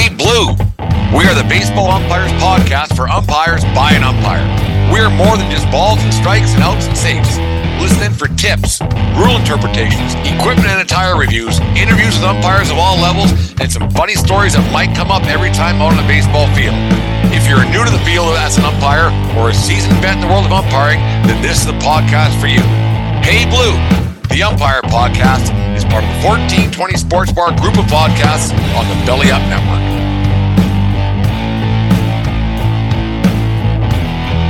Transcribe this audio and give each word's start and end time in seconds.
Hey 0.00 0.08
Blue! 0.08 0.56
We 1.12 1.28
are 1.28 1.36
the 1.36 1.44
Baseball 1.44 1.92
Umpires 1.92 2.32
Podcast 2.40 2.96
for 2.96 3.04
umpires 3.04 3.60
by 3.76 3.92
an 3.92 4.00
umpire. 4.00 4.40
We 4.88 4.96
are 4.96 5.12
more 5.12 5.36
than 5.36 5.52
just 5.52 5.68
balls 5.68 6.00
and 6.00 6.08
strikes 6.08 6.56
and 6.56 6.64
outs 6.64 6.88
and 6.88 6.96
saves. 6.96 7.36
Listen 7.76 8.08
in 8.08 8.16
for 8.16 8.32
tips, 8.40 8.80
rule 9.20 9.36
interpretations, 9.36 10.16
equipment 10.24 10.72
and 10.72 10.80
attire 10.80 11.20
reviews, 11.20 11.60
interviews 11.76 12.16
with 12.16 12.24
umpires 12.24 12.72
of 12.72 12.80
all 12.80 12.96
levels, 12.96 13.28
and 13.60 13.68
some 13.68 13.92
funny 13.92 14.16
stories 14.16 14.56
that 14.56 14.64
might 14.72 14.96
come 14.96 15.12
up 15.12 15.28
every 15.28 15.52
time 15.52 15.84
out 15.84 15.92
on 15.92 16.00
the 16.00 16.08
baseball 16.08 16.48
field. 16.56 16.80
If 17.28 17.44
you're 17.44 17.60
new 17.68 17.84
to 17.84 17.92
the 17.92 18.00
field 18.00 18.32
as 18.40 18.56
an 18.56 18.64
umpire 18.64 19.12
or 19.36 19.52
a 19.52 19.54
seasoned 19.54 20.00
vet 20.00 20.16
in 20.16 20.24
the 20.24 20.32
world 20.32 20.48
of 20.48 20.52
umpiring, 20.56 21.04
then 21.28 21.44
this 21.44 21.60
is 21.60 21.68
the 21.68 21.76
podcast 21.76 22.32
for 22.40 22.48
you. 22.48 22.64
Hey 23.20 23.44
Blue, 23.52 23.76
the 24.32 24.48
Umpire 24.48 24.80
Podcast 24.88 25.52
part 25.90 26.04
of 26.04 26.10
the 26.22 26.28
1420 26.28 26.96
Sports 26.96 27.32
Bar 27.32 27.50
group 27.58 27.76
of 27.76 27.84
podcasts 27.90 28.54
on 28.78 28.86
the 28.86 28.94
Belly 29.04 29.30
Up 29.30 29.42
Network. 29.50 29.82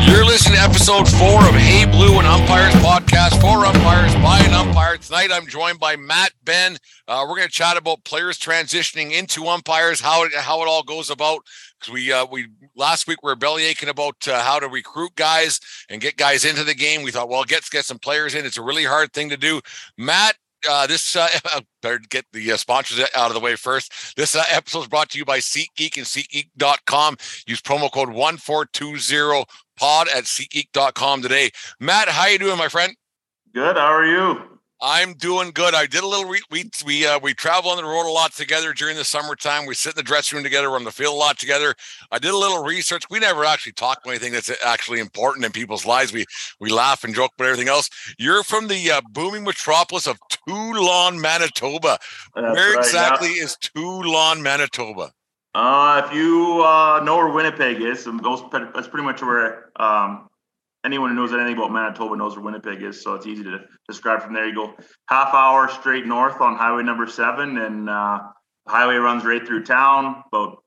You're 0.06 0.26
listening 0.26 0.56
to 0.56 0.62
episode 0.62 1.08
four 1.08 1.40
of 1.48 1.54
Hey 1.54 1.86
Blue 1.86 2.18
and 2.18 2.26
Umpires 2.26 2.74
podcast 2.74 3.40
for 3.40 3.64
umpires 3.64 4.14
by 4.16 4.40
an 4.40 4.52
umpire. 4.52 4.98
Tonight 4.98 5.30
I'm 5.32 5.46
joined 5.46 5.78
by 5.78 5.96
Matt 5.96 6.32
Benn. 6.44 6.76
Uh, 7.08 7.24
we're 7.26 7.36
going 7.36 7.48
to 7.48 7.52
chat 7.52 7.78
about 7.78 8.04
players 8.04 8.38
transitioning 8.38 9.12
into 9.12 9.46
umpires, 9.46 10.00
how 10.00 10.24
it, 10.24 10.34
how 10.34 10.60
it 10.62 10.68
all 10.68 10.82
goes 10.82 11.08
about. 11.08 11.40
Because 11.78 11.94
we 11.94 12.12
uh, 12.12 12.26
we 12.30 12.48
last 12.76 13.06
week 13.06 13.22
we 13.22 13.28
were 13.28 13.36
belly 13.36 13.64
aching 13.64 13.88
about 13.88 14.28
uh, 14.28 14.42
how 14.42 14.58
to 14.58 14.68
recruit 14.68 15.14
guys 15.16 15.58
and 15.88 16.02
get 16.02 16.18
guys 16.18 16.44
into 16.44 16.64
the 16.64 16.74
game. 16.74 17.02
We 17.02 17.12
thought, 17.12 17.30
well, 17.30 17.44
get 17.44 17.62
get 17.70 17.86
some 17.86 17.98
players 17.98 18.34
in. 18.34 18.44
It's 18.44 18.58
a 18.58 18.62
really 18.62 18.84
hard 18.84 19.14
thing 19.14 19.30
to 19.30 19.38
do. 19.38 19.60
Matt, 19.96 20.36
uh, 20.68 20.86
this 20.86 21.16
uh, 21.16 21.28
better 21.82 22.00
get 22.10 22.24
the 22.32 22.52
uh, 22.52 22.56
sponsors 22.56 23.00
out 23.16 23.28
of 23.28 23.34
the 23.34 23.40
way 23.40 23.56
first. 23.56 24.16
This 24.16 24.34
uh, 24.34 24.44
episode 24.50 24.80
is 24.80 24.88
brought 24.88 25.10
to 25.10 25.18
you 25.18 25.24
by 25.24 25.38
SeatGeek 25.38 25.96
and 25.96 26.06
SeatGeek.com. 26.06 27.16
Use 27.46 27.60
promo 27.60 27.90
code 27.90 28.10
one 28.10 28.36
four 28.36 28.66
two 28.66 28.98
zero 28.98 29.44
pod 29.76 30.08
at 30.14 30.24
SeatGeek.com 30.24 31.22
today. 31.22 31.50
Matt, 31.78 32.08
how 32.08 32.26
you 32.26 32.38
doing, 32.38 32.58
my 32.58 32.68
friend? 32.68 32.94
Good. 33.54 33.76
How 33.76 33.92
are 33.92 34.06
you? 34.06 34.59
I'm 34.82 35.12
doing 35.14 35.50
good. 35.50 35.74
I 35.74 35.86
did 35.86 36.02
a 36.02 36.06
little. 36.06 36.24
Re- 36.24 36.42
we 36.50 36.70
we 36.86 37.06
uh, 37.06 37.18
we 37.18 37.34
travel 37.34 37.70
on 37.70 37.76
the 37.76 37.84
road 37.84 38.08
a 38.08 38.12
lot 38.12 38.32
together 38.32 38.72
during 38.72 38.96
the 38.96 39.04
summertime. 39.04 39.66
We 39.66 39.74
sit 39.74 39.92
in 39.92 39.96
the 39.96 40.02
dressing 40.02 40.36
room 40.36 40.44
together. 40.44 40.70
We're 40.70 40.76
on 40.76 40.84
the 40.84 40.90
field 40.90 41.14
a 41.14 41.18
lot 41.18 41.38
together. 41.38 41.74
I 42.10 42.18
did 42.18 42.32
a 42.32 42.36
little 42.36 42.62
research. 42.64 43.04
We 43.10 43.18
never 43.18 43.44
actually 43.44 43.72
talk 43.72 43.98
about 44.02 44.10
anything 44.10 44.32
that's 44.32 44.50
actually 44.64 45.00
important 45.00 45.44
in 45.44 45.52
people's 45.52 45.84
lives. 45.84 46.12
We 46.12 46.24
we 46.60 46.70
laugh 46.70 47.04
and 47.04 47.14
joke 47.14 47.32
about 47.36 47.48
everything 47.48 47.68
else. 47.68 47.90
You're 48.18 48.42
from 48.42 48.68
the 48.68 48.90
uh, 48.90 49.00
booming 49.10 49.44
metropolis 49.44 50.06
of 50.06 50.18
Teulon, 50.30 51.20
Manitoba. 51.20 51.98
That's 52.34 52.56
Where 52.56 52.76
right, 52.76 52.78
exactly 52.78 53.36
yeah. 53.36 53.44
is 53.44 53.56
Teulon, 53.56 54.40
Manitoba? 54.40 55.12
Uh, 55.54 56.02
if 56.06 56.14
you 56.14 56.62
uh, 56.64 57.02
know 57.04 57.16
where 57.16 57.28
Winnipeg 57.28 57.82
is, 57.82 58.04
those, 58.04 58.42
that's 58.52 58.86
pretty 58.86 59.04
much 59.04 59.20
where 59.20 59.70
um, 59.82 60.29
anyone 60.84 61.10
who 61.10 61.16
knows 61.16 61.32
anything 61.32 61.56
about 61.56 61.72
Manitoba 61.72 62.16
knows 62.16 62.36
where 62.36 62.44
Winnipeg 62.44 62.82
is. 62.82 63.02
So 63.02 63.14
it's 63.14 63.26
easy 63.26 63.44
to 63.44 63.60
describe 63.88 64.22
from 64.22 64.34
there. 64.34 64.46
You 64.46 64.54
go 64.54 64.74
half 65.08 65.34
hour 65.34 65.68
straight 65.68 66.06
north 66.06 66.40
on 66.40 66.56
Highway 66.56 66.82
Number 66.82 67.06
Seven, 67.06 67.58
and 67.58 67.88
uh, 67.88 68.20
the 68.66 68.72
highway 68.72 68.96
runs 68.96 69.24
right 69.24 69.46
through 69.46 69.64
town. 69.64 70.24
About 70.32 70.62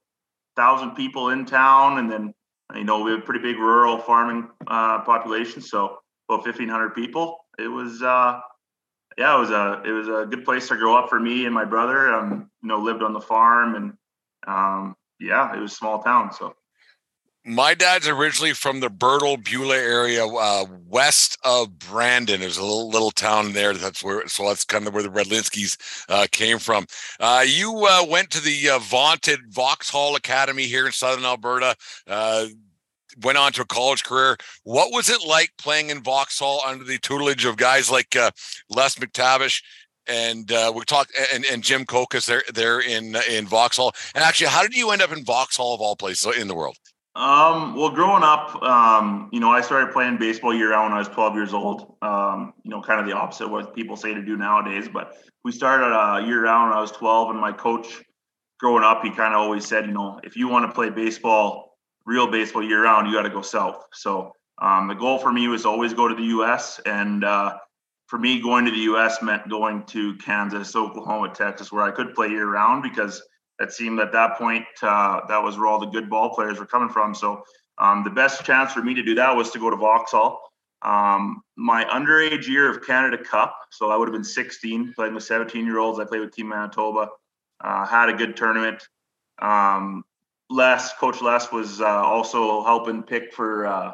thousand 0.55 0.91
people 0.91 1.29
in 1.29 1.45
town, 1.45 1.97
and 1.99 2.11
then 2.11 2.33
you 2.75 2.83
know 2.83 3.03
we 3.03 3.11
have 3.11 3.21
a 3.21 3.23
pretty 3.23 3.41
big 3.41 3.57
rural 3.57 3.97
farming 3.97 4.49
uh, 4.67 5.01
population. 5.01 5.61
So 5.61 5.97
about 6.29 6.43
fifteen 6.43 6.69
hundred 6.69 6.95
people. 6.95 7.45
It 7.57 7.67
was. 7.67 8.01
Uh, 8.01 8.39
yeah, 9.17 9.35
it 9.35 9.39
was 9.39 9.51
a 9.51 9.81
it 9.85 9.91
was 9.91 10.07
a 10.07 10.25
good 10.25 10.43
place 10.43 10.67
to 10.69 10.75
grow 10.75 10.95
up 10.95 11.07
for 11.07 11.19
me 11.19 11.45
and 11.45 11.53
my 11.53 11.65
brother. 11.65 12.11
Um, 12.11 12.49
you 12.61 12.69
know, 12.69 12.79
lived 12.79 13.03
on 13.03 13.13
the 13.13 13.21
farm 13.21 13.75
and 13.75 13.93
um, 14.47 14.95
yeah, 15.19 15.55
it 15.55 15.59
was 15.59 15.77
small 15.77 16.01
town. 16.01 16.33
So 16.33 16.55
My 17.45 17.73
dad's 17.73 18.07
originally 18.07 18.53
from 18.53 18.79
the 18.79 18.87
Birtle 18.87 19.43
Beulah 19.43 19.75
area, 19.75 20.25
uh, 20.25 20.65
west 20.87 21.37
of 21.43 21.77
Brandon. 21.77 22.39
There's 22.39 22.57
a 22.57 22.63
little 22.63 22.89
little 22.89 23.11
town 23.11 23.51
there. 23.51 23.73
That's 23.73 24.01
where, 24.01 24.25
so 24.29 24.47
that's 24.47 24.63
kind 24.63 24.87
of 24.87 24.93
where 24.93 25.03
the 25.03 25.09
Redlinskis 25.09 26.05
uh, 26.07 26.27
came 26.31 26.57
from. 26.57 26.85
Uh, 27.19 27.43
you 27.45 27.85
uh, 27.85 28.05
went 28.07 28.29
to 28.31 28.41
the 28.41 28.69
uh, 28.69 28.79
vaunted 28.79 29.39
Vauxhall 29.49 30.15
Academy 30.15 30.63
here 30.63 30.85
in 30.85 30.93
Southern 30.93 31.25
Alberta. 31.25 31.75
Uh, 32.07 32.45
went 33.21 33.37
on 33.37 33.51
to 33.51 33.63
a 33.63 33.65
college 33.65 34.05
career. 34.05 34.37
What 34.63 34.93
was 34.93 35.09
it 35.09 35.27
like 35.27 35.51
playing 35.57 35.89
in 35.89 36.01
Vauxhall 36.01 36.61
under 36.65 36.85
the 36.85 36.97
tutelage 36.97 37.43
of 37.43 37.57
guys 37.57 37.91
like 37.91 38.15
Les 38.69 38.95
McTavish? 38.95 39.61
And 40.07 40.49
uh, 40.49 40.71
we 40.73 40.83
talked, 40.85 41.11
and, 41.33 41.43
and 41.45 41.61
Jim 41.61 41.85
Kokas 41.85 42.25
there, 42.25 42.43
there 42.53 42.79
in 42.79 43.17
in 43.29 43.47
Vauxhall. 43.47 43.93
And 44.15 44.23
actually, 44.23 44.47
how 44.47 44.61
did 44.61 44.75
you 44.75 44.91
end 44.91 45.01
up 45.01 45.11
in 45.11 45.25
Vauxhall 45.25 45.75
of 45.75 45.81
all 45.81 45.97
places 45.97 46.37
in 46.37 46.47
the 46.47 46.55
world? 46.55 46.77
Um, 47.15 47.75
well, 47.75 47.91
growing 47.91 48.23
up, 48.23 48.61
um, 48.63 49.29
you 49.31 49.39
know, 49.39 49.51
I 49.51 49.61
started 49.61 49.93
playing 49.93 50.17
baseball 50.17 50.53
year 50.53 50.71
round 50.71 50.91
when 50.91 50.93
I 50.93 50.99
was 50.99 51.09
12 51.09 51.35
years 51.35 51.53
old. 51.53 51.95
Um, 52.01 52.53
you 52.63 52.71
know, 52.71 52.81
kind 52.81 52.99
of 52.99 53.05
the 53.05 53.13
opposite 53.13 53.45
of 53.45 53.51
what 53.51 53.75
people 53.75 53.95
say 53.95 54.15
to 54.15 54.21
do 54.21 54.35
nowadays. 54.35 54.89
But 54.91 55.15
we 55.43 55.51
started 55.51 55.93
uh, 55.93 56.25
year 56.25 56.43
round 56.43 56.69
when 56.69 56.77
I 56.77 56.81
was 56.81 56.91
12, 56.91 57.29
and 57.29 57.39
my 57.39 57.51
coach, 57.51 58.01
growing 58.59 58.83
up, 58.83 59.03
he 59.03 59.11
kind 59.11 59.35
of 59.35 59.41
always 59.41 59.67
said, 59.67 59.85
you 59.85 59.91
know, 59.91 60.19
if 60.23 60.35
you 60.35 60.47
want 60.47 60.67
to 60.67 60.73
play 60.73 60.89
baseball, 60.89 61.77
real 62.05 62.31
baseball 62.31 62.63
year 62.63 62.83
round, 62.83 63.07
you 63.07 63.13
got 63.13 63.23
to 63.23 63.29
go 63.29 63.43
south. 63.43 63.85
So 63.93 64.33
um, 64.59 64.87
the 64.87 64.95
goal 64.95 65.19
for 65.19 65.31
me 65.31 65.47
was 65.47 65.67
always 65.67 65.93
go 65.93 66.07
to 66.07 66.15
the 66.15 66.23
U.S. 66.23 66.81
and 66.83 67.23
uh, 67.23 67.57
for 68.07 68.17
me, 68.17 68.41
going 68.41 68.65
to 68.65 68.71
the 68.71 68.77
U.S. 68.77 69.21
meant 69.21 69.47
going 69.49 69.83
to 69.87 70.15
Kansas, 70.15 70.75
Oklahoma, 70.75 71.31
Texas, 71.33 71.71
where 71.71 71.83
I 71.83 71.91
could 71.91 72.15
play 72.15 72.29
year 72.29 72.47
round 72.49 72.81
because 72.81 73.21
it 73.63 73.71
seemed 73.71 73.99
at 73.99 74.11
that 74.11 74.37
point 74.37 74.65
uh, 74.81 75.21
that 75.27 75.41
was 75.41 75.57
where 75.57 75.67
all 75.67 75.79
the 75.79 75.87
good 75.87 76.09
ball 76.09 76.33
players 76.35 76.59
were 76.59 76.65
coming 76.65 76.89
from. 76.89 77.15
So 77.15 77.43
um, 77.77 78.03
the 78.03 78.09
best 78.09 78.45
chance 78.45 78.73
for 78.73 78.83
me 78.83 78.93
to 78.93 79.03
do 79.03 79.15
that 79.15 79.35
was 79.35 79.51
to 79.51 79.59
go 79.59 79.69
to 79.69 79.75
Vauxhall. 79.75 80.39
Um, 80.83 81.41
my 81.55 81.85
underage 81.85 82.47
year 82.47 82.69
of 82.69 82.85
Canada 82.85 83.17
Cup, 83.17 83.57
so 83.71 83.89
I 83.89 83.95
would 83.95 84.07
have 84.07 84.13
been 84.13 84.23
16, 84.23 84.93
playing 84.93 85.13
with 85.15 85.23
17 85.23 85.65
year 85.65 85.79
olds. 85.79 85.99
I 85.99 86.05
played 86.05 86.19
with 86.19 86.35
Team 86.35 86.49
Manitoba, 86.49 87.07
uh, 87.61 87.85
had 87.85 88.09
a 88.09 88.13
good 88.13 88.35
tournament. 88.35 88.87
Um, 89.41 90.03
Les, 90.49 90.93
Coach 90.99 91.21
Les, 91.21 91.51
was 91.51 91.79
uh, 91.81 91.85
also 91.85 92.63
helping 92.63 93.01
pick 93.01 93.33
for 93.33 93.65
uh, 93.65 93.93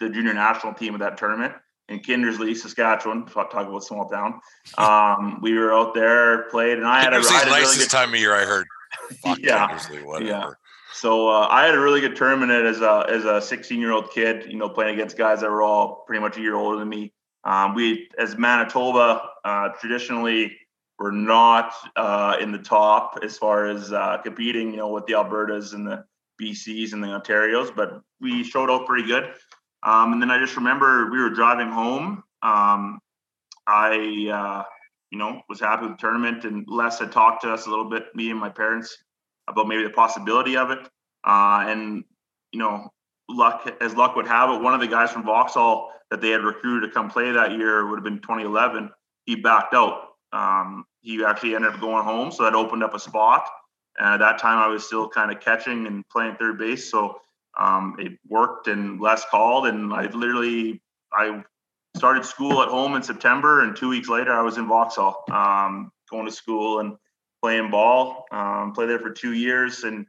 the 0.00 0.08
junior 0.08 0.32
national 0.32 0.72
team 0.74 0.94
of 0.94 1.00
that 1.00 1.18
tournament 1.18 1.54
in 1.88 2.00
Kindersley, 2.00 2.56
Saskatchewan. 2.56 3.26
Talk, 3.26 3.52
about 3.52 3.84
small 3.84 4.08
town. 4.08 4.40
Um, 4.78 5.40
we 5.42 5.56
were 5.56 5.72
out 5.72 5.94
there, 5.94 6.44
played, 6.50 6.78
and 6.78 6.86
I 6.86 7.02
had 7.02 7.12
a, 7.12 7.16
I 7.16 7.20
had 7.20 7.48
a 7.48 7.50
really 7.50 7.76
good 7.76 7.90
time 7.90 8.14
of 8.14 8.18
year. 8.18 8.34
I 8.34 8.44
heard. 8.44 8.66
Fuck 9.22 9.38
Yeah. 9.40 9.68
Kindersley, 9.68 10.04
whatever. 10.04 10.28
Yeah. 10.28 10.50
So 10.92 11.28
uh, 11.28 11.48
I 11.50 11.64
had 11.64 11.74
a 11.74 11.80
really 11.80 12.00
good 12.00 12.16
tournament 12.16 12.52
as 12.52 12.80
a 12.80 13.06
as 13.08 13.24
a 13.24 13.40
16 13.40 13.80
year 13.80 13.92
old 13.92 14.10
kid. 14.10 14.50
You 14.50 14.58
know, 14.58 14.68
playing 14.68 14.94
against 14.94 15.16
guys 15.16 15.40
that 15.40 15.50
were 15.50 15.62
all 15.62 16.04
pretty 16.06 16.20
much 16.20 16.36
a 16.36 16.40
year 16.40 16.54
older 16.54 16.78
than 16.78 16.88
me. 16.88 17.12
Um, 17.44 17.74
we, 17.74 18.08
as 18.18 18.36
Manitoba, 18.36 19.22
uh, 19.44 19.70
traditionally 19.80 20.56
were 20.98 21.10
not 21.10 21.74
uh, 21.96 22.36
in 22.40 22.52
the 22.52 22.58
top 22.58 23.18
as 23.22 23.36
far 23.38 23.66
as 23.66 23.92
uh, 23.92 24.18
competing. 24.18 24.70
You 24.70 24.76
know, 24.76 24.88
with 24.88 25.06
the 25.06 25.14
Albertas 25.14 25.72
and 25.72 25.86
the 25.86 26.04
BCs 26.40 26.92
and 26.92 27.02
the 27.02 27.08
Ontarios, 27.08 27.74
but 27.74 28.02
we 28.20 28.44
showed 28.44 28.70
out 28.70 28.86
pretty 28.86 29.06
good. 29.06 29.32
Um, 29.82 30.12
and 30.12 30.22
then 30.22 30.30
I 30.30 30.38
just 30.38 30.56
remember 30.56 31.10
we 31.10 31.20
were 31.20 31.30
driving 31.30 31.68
home. 31.68 32.22
Um, 32.42 33.00
I 33.66 34.28
uh, 34.32 34.64
you 35.12 35.18
know, 35.18 35.42
was 35.48 35.60
happy 35.60 35.82
with 35.82 35.92
the 35.92 36.00
tournament. 36.00 36.44
And 36.44 36.64
Les 36.66 36.98
had 36.98 37.12
talked 37.12 37.42
to 37.42 37.52
us 37.52 37.66
a 37.66 37.70
little 37.70 37.88
bit, 37.88 38.06
me 38.16 38.30
and 38.30 38.40
my 38.40 38.48
parents, 38.48 38.96
about 39.46 39.68
maybe 39.68 39.84
the 39.84 39.90
possibility 39.90 40.56
of 40.56 40.70
it. 40.70 40.80
Uh, 41.24 41.64
and 41.66 42.02
you 42.50 42.58
know, 42.58 42.88
luck 43.28 43.70
as 43.80 43.94
luck 43.94 44.16
would 44.16 44.26
have 44.26 44.50
it, 44.50 44.62
one 44.62 44.74
of 44.74 44.80
the 44.80 44.88
guys 44.88 45.10
from 45.12 45.24
Vauxhall 45.24 45.92
that 46.10 46.20
they 46.20 46.30
had 46.30 46.42
recruited 46.42 46.88
to 46.88 46.94
come 46.94 47.10
play 47.10 47.30
that 47.30 47.52
year 47.52 47.88
would 47.88 47.96
have 47.96 48.04
been 48.04 48.20
2011. 48.20 48.90
He 49.26 49.36
backed 49.36 49.74
out. 49.74 50.08
Um, 50.32 50.84
he 51.00 51.24
actually 51.24 51.54
ended 51.54 51.74
up 51.74 51.80
going 51.80 52.04
home, 52.04 52.32
so 52.32 52.44
that 52.44 52.54
opened 52.54 52.82
up 52.82 52.94
a 52.94 52.98
spot. 52.98 53.46
And 53.98 54.14
at 54.14 54.20
that 54.20 54.38
time, 54.38 54.58
I 54.58 54.68
was 54.68 54.86
still 54.86 55.08
kind 55.08 55.30
of 55.30 55.40
catching 55.40 55.86
and 55.86 56.08
playing 56.08 56.36
third 56.36 56.58
base, 56.58 56.90
so 56.90 57.20
um, 57.58 57.96
it 57.98 58.18
worked. 58.26 58.66
And 58.68 59.00
Les 59.00 59.24
called, 59.26 59.66
and 59.66 59.92
I 59.92 60.06
literally 60.06 60.80
I 61.12 61.42
started 61.96 62.24
school 62.24 62.62
at 62.62 62.68
home 62.68 62.94
in 62.94 63.02
September, 63.02 63.62
and 63.62 63.76
two 63.76 63.88
weeks 63.88 64.08
later, 64.08 64.32
I 64.32 64.42
was 64.42 64.58
in 64.58 64.66
Vauxhall, 64.66 65.24
um, 65.30 65.92
going 66.10 66.26
to 66.26 66.32
school 66.32 66.80
and 66.80 66.96
playing 67.42 67.70
ball. 67.70 68.24
Um, 68.32 68.72
played 68.72 68.88
there 68.88 68.98
for 68.98 69.10
two 69.10 69.32
years, 69.32 69.84
and 69.84 70.06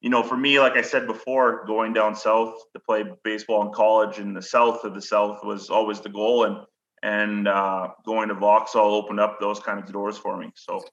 you 0.00 0.10
know, 0.10 0.22
for 0.22 0.36
me, 0.36 0.60
like 0.60 0.74
I 0.74 0.82
said 0.82 1.06
before, 1.06 1.64
going 1.66 1.92
down 1.92 2.14
south 2.14 2.54
to 2.74 2.80
play 2.80 3.04
baseball 3.22 3.66
in 3.66 3.72
college 3.72 4.18
in 4.18 4.34
the 4.34 4.42
south 4.42 4.84
of 4.84 4.94
the 4.94 5.00
south 5.00 5.44
was 5.44 5.70
always 5.70 6.00
the 6.00 6.08
goal, 6.08 6.44
and 6.44 6.58
and 7.02 7.48
uh, 7.48 7.88
going 8.04 8.28
to 8.28 8.34
Vauxhall 8.34 8.94
opened 8.94 9.20
up 9.20 9.38
those 9.40 9.60
kind 9.60 9.78
of 9.78 9.90
doors 9.92 10.18
for 10.18 10.36
me. 10.36 10.50
So. 10.56 10.84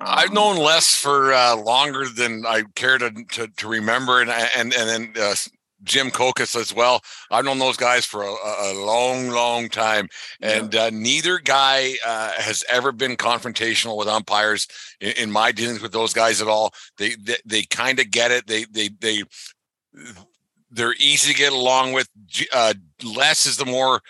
Um, 0.00 0.08
I've 0.10 0.32
known 0.32 0.56
Les 0.56 0.96
for 0.96 1.32
uh, 1.32 1.54
longer 1.54 2.06
than 2.08 2.44
I 2.44 2.64
care 2.74 2.98
to, 2.98 3.12
to, 3.12 3.46
to 3.46 3.68
remember, 3.68 4.20
and 4.20 4.30
and 4.30 4.74
and 4.74 4.88
then 4.88 5.12
uh, 5.16 5.34
Jim 5.82 6.10
Kokis 6.10 6.58
as 6.58 6.74
well. 6.74 7.02
I've 7.30 7.44
known 7.44 7.58
those 7.58 7.76
guys 7.76 8.04
for 8.04 8.22
a, 8.22 8.32
a 8.32 8.72
long, 8.74 9.28
long 9.28 9.68
time, 9.68 10.08
and 10.40 10.72
yeah. 10.72 10.84
uh, 10.84 10.90
neither 10.92 11.38
guy 11.38 11.94
uh, 12.04 12.32
has 12.32 12.64
ever 12.70 12.92
been 12.92 13.16
confrontational 13.16 13.96
with 13.96 14.08
umpires 14.08 14.66
in, 15.00 15.12
in, 15.12 15.30
my 15.30 15.52
dealings 15.52 15.82
with 15.82 15.92
those 15.92 16.12
guys 16.12 16.40
at 16.40 16.48
all. 16.48 16.72
They 16.98 17.16
they, 17.16 17.36
they 17.44 17.62
kind 17.62 17.98
of 17.98 18.10
get 18.10 18.30
it. 18.30 18.46
They 18.46 18.64
they 18.64 18.88
they 19.00 19.24
they're 20.70 20.94
easy 20.98 21.32
to 21.32 21.38
get 21.38 21.52
along 21.52 21.92
with. 21.92 22.08
Uh, 22.52 22.74
Les 23.02 23.46
is 23.46 23.56
the 23.56 23.66
more 23.66 24.00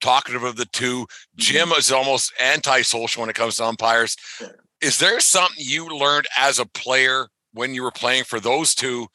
talkative 0.00 0.42
of 0.42 0.56
the 0.56 0.66
two. 0.66 1.06
Jim 1.36 1.68
mm-hmm. 1.68 1.78
is 1.78 1.92
almost 1.92 2.32
antisocial 2.40 3.20
when 3.20 3.30
it 3.30 3.36
comes 3.36 3.56
to 3.56 3.64
umpires. 3.64 4.16
Is 4.80 4.98
there 4.98 5.20
something 5.20 5.56
you 5.58 5.88
learned 5.88 6.26
as 6.38 6.58
a 6.58 6.66
player 6.66 7.28
when 7.52 7.74
you 7.74 7.82
were 7.82 7.90
playing 7.90 8.24
for 8.24 8.40
those 8.40 8.74
two? 8.74 9.08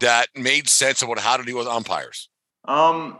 That 0.00 0.28
made 0.34 0.68
sense 0.68 1.02
about 1.02 1.18
how 1.18 1.36
to 1.36 1.44
deal 1.44 1.58
with 1.58 1.66
umpires? 1.66 2.28
Um, 2.64 3.18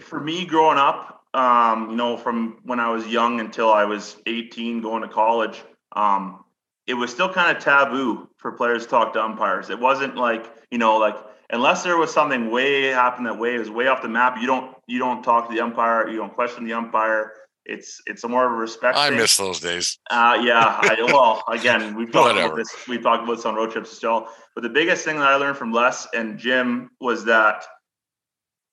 for 0.00 0.20
me, 0.20 0.46
growing 0.46 0.78
up, 0.78 1.24
um, 1.34 1.90
you 1.90 1.96
know, 1.96 2.16
from 2.16 2.58
when 2.64 2.80
I 2.80 2.90
was 2.90 3.06
young 3.06 3.40
until 3.40 3.72
I 3.72 3.84
was 3.84 4.16
18, 4.26 4.80
going 4.80 5.02
to 5.02 5.08
college, 5.08 5.62
um, 5.94 6.44
it 6.86 6.94
was 6.94 7.10
still 7.10 7.32
kind 7.32 7.56
of 7.56 7.62
taboo 7.62 8.28
for 8.38 8.52
players 8.52 8.84
to 8.84 8.90
talk 8.90 9.12
to 9.14 9.22
umpires. 9.22 9.70
It 9.70 9.78
wasn't 9.78 10.16
like, 10.16 10.52
you 10.70 10.78
know, 10.78 10.98
like 10.98 11.16
unless 11.50 11.82
there 11.84 11.96
was 11.96 12.12
something 12.12 12.50
way 12.50 12.84
happened 12.86 13.26
that 13.26 13.38
way, 13.38 13.56
was 13.56 13.70
way 13.70 13.86
off 13.86 14.02
the 14.02 14.08
map. 14.08 14.36
You 14.40 14.46
don't 14.46 14.74
you 14.86 14.98
don't 14.98 15.22
talk 15.22 15.48
to 15.48 15.54
the 15.54 15.60
umpire, 15.60 16.08
you 16.08 16.16
don't 16.16 16.34
question 16.34 16.64
the 16.64 16.72
umpire. 16.72 17.32
It's 17.64 18.00
it's 18.06 18.24
a 18.24 18.28
more 18.28 18.44
of 18.46 18.52
a 18.52 18.56
respect. 18.56 18.96
I 18.96 19.08
thing. 19.08 19.18
miss 19.18 19.36
those 19.36 19.60
days. 19.60 19.98
Uh, 20.10 20.38
yeah. 20.42 20.80
I, 20.80 20.96
well, 21.06 21.42
again, 21.48 21.94
we've 21.94 22.10
talked 22.10 22.36
about 22.36 22.56
this. 22.56 22.74
We've 22.88 23.02
talked 23.02 23.24
about 23.24 23.36
this 23.36 23.46
on 23.46 23.54
road 23.54 23.70
trips 23.70 23.90
still. 23.90 24.28
But 24.54 24.62
the 24.62 24.68
biggest 24.68 25.04
thing 25.04 25.16
that 25.16 25.28
I 25.28 25.36
learned 25.36 25.56
from 25.56 25.72
Les 25.72 26.08
and 26.14 26.38
Jim 26.38 26.90
was 27.00 27.24
that 27.26 27.64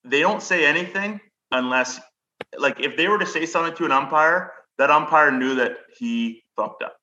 they 0.04 0.20
don't 0.20 0.42
say 0.42 0.66
anything 0.66 1.20
unless, 1.52 2.00
like, 2.58 2.80
if 2.80 2.96
they 2.96 3.08
were 3.08 3.18
to 3.18 3.26
say 3.26 3.46
something 3.46 3.74
to 3.76 3.84
an 3.84 3.92
umpire, 3.92 4.52
that 4.78 4.90
umpire 4.90 5.30
knew 5.30 5.54
that 5.56 5.76
he 5.96 6.42
fucked 6.56 6.82
up. 6.82 6.96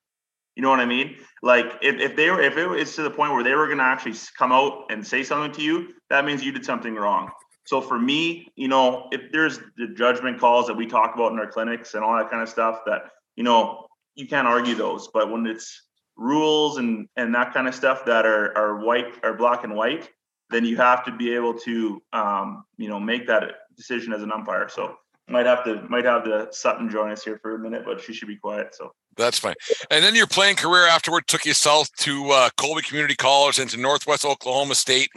You 0.56 0.64
know 0.64 0.70
what 0.70 0.80
I 0.80 0.86
mean? 0.86 1.18
Like, 1.44 1.66
if, 1.82 2.00
if 2.00 2.16
they 2.16 2.32
were, 2.32 2.42
if 2.42 2.58
it 2.58 2.68
was 2.68 2.96
to 2.96 3.04
the 3.04 3.12
point 3.12 3.34
where 3.34 3.44
they 3.44 3.54
were 3.54 3.68
going 3.68 3.78
to 3.78 3.84
actually 3.84 4.16
come 4.38 4.52
out 4.52 4.86
and 4.90 5.06
say 5.06 5.24
something 5.24 5.52
to 5.54 5.62
you, 5.62 5.90
that 6.10 6.26
means 6.26 6.44
you 6.44 6.52
did 6.52 6.66
something 6.66 6.96
wrong. 6.96 7.30
So 7.68 7.82
for 7.82 8.00
me, 8.00 8.48
you 8.56 8.70
know, 8.70 9.10
if 9.12 9.30
there's 9.34 9.60
the 9.76 9.90
judgment 9.90 10.40
calls 10.40 10.68
that 10.68 10.74
we 10.74 10.88
talk 10.88 11.16
about 11.16 11.34
in 11.34 11.40
our 11.40 11.52
clinics 11.52 11.96
and 11.96 12.04
all 12.04 12.16
that 12.16 12.30
kind 12.30 12.42
of 12.42 12.48
stuff, 12.48 12.80
that 12.86 13.12
you 13.36 13.44
know, 13.44 13.88
you 14.16 14.26
can't 14.26 14.48
argue 14.48 14.74
those. 14.74 15.10
But 15.10 15.30
when 15.30 15.46
it's 15.46 15.84
rules 16.16 16.78
and 16.78 17.10
and 17.18 17.36
that 17.36 17.54
kind 17.54 17.68
of 17.68 17.76
stuff 17.76 18.06
that 18.06 18.26
are 18.26 18.58
are 18.58 18.86
white 18.86 19.16
or 19.22 19.34
black 19.34 19.66
and 19.66 19.76
white, 19.76 20.10
then 20.50 20.64
you 20.64 20.78
have 20.78 21.04
to 21.06 21.12
be 21.12 21.36
able 21.36 21.56
to 21.56 22.02
um, 22.14 22.64
you 22.78 22.88
know 22.88 23.02
make 23.02 23.28
that 23.28 23.44
decision 23.76 24.14
as 24.14 24.24
an 24.24 24.32
umpire. 24.32 24.70
So 24.70 24.96
might 25.28 25.46
have 25.46 25.66
to 25.66 25.82
might 25.90 26.06
have 26.06 26.24
the 26.24 26.48
Sutton 26.52 26.90
join 26.90 27.12
us 27.12 27.22
here 27.22 27.38
for 27.42 27.56
a 27.56 27.60
minute, 27.60 27.84
but 27.84 28.00
she 28.00 28.14
should 28.14 28.30
be 28.30 28.38
quiet. 28.38 28.76
So 28.76 28.94
that's 29.18 29.40
fine. 29.40 29.56
And 29.92 30.06
then 30.06 30.16
your 30.16 30.28
playing 30.28 30.56
career 30.56 30.88
afterward 30.88 31.28
took 31.28 31.46
you 31.46 31.54
south 31.54 31.94
to 31.98 32.30
uh, 32.32 32.50
Colby 32.56 32.82
Community 32.82 33.16
College 33.16 33.60
and 33.60 33.70
to 33.72 33.78
Northwest 33.78 34.24
Oklahoma 34.24 34.76
State. 34.76 35.10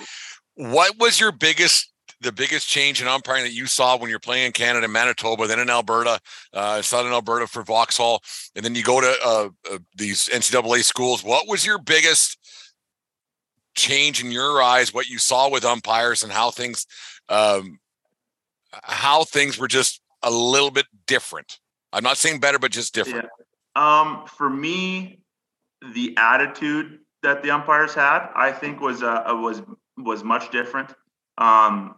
What 0.56 0.98
was 0.98 1.20
your 1.20 1.30
biggest 1.30 1.89
the 2.20 2.32
biggest 2.32 2.68
change 2.68 3.00
in 3.00 3.08
umpiring 3.08 3.44
that 3.44 3.52
you 3.52 3.66
saw 3.66 3.96
when 3.96 4.10
you're 4.10 4.18
playing 4.18 4.46
in 4.46 4.52
Canada, 4.52 4.86
Manitoba, 4.88 5.46
then 5.46 5.58
in 5.58 5.70
Alberta, 5.70 6.20
uh, 6.52 6.82
Southern 6.82 7.12
Alberta 7.12 7.46
for 7.46 7.62
Vauxhall, 7.62 8.22
and 8.54 8.64
then 8.64 8.74
you 8.74 8.82
go 8.82 9.00
to 9.00 9.14
uh, 9.24 9.48
uh, 9.72 9.78
these 9.96 10.28
NCAA 10.28 10.84
schools. 10.84 11.24
What 11.24 11.48
was 11.48 11.64
your 11.64 11.78
biggest 11.78 12.38
change 13.74 14.22
in 14.22 14.30
your 14.30 14.62
eyes? 14.62 14.92
What 14.92 15.08
you 15.08 15.18
saw 15.18 15.48
with 15.48 15.64
umpires 15.64 16.22
and 16.22 16.30
how 16.30 16.50
things, 16.50 16.86
um, 17.28 17.78
how 18.70 19.24
things 19.24 19.58
were 19.58 19.68
just 19.68 20.00
a 20.22 20.30
little 20.30 20.70
bit 20.70 20.86
different. 21.06 21.58
I'm 21.92 22.04
not 22.04 22.18
saying 22.18 22.40
better, 22.40 22.58
but 22.58 22.70
just 22.70 22.94
different. 22.94 23.28
Yeah. 23.76 24.00
Um, 24.00 24.26
for 24.26 24.50
me, 24.50 25.20
the 25.94 26.14
attitude 26.18 26.98
that 27.22 27.42
the 27.42 27.50
umpires 27.50 27.94
had, 27.94 28.28
I 28.34 28.52
think, 28.52 28.80
was 28.80 29.02
uh, 29.02 29.22
was 29.28 29.62
was 29.96 30.22
much 30.22 30.50
different. 30.50 30.92
Um, 31.38 31.94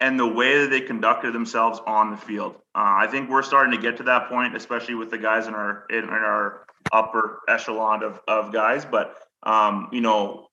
and 0.00 0.18
the 0.18 0.26
way 0.26 0.60
that 0.60 0.70
they 0.70 0.80
conducted 0.80 1.32
themselves 1.32 1.80
on 1.86 2.10
the 2.10 2.16
field. 2.16 2.54
Uh, 2.74 2.94
I 2.98 3.08
think 3.08 3.28
we're 3.28 3.42
starting 3.42 3.72
to 3.72 3.82
get 3.82 3.96
to 3.98 4.04
that 4.04 4.28
point, 4.28 4.56
especially 4.56 4.94
with 4.94 5.10
the 5.10 5.18
guys 5.18 5.46
in 5.46 5.54
our 5.54 5.84
in, 5.90 6.04
in 6.04 6.10
our 6.10 6.64
upper 6.92 7.40
echelon 7.48 8.02
of, 8.02 8.20
of 8.28 8.52
guys. 8.52 8.84
But 8.84 9.16
um, 9.42 9.88
you 9.92 10.00
know, 10.00 10.48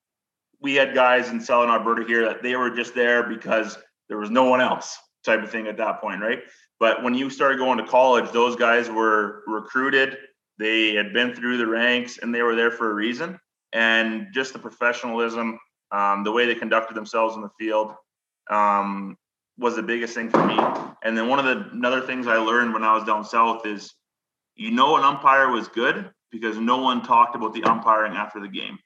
we 0.62 0.76
had 0.76 0.94
guys 0.94 1.30
in 1.30 1.40
Southern 1.40 1.70
Alberta 1.70 2.06
here 2.06 2.26
that 2.26 2.42
they 2.42 2.56
were 2.56 2.70
just 2.70 2.96
there 2.96 3.24
because 3.24 3.78
there 4.10 4.18
was 4.18 4.30
no 4.30 4.46
one 4.46 4.62
else, 4.62 4.98
type 5.24 5.44
of 5.44 5.50
thing 5.50 5.68
at 5.68 5.78
that 5.78 6.02
point, 6.02 6.22
right? 6.22 6.40
But 6.80 7.04
when 7.04 7.14
you 7.14 7.30
started 7.30 7.58
going 7.58 7.78
to 7.78 7.86
college, 7.86 8.32
those 8.32 8.56
guys 8.56 8.90
were 8.90 9.44
recruited. 9.48 10.18
They 10.58 10.94
had 10.94 11.14
been 11.14 11.36
through 11.36 11.58
the 11.58 11.68
ranks 11.68 12.18
and 12.18 12.34
they 12.34 12.42
were 12.42 12.56
there 12.56 12.72
for 12.72 12.92
a 12.92 12.94
reason. 12.94 13.40
And 13.74 14.28
just 14.34 14.54
the 14.54 14.60
professionalism, 14.60 15.60
um, 15.92 16.24
the 16.24 16.32
way 16.32 16.46
they 16.46 16.56
conducted 16.56 16.96
themselves 16.96 17.36
in 17.36 17.42
the 17.42 17.50
field, 17.60 17.94
um, 18.50 19.18
was 19.58 19.76
the 19.76 19.84
biggest 19.84 20.14
thing 20.14 20.30
for 20.30 20.46
me. 20.46 20.58
And 21.04 21.18
then 21.18 21.28
one 21.28 21.40
of 21.40 21.46
the 21.46 21.70
another 21.72 22.02
things 22.02 22.28
I 22.28 22.38
learned 22.38 22.74
when 22.74 22.84
I 22.84 22.94
was 22.94 23.04
down 23.06 23.24
south 23.24 23.66
is 23.66 23.94
you 24.56 24.72
know 24.72 24.96
an 24.98 25.04
umpire 25.04 25.50
was 25.50 25.68
good 25.68 26.10
because 26.32 26.58
no 26.58 26.78
one 26.78 27.02
talked 27.02 27.36
about 27.36 27.54
the 27.54 27.64
umpiring 27.64 28.14
after 28.14 28.40
the 28.40 28.48
game. 28.48 28.78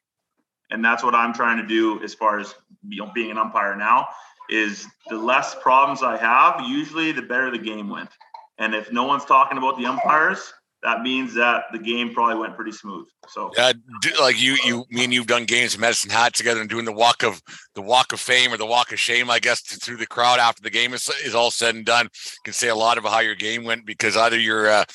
And 0.72 0.86
that's 0.86 1.04
what 1.04 1.16
I'm 1.16 1.34
trying 1.34 1.58
to 1.58 1.68
do 1.68 2.02
as 2.04 2.14
far 2.14 2.40
as 2.40 2.54
you 2.88 3.04
know 3.04 3.12
being 3.14 3.32
an 3.32 3.38
umpire 3.38 3.76
now 3.76 4.08
is 4.50 4.88
the 5.08 5.18
less 5.18 5.56
problems 5.62 6.02
I 6.02 6.18
have, 6.18 6.68
usually 6.68 7.12
the 7.12 7.22
better 7.22 7.52
the 7.52 7.60
game 7.60 7.90
went. 7.90 8.10
And 8.58 8.74
if 8.74 8.92
no 8.92 9.04
one's 9.04 9.26
talking 9.26 9.58
about 9.58 9.78
the 9.78 9.86
umpires, 9.86 10.54
that 10.82 11.02
means 11.02 11.34
that 11.34 11.64
the 11.72 11.80
game 11.80 12.14
probably 12.14 12.36
went 12.36 12.56
pretty 12.56 12.72
smooth. 12.72 13.06
So 13.28 13.52
yeah, 13.58 13.74
like 14.20 14.42
you, 14.42 14.58
you, 14.64 14.86
me 14.90 15.04
and 15.04 15.14
you've 15.14 15.28
done 15.28 15.46
games 15.46 15.76
in 15.76 15.82
Medicine 15.82 16.10
Hat 16.10 16.34
together 16.34 16.62
and 16.62 16.70
doing 16.70 16.86
the 16.86 16.94
walk 16.94 17.24
of 17.24 17.42
the 17.76 17.82
walk 17.82 18.14
of 18.14 18.20
fame 18.20 18.54
or 18.54 18.58
the 18.58 18.66
walk 18.66 18.92
of 18.92 19.00
shame, 19.00 19.30
I 19.30 19.40
guess, 19.40 19.62
through 19.62 19.98
the 19.98 20.08
crowd 20.08 20.40
after 20.40 20.62
the 20.62 20.70
game 20.70 20.94
is, 20.94 21.10
is 21.24 21.36
all 21.36 21.52
said 21.52 21.76
and 21.76 21.86
done. 21.86 22.06
You 22.06 22.40
can 22.46 22.54
say 22.54 22.70
a 22.70 22.76
lot 22.76 22.98
of 22.98 23.04
how 23.04 23.20
your 23.20 23.36
game 23.36 23.66
went 23.66 23.86
because 23.86 24.16
either 24.16 24.40
you're, 24.40 24.70
uh, 24.70 24.86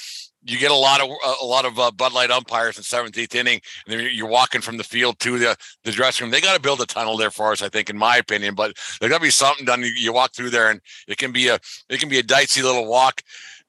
you 0.47 0.59
get 0.59 0.71
a 0.71 0.75
lot 0.75 1.01
of 1.01 1.09
a 1.41 1.45
lot 1.45 1.65
of 1.65 1.79
uh, 1.79 1.91
Bud 1.91 2.13
Light 2.13 2.31
umpires 2.31 2.77
in 2.77 2.83
seventh, 2.83 3.17
eighth 3.17 3.35
inning, 3.35 3.61
and 3.87 3.99
then 3.99 4.11
you're 4.13 4.29
walking 4.29 4.61
from 4.61 4.77
the 4.77 4.85
field 4.85 5.19
to 5.21 5.39
the 5.39 5.57
the 5.85 5.93
dressing 5.93 6.25
room. 6.25 6.31
They 6.31 6.41
got 6.41 6.55
to 6.55 6.61
build 6.61 6.81
a 6.81 6.87
tunnel 6.87 7.17
there 7.17 7.31
for 7.31 7.53
us, 7.53 7.63
I 7.63 7.69
think, 7.69 7.89
in 7.89 7.97
my 7.97 8.19
opinion. 8.19 8.55
But 8.55 8.77
there's 9.01 9.11
got 9.11 9.19
to 9.19 9.23
be 9.23 9.31
something 9.31 9.65
done. 9.65 9.81
You, 9.81 9.93
you 9.97 10.13
walk 10.13 10.35
through 10.35 10.51
there, 10.51 10.71
and 10.71 10.81
it 11.09 11.17
can 11.17 11.33
be 11.33 11.49
a 11.49 11.59
it 11.89 11.99
can 11.99 12.11
be 12.11 12.19
a 12.19 12.23
dicey 12.23 12.63
little 12.63 12.87
walk. 12.87 13.23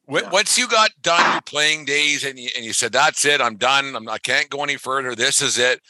Yeah. 0.07 0.29
Once 0.29 0.57
you 0.57 0.67
got 0.67 0.91
done 1.01 1.31
your 1.31 1.41
playing 1.41 1.85
days 1.85 2.24
and 2.24 2.38
you, 2.38 2.50
and 2.55 2.65
you 2.65 2.74
said, 2.74 2.91
that's 2.91 3.25
it, 3.25 3.41
I'm 3.41 3.55
done, 3.55 3.95
I'm, 3.95 4.07
I 4.07 4.17
can't 4.19 4.50
go 4.50 4.63
any 4.63 4.77
further, 4.77 5.15
this 5.15 5.41
is 5.41 5.57
it. 5.57 5.81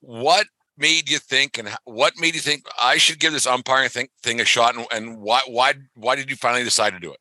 What 0.00 0.46
made 0.78 1.10
you 1.10 1.18
think 1.18 1.58
and 1.58 1.68
what 1.84 2.14
made 2.18 2.34
you 2.34 2.40
think 2.40 2.66
I 2.80 2.96
should 2.98 3.18
give 3.18 3.32
this 3.32 3.46
umpiring 3.46 3.90
thing, 3.90 4.08
thing 4.22 4.40
a 4.40 4.44
shot 4.44 4.76
and, 4.76 4.86
and 4.92 5.18
why, 5.18 5.40
why, 5.46 5.74
why 5.94 6.16
did 6.16 6.30
you 6.30 6.36
finally 6.36 6.64
decide 6.64 6.94
to 6.94 7.00
do 7.00 7.12
it? 7.12 7.18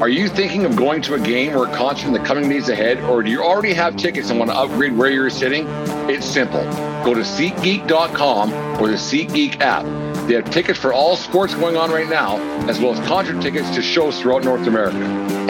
Are 0.00 0.08
you 0.08 0.28
thinking 0.28 0.64
of 0.64 0.74
going 0.74 1.00
to 1.02 1.14
a 1.14 1.20
game 1.20 1.56
or 1.56 1.66
a 1.66 1.76
concert 1.76 2.08
in 2.08 2.12
the 2.12 2.18
coming 2.18 2.48
days 2.48 2.68
ahead, 2.68 2.98
or 3.04 3.22
do 3.22 3.30
you 3.30 3.42
already 3.42 3.72
have 3.72 3.96
tickets 3.96 4.28
and 4.28 4.38
want 4.40 4.50
to 4.50 4.56
upgrade 4.56 4.92
where 4.92 5.08
you're 5.08 5.30
sitting? 5.30 5.66
It's 6.10 6.26
simple. 6.26 6.62
Go 7.04 7.14
to 7.14 7.20
SeatGeek.com 7.20 8.52
or 8.82 8.88
the 8.88 8.96
SeatGeek 8.96 9.60
app 9.60 9.86
They 10.26 10.34
have 10.34 10.50
tickets 10.50 10.78
for 10.78 10.92
all 10.92 11.16
sports 11.16 11.54
going 11.54 11.76
on 11.76 11.90
right 11.90 12.08
now, 12.08 12.38
as 12.68 12.80
well 12.80 12.92
as 12.98 13.06
concert 13.06 13.42
tickets 13.42 13.70
to 13.74 13.82
shows 13.82 14.20
throughout 14.20 14.44
North 14.44 14.66
America. 14.66 14.96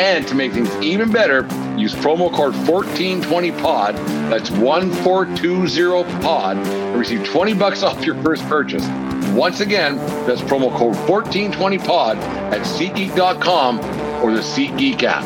And 0.00 0.26
to 0.26 0.34
make 0.34 0.52
things 0.52 0.74
even 0.82 1.12
better, 1.12 1.42
use 1.76 1.94
promo 1.94 2.32
code 2.34 2.54
1420pod, 2.54 3.94
that's 4.30 4.50
1420pod, 4.50 6.56
and 6.56 6.98
receive 6.98 7.24
20 7.24 7.54
bucks 7.54 7.82
off 7.82 8.04
your 8.04 8.20
first 8.22 8.42
purchase. 8.48 8.84
Once 9.34 9.60
again, 9.60 9.96
that's 10.26 10.40
promo 10.42 10.74
code 10.76 10.94
1420pod 11.08 12.16
at 12.52 12.60
SeatGeek.com 12.62 13.78
or 14.24 14.32
the 14.32 14.40
SeatGeek 14.40 15.02
app. 15.04 15.24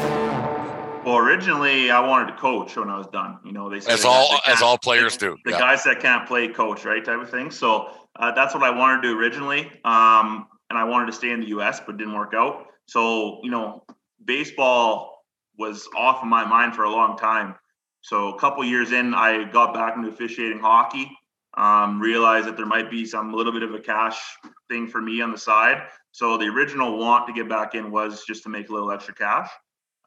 Well, 1.04 1.16
originally 1.16 1.90
I 1.90 2.00
wanted 2.06 2.32
to 2.32 2.38
coach 2.38 2.76
when 2.76 2.90
I 2.90 2.98
was 2.98 3.06
done. 3.06 3.38
You 3.44 3.52
know, 3.52 3.70
they 3.70 3.80
said 3.80 3.92
As 3.94 4.04
all 4.04 4.28
guys 4.44 4.56
as 4.56 4.62
all 4.62 4.76
players 4.76 5.16
do. 5.16 5.38
the 5.44 5.52
Yeah. 5.52 5.58
guys 5.58 5.82
that 5.84 6.00
can't 6.00 6.26
play 6.26 6.48
coach, 6.48 6.84
right, 6.84 7.02
type 7.02 7.20
of 7.20 7.30
thing. 7.30 7.50
So 7.50 7.88
uh, 8.18 8.32
that's 8.32 8.54
what 8.54 8.62
I 8.62 8.70
wanted 8.70 9.02
to 9.02 9.08
do 9.08 9.18
originally. 9.18 9.66
Um, 9.84 10.48
and 10.70 10.78
I 10.78 10.84
wanted 10.84 11.06
to 11.06 11.12
stay 11.12 11.30
in 11.30 11.40
the 11.40 11.48
U.S., 11.48 11.80
but 11.84 11.96
didn't 11.96 12.14
work 12.14 12.34
out. 12.34 12.66
So 12.86 13.40
you 13.42 13.50
know, 13.50 13.84
baseball 14.24 15.24
was 15.56 15.88
off 15.96 16.22
of 16.22 16.28
my 16.28 16.44
mind 16.44 16.74
for 16.74 16.84
a 16.84 16.90
long 16.90 17.16
time. 17.16 17.54
So 18.02 18.34
a 18.34 18.38
couple 18.38 18.64
years 18.64 18.92
in, 18.92 19.14
I 19.14 19.44
got 19.44 19.74
back 19.74 19.96
into 19.96 20.08
officiating 20.08 20.60
hockey. 20.60 21.10
Um, 21.56 21.98
realized 21.98 22.46
that 22.46 22.56
there 22.56 22.66
might 22.66 22.88
be 22.88 23.04
some 23.04 23.32
little 23.32 23.52
bit 23.52 23.64
of 23.64 23.74
a 23.74 23.80
cash 23.80 24.20
thing 24.68 24.86
for 24.86 25.00
me 25.00 25.20
on 25.22 25.32
the 25.32 25.38
side. 25.38 25.88
So 26.12 26.36
the 26.36 26.44
original 26.44 26.98
want 26.98 27.26
to 27.26 27.32
get 27.32 27.48
back 27.48 27.74
in 27.74 27.90
was 27.90 28.24
just 28.24 28.44
to 28.44 28.48
make 28.48 28.68
a 28.68 28.72
little 28.72 28.92
extra 28.92 29.14
cash. 29.14 29.50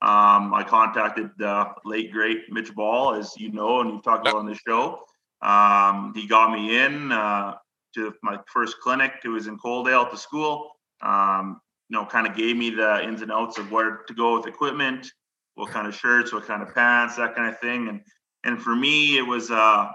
Um, 0.01 0.53
I 0.53 0.63
contacted 0.65 1.29
the 1.37 1.67
late 1.83 2.11
great 2.11 2.49
Mitch 2.49 2.73
Ball, 2.73 3.15
as 3.15 3.33
you 3.37 3.51
know, 3.51 3.81
and 3.81 3.91
you've 3.91 4.03
talked 4.03 4.27
about 4.27 4.39
on 4.39 4.45
this 4.45 4.59
show. 4.65 4.99
Um, 5.41 6.13
he 6.15 6.25
got 6.25 6.51
me 6.51 6.79
in 6.79 7.11
uh, 7.11 7.55
to 7.95 8.13
my 8.23 8.37
first 8.51 8.79
clinic. 8.81 9.13
It 9.23 9.29
was 9.29 9.47
in 9.47 9.57
Coaldale 9.57 10.05
at 10.05 10.11
the 10.11 10.17
school. 10.17 10.71
Um, 11.01 11.61
you 11.89 11.97
know, 11.97 12.05
kind 12.05 12.25
of 12.25 12.35
gave 12.35 12.55
me 12.55 12.69
the 12.69 13.03
ins 13.03 13.21
and 13.21 13.31
outs 13.31 13.57
of 13.57 13.71
where 13.71 13.97
to 14.07 14.13
go 14.13 14.37
with 14.37 14.47
equipment, 14.47 15.11
what 15.55 15.71
kind 15.71 15.87
of 15.87 15.95
shirts, 15.95 16.31
what 16.31 16.47
kind 16.47 16.61
of 16.61 16.73
pants, 16.73 17.17
that 17.17 17.35
kind 17.35 17.53
of 17.53 17.59
thing. 17.59 17.89
And 17.89 18.01
and 18.43 18.61
for 18.61 18.75
me, 18.75 19.17
it 19.17 19.21
was 19.23 19.51
uh, 19.51 19.89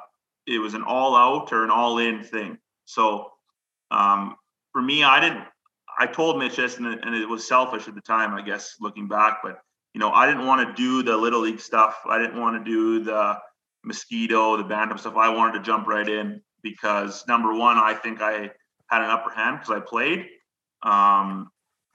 it 0.46 0.58
was 0.58 0.74
an 0.74 0.82
all 0.82 1.16
out 1.16 1.52
or 1.52 1.64
an 1.64 1.70
all 1.70 1.98
in 1.98 2.22
thing. 2.22 2.58
So 2.84 3.30
um, 3.90 4.36
for 4.72 4.82
me, 4.82 5.04
I 5.04 5.20
didn't. 5.20 5.44
I 5.98 6.06
told 6.06 6.38
Mitch 6.38 6.56
this, 6.56 6.76
and 6.76 6.86
and 6.86 7.14
it 7.14 7.28
was 7.28 7.48
selfish 7.48 7.88
at 7.88 7.94
the 7.94 8.02
time, 8.02 8.34
I 8.34 8.42
guess, 8.42 8.76
looking 8.80 9.08
back. 9.08 9.38
But 9.42 9.58
you 9.94 10.00
know, 10.00 10.10
I 10.10 10.26
didn't 10.26 10.46
want 10.46 10.68
to 10.68 10.74
do 10.74 11.02
the 11.02 11.16
little 11.16 11.40
league 11.40 11.60
stuff. 11.60 11.96
I 12.06 12.18
didn't 12.18 12.38
want 12.38 12.62
to 12.62 12.70
do 12.70 13.02
the 13.02 13.38
mosquito, 13.84 14.56
the 14.58 14.64
bantam 14.64 14.98
stuff. 14.98 15.16
I 15.16 15.30
wanted 15.30 15.58
to 15.58 15.64
jump 15.64 15.86
right 15.86 16.06
in 16.06 16.42
because 16.70 17.26
number 17.28 17.54
one, 17.54 17.78
I 17.78 17.94
think 17.94 18.20
I 18.20 18.50
had 18.88 19.02
an 19.02 19.10
upper 19.10 19.30
hand 19.30 19.58
because 19.60 19.74
I 19.76 19.80
played. 19.80 20.20
Um, 20.82 21.48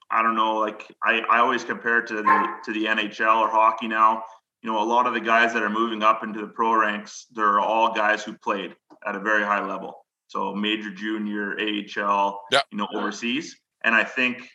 I 0.10 0.22
don't 0.22 0.36
know, 0.36 0.58
like 0.58 0.86
I, 1.04 1.22
I 1.30 1.40
always 1.40 1.64
compare 1.64 2.00
it 2.00 2.08
to 2.08 2.16
the 2.16 2.48
to 2.66 2.74
the 2.74 2.86
NHL 2.86 3.38
or 3.40 3.50
hockey 3.50 3.88
now. 3.88 4.24
You 4.62 4.72
know, 4.72 4.82
a 4.82 4.86
lot 4.86 5.08
of 5.08 5.14
the 5.14 5.20
guys 5.22 5.54
that 5.54 5.64
are 5.64 5.70
moving 5.70 6.04
up 6.04 6.24
into 6.24 6.42
the 6.42 6.48
pro 6.48 6.74
ranks, 6.76 7.28
they're 7.32 7.60
all 7.60 7.94
guys 7.94 8.24
who 8.24 8.38
played 8.38 8.76
at 9.08 9.16
a 9.16 9.20
very 9.20 9.44
high 9.44 9.66
level. 9.66 10.06
So 10.28 10.54
major, 10.54 10.92
junior, 10.94 11.58
AHL, 11.60 12.42
Yeah. 12.52 12.60
you 12.72 12.78
know, 12.78 12.88
overseas. 12.94 13.58
And 13.84 13.96
I 13.96 14.04
think 14.04 14.48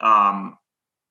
um, 0.00 0.58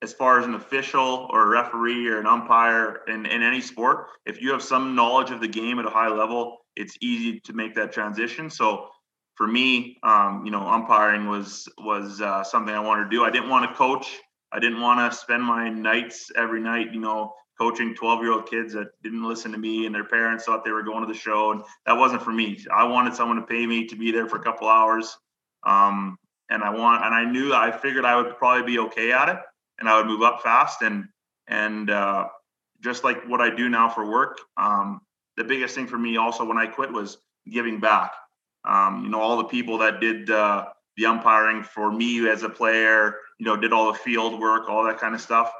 as 0.02 0.12
far 0.12 0.38
as 0.38 0.46
an 0.46 0.54
official 0.54 1.26
or 1.30 1.42
a 1.42 1.46
referee 1.48 2.06
or 2.08 2.20
an 2.20 2.26
umpire 2.26 3.00
in, 3.08 3.26
in 3.26 3.42
any 3.42 3.60
sport, 3.60 4.06
if 4.24 4.40
you 4.40 4.52
have 4.52 4.62
some 4.62 4.94
knowledge 4.94 5.30
of 5.30 5.40
the 5.40 5.48
game 5.48 5.78
at 5.78 5.86
a 5.86 5.90
high 5.90 6.08
level, 6.08 6.58
it's 6.78 6.96
easy 7.00 7.40
to 7.40 7.52
make 7.52 7.74
that 7.74 7.92
transition. 7.92 8.50
So 8.50 8.88
for 9.34 9.46
me, 9.46 9.98
um, 10.02 10.42
you 10.44 10.50
know, 10.50 10.66
umpiring 10.66 11.28
was 11.28 11.68
was 11.78 12.20
uh, 12.20 12.42
something 12.44 12.74
I 12.74 12.80
wanted 12.80 13.04
to 13.04 13.10
do. 13.10 13.24
I 13.24 13.30
didn't 13.30 13.50
want 13.50 13.70
to 13.70 13.76
coach. 13.76 14.18
I 14.52 14.58
didn't 14.58 14.80
want 14.80 14.98
to 15.12 15.16
spend 15.16 15.42
my 15.42 15.68
nights 15.68 16.30
every 16.34 16.60
night, 16.60 16.94
you 16.94 17.00
know, 17.00 17.34
coaching 17.58 17.94
12 17.94 18.22
year 18.22 18.32
old 18.32 18.48
kids 18.48 18.72
that 18.72 18.88
didn't 19.02 19.22
listen 19.22 19.52
to 19.52 19.58
me 19.58 19.86
and 19.86 19.94
their 19.94 20.04
parents 20.04 20.44
thought 20.44 20.64
they 20.64 20.70
were 20.70 20.82
going 20.82 21.06
to 21.06 21.12
the 21.12 21.18
show. 21.18 21.52
And 21.52 21.62
that 21.86 21.92
wasn't 21.96 22.22
for 22.22 22.32
me. 22.32 22.58
I 22.74 22.84
wanted 22.84 23.14
someone 23.14 23.36
to 23.36 23.46
pay 23.46 23.66
me 23.66 23.86
to 23.86 23.96
be 23.96 24.10
there 24.10 24.28
for 24.28 24.36
a 24.36 24.42
couple 24.42 24.68
hours. 24.68 25.16
Um, 25.66 26.16
and 26.48 26.62
I 26.62 26.70
want, 26.70 27.04
and 27.04 27.14
I 27.14 27.24
knew, 27.24 27.52
I 27.52 27.70
figured 27.70 28.04
I 28.04 28.16
would 28.16 28.38
probably 28.38 28.72
be 28.72 28.78
okay 28.78 29.12
at 29.12 29.28
it 29.28 29.38
and 29.78 29.88
I 29.88 29.98
would 29.98 30.06
move 30.06 30.22
up 30.22 30.42
fast. 30.42 30.82
And, 30.82 31.08
and, 31.46 31.90
uh, 31.90 32.28
just 32.80 33.04
like 33.04 33.28
what 33.28 33.40
I 33.40 33.54
do 33.54 33.68
now 33.68 33.88
for 33.88 34.08
work, 34.08 34.38
um, 34.56 35.00
the 35.38 35.44
biggest 35.44 35.74
thing 35.74 35.86
for 35.86 35.96
me 35.96 36.16
also 36.16 36.44
when 36.44 36.58
I 36.58 36.66
quit 36.66 36.92
was 36.92 37.18
giving 37.50 37.80
back. 37.80 38.12
Um, 38.68 39.04
you 39.04 39.10
know, 39.10 39.20
all 39.20 39.36
the 39.38 39.44
people 39.44 39.78
that 39.78 40.00
did, 40.00 40.28
uh, 40.28 40.66
the 40.96 41.06
umpiring 41.06 41.62
for 41.62 41.92
me 41.92 42.28
as 42.28 42.42
a 42.42 42.48
player, 42.48 43.14
you 43.38 43.46
know, 43.46 43.56
did 43.56 43.72
all 43.72 43.90
the 43.92 43.98
field 43.98 44.40
work, 44.40 44.68
all 44.68 44.84
that 44.84 44.98
kind 44.98 45.14
of 45.14 45.20
stuff. 45.20 45.50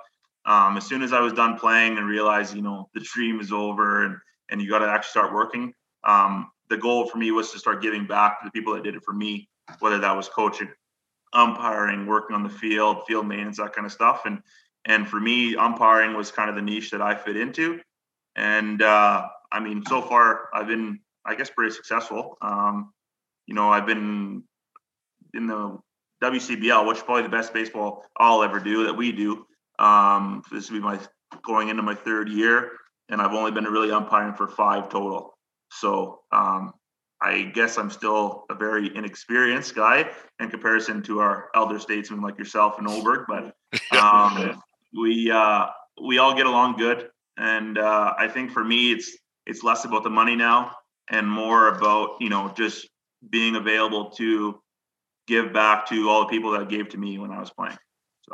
Um, 0.44 0.76
as 0.76 0.84
soon 0.84 1.02
as 1.02 1.12
I 1.12 1.20
was 1.20 1.32
done 1.32 1.56
playing 1.58 1.96
and 1.96 2.06
realized, 2.06 2.54
you 2.54 2.62
know, 2.62 2.88
the 2.92 3.00
dream 3.00 3.40
is 3.40 3.52
over 3.52 4.04
and 4.04 4.16
and 4.50 4.60
you 4.60 4.68
got 4.68 4.80
to 4.80 4.88
actually 4.88 5.10
start 5.10 5.32
working. 5.32 5.72
Um, 6.04 6.50
the 6.70 6.76
goal 6.76 7.06
for 7.06 7.18
me 7.18 7.30
was 7.30 7.52
to 7.52 7.58
start 7.58 7.82
giving 7.82 8.06
back 8.06 8.40
to 8.40 8.46
the 8.46 8.50
people 8.50 8.74
that 8.74 8.82
did 8.82 8.94
it 8.94 9.02
for 9.04 9.12
me, 9.12 9.48
whether 9.78 9.98
that 9.98 10.16
was 10.16 10.28
coaching, 10.28 10.70
umpiring, 11.34 12.06
working 12.06 12.34
on 12.34 12.42
the 12.42 12.48
field, 12.48 13.06
field 13.06 13.26
maintenance, 13.26 13.58
that 13.58 13.74
kind 13.74 13.86
of 13.86 13.92
stuff. 13.92 14.22
And 14.24 14.42
and 14.86 15.06
for 15.06 15.20
me, 15.20 15.54
umpiring 15.54 16.16
was 16.16 16.32
kind 16.32 16.48
of 16.50 16.56
the 16.56 16.62
niche 16.62 16.90
that 16.90 17.02
I 17.02 17.14
fit 17.14 17.36
into. 17.36 17.80
And 18.34 18.80
uh, 18.80 19.28
I 19.52 19.60
mean, 19.60 19.82
so 19.86 20.02
far 20.02 20.48
I've 20.54 20.66
been, 20.66 21.00
I 21.24 21.34
guess, 21.34 21.50
pretty 21.50 21.74
successful. 21.74 22.36
Um, 22.42 22.92
you 23.46 23.54
know, 23.54 23.70
I've 23.70 23.86
been 23.86 24.42
in 25.34 25.46
the 25.46 25.78
WCBL, 26.22 26.86
which 26.86 26.98
is 26.98 27.02
probably 27.02 27.22
the 27.22 27.28
best 27.28 27.52
baseball 27.52 28.04
I'll 28.16 28.42
ever 28.42 28.60
do 28.60 28.84
that 28.84 28.94
we 28.94 29.12
do. 29.12 29.46
Um, 29.78 30.42
this 30.50 30.70
will 30.70 30.78
be 30.78 30.84
my 30.84 30.98
going 31.42 31.68
into 31.68 31.82
my 31.82 31.94
third 31.94 32.28
year, 32.28 32.72
and 33.08 33.20
I've 33.20 33.32
only 33.32 33.50
been 33.50 33.64
really 33.64 33.90
umpiring 33.90 34.34
for 34.34 34.48
five 34.48 34.88
total. 34.88 35.38
So 35.70 36.20
um, 36.32 36.72
I 37.20 37.42
guess 37.42 37.78
I'm 37.78 37.90
still 37.90 38.44
a 38.50 38.54
very 38.54 38.94
inexperienced 38.94 39.74
guy 39.74 40.10
in 40.40 40.50
comparison 40.50 41.02
to 41.04 41.20
our 41.20 41.48
elder 41.54 41.78
statesmen 41.78 42.20
like 42.20 42.38
yourself 42.38 42.78
and 42.78 42.88
Olberg. 42.88 43.26
but 43.28 43.96
um, 43.96 44.60
we 44.98 45.30
uh, 45.30 45.66
we 46.02 46.18
all 46.18 46.34
get 46.34 46.46
along 46.46 46.76
good, 46.76 47.10
and 47.36 47.78
uh, 47.78 48.14
I 48.18 48.28
think 48.28 48.50
for 48.50 48.64
me 48.64 48.92
it's 48.92 49.16
it's 49.48 49.64
less 49.64 49.84
about 49.84 50.04
the 50.04 50.10
money 50.10 50.36
now 50.36 50.72
and 51.10 51.28
more 51.28 51.68
about 51.68 52.20
you 52.20 52.28
know 52.28 52.52
just 52.56 52.88
being 53.30 53.56
available 53.56 54.10
to 54.10 54.60
give 55.26 55.52
back 55.52 55.88
to 55.88 56.08
all 56.08 56.20
the 56.20 56.28
people 56.28 56.52
that 56.52 56.68
gave 56.68 56.88
to 56.90 56.98
me 56.98 57.18
when 57.18 57.32
I 57.32 57.40
was 57.40 57.50
playing. 57.50 57.76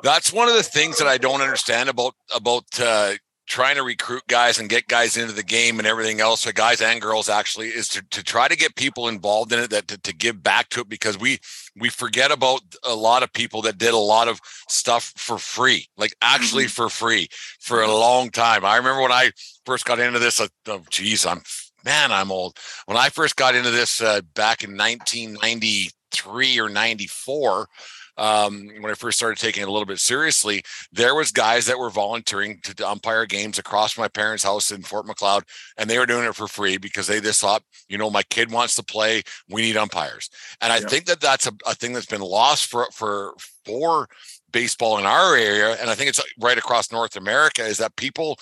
That's 0.03 0.33
one 0.33 0.49
of 0.49 0.55
the 0.55 0.63
things 0.63 0.99
that 0.99 1.07
I 1.07 1.19
don't 1.19 1.41
understand 1.41 1.89
about 1.89 2.15
about 2.35 2.65
uh, 2.81 3.15
trying 3.47 3.77
to 3.77 3.83
recruit 3.83 4.23
guys 4.27 4.59
and 4.59 4.69
get 4.69 4.89
guys 4.89 5.17
into 5.17 5.33
the 5.33 5.43
game 5.43 5.79
and 5.79 5.87
everything 5.87 6.21
else. 6.21 6.43
So 6.43 6.53
guys 6.53 6.81
and 6.81 7.01
girls 7.01 7.29
actually 7.29 7.69
is 7.69 7.89
to, 7.89 8.03
to 8.11 8.23
try 8.23 8.49
to 8.49 8.57
get 8.57 8.77
people 8.77 9.09
involved 9.09 9.53
in 9.53 9.59
it 9.59 9.71
that 9.71 9.89
to, 9.89 9.99
to 9.99 10.15
give 10.15 10.43
back 10.43 10.71
to 10.71 10.81
it 10.81 10.89
because 10.89 11.19
we 11.19 11.39
we 11.77 11.89
forget 11.89 12.31
about 12.31 12.63
a 12.85 12.95
lot 12.95 13.23
of 13.23 13.33
people 13.33 13.63
that 13.63 13.79
did 13.79 13.95
a 13.95 13.99
lot 13.99 14.29
of 14.29 14.41
stuff 14.69 15.13
for 15.17 15.39
free, 15.39 15.87
like 15.97 16.15
actually 16.23 16.67
for 16.67 16.89
free 16.89 17.29
for 17.61 17.83
a 17.83 17.93
long 17.93 18.31
time. 18.31 18.65
I 18.65 18.77
remember 18.77 19.03
when 19.03 19.13
I 19.13 19.31
first 19.67 19.85
got 19.85 20.01
into 20.01 20.19
this. 20.19 20.41
Uh, 20.41 20.49
oh, 20.69 20.83
geez, 20.91 21.27
I'm 21.27 21.43
man, 21.85 22.13
I'm 22.13 22.33
old. 22.33 22.59
When 22.87 22.97
I 22.97 23.11
first 23.11 23.37
got 23.37 23.55
into 23.55 23.71
this 23.71 24.01
uh, 24.01 24.23
back 24.35 24.65
in 24.65 24.71
1993 24.71 26.61
or 26.61 26.69
94 26.69 27.69
um, 28.17 28.69
when 28.81 28.91
I 28.91 28.95
first 28.95 29.19
started 29.19 29.39
taking 29.39 29.63
it 29.63 29.69
a 29.69 29.73
little 29.73 29.87
bit 29.87 29.99
seriously, 29.99 30.63
there 30.93 31.15
was 31.15 31.31
guys 31.31 31.67
that 31.67 31.79
were 31.79 31.91
volunteering 31.91 32.61
to, 32.63 32.89
umpire 32.89 33.27
games 33.27 33.59
across 33.59 33.97
my 33.97 34.09
parents' 34.09 34.45
house 34.45 34.71
in 34.71 34.83
Fort 34.83 35.07
Macleod, 35.07 35.45
and 35.77 35.89
they 35.89 35.99
were 35.99 36.07
doing 36.07 36.25
it 36.25 36.35
for 36.35 36.47
free 36.47 36.77
because 36.77 37.07
they 37.07 37.21
just 37.21 37.41
thought, 37.41 37.63
you 37.89 37.97
know, 37.99 38.11
my 38.11 38.23
kid 38.25 38.53
wants 38.53 38.75
to 38.77 38.83
play, 38.83 39.23
we 39.49 39.63
need 39.63 39.77
umpires, 39.77 40.29
and 40.61 40.73
I 40.73 40.81
Yeah. 40.81 40.89
think 40.89 41.07
that 41.07 41.21
that's 41.21 41.47
a, 41.47 41.53
a 41.67 41.75
thing 41.75 41.93
that's 41.93 42.07
been 42.07 42.21
lost 42.21 42.67
for 42.67 42.87
for 42.93 43.35
for 43.65 44.09
baseball 44.53 44.99
in 44.99 45.07
our 45.07 45.37
area, 45.37 45.77
and 45.81 45.91
I 45.91 45.95
think 45.95 46.09
it's 46.11 46.21
right 46.41 46.59
across 46.59 46.93
North 46.93 47.17
America 47.17 47.65
is 47.65 47.79
that 47.79 47.97
people 47.97 48.39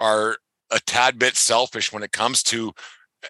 are 0.00 0.36
a 0.70 0.80
tad 0.80 1.18
bit 1.18 1.36
selfish 1.36 1.92
when 1.92 2.02
it 2.02 2.12
comes 2.12 2.42
to 2.44 2.72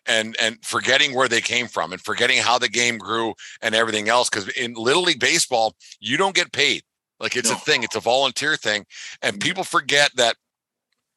and 0.06 0.36
and 0.40 0.58
forgetting 0.64 1.14
where 1.14 1.28
they 1.28 1.40
came 1.40 1.66
from 1.66 1.92
and 1.92 2.00
forgetting 2.00 2.38
how 2.38 2.58
the 2.58 2.68
game 2.68 2.98
grew 2.98 3.34
and 3.62 3.74
everything 3.74 4.08
else 4.08 4.28
because 4.28 4.48
in 4.50 4.74
little 4.74 5.02
league 5.02 5.20
baseball 5.20 5.74
you 6.00 6.16
don't 6.16 6.34
get 6.34 6.52
paid. 6.52 6.82
Like 7.18 7.36
it's 7.36 7.50
a 7.50 7.54
thing 7.54 7.82
it's 7.82 7.96
a 7.96 8.00
volunteer 8.00 8.56
thing 8.56 8.84
and 9.22 9.34
mm-hmm. 9.34 9.46
people 9.46 9.64
forget 9.64 10.10
that 10.16 10.36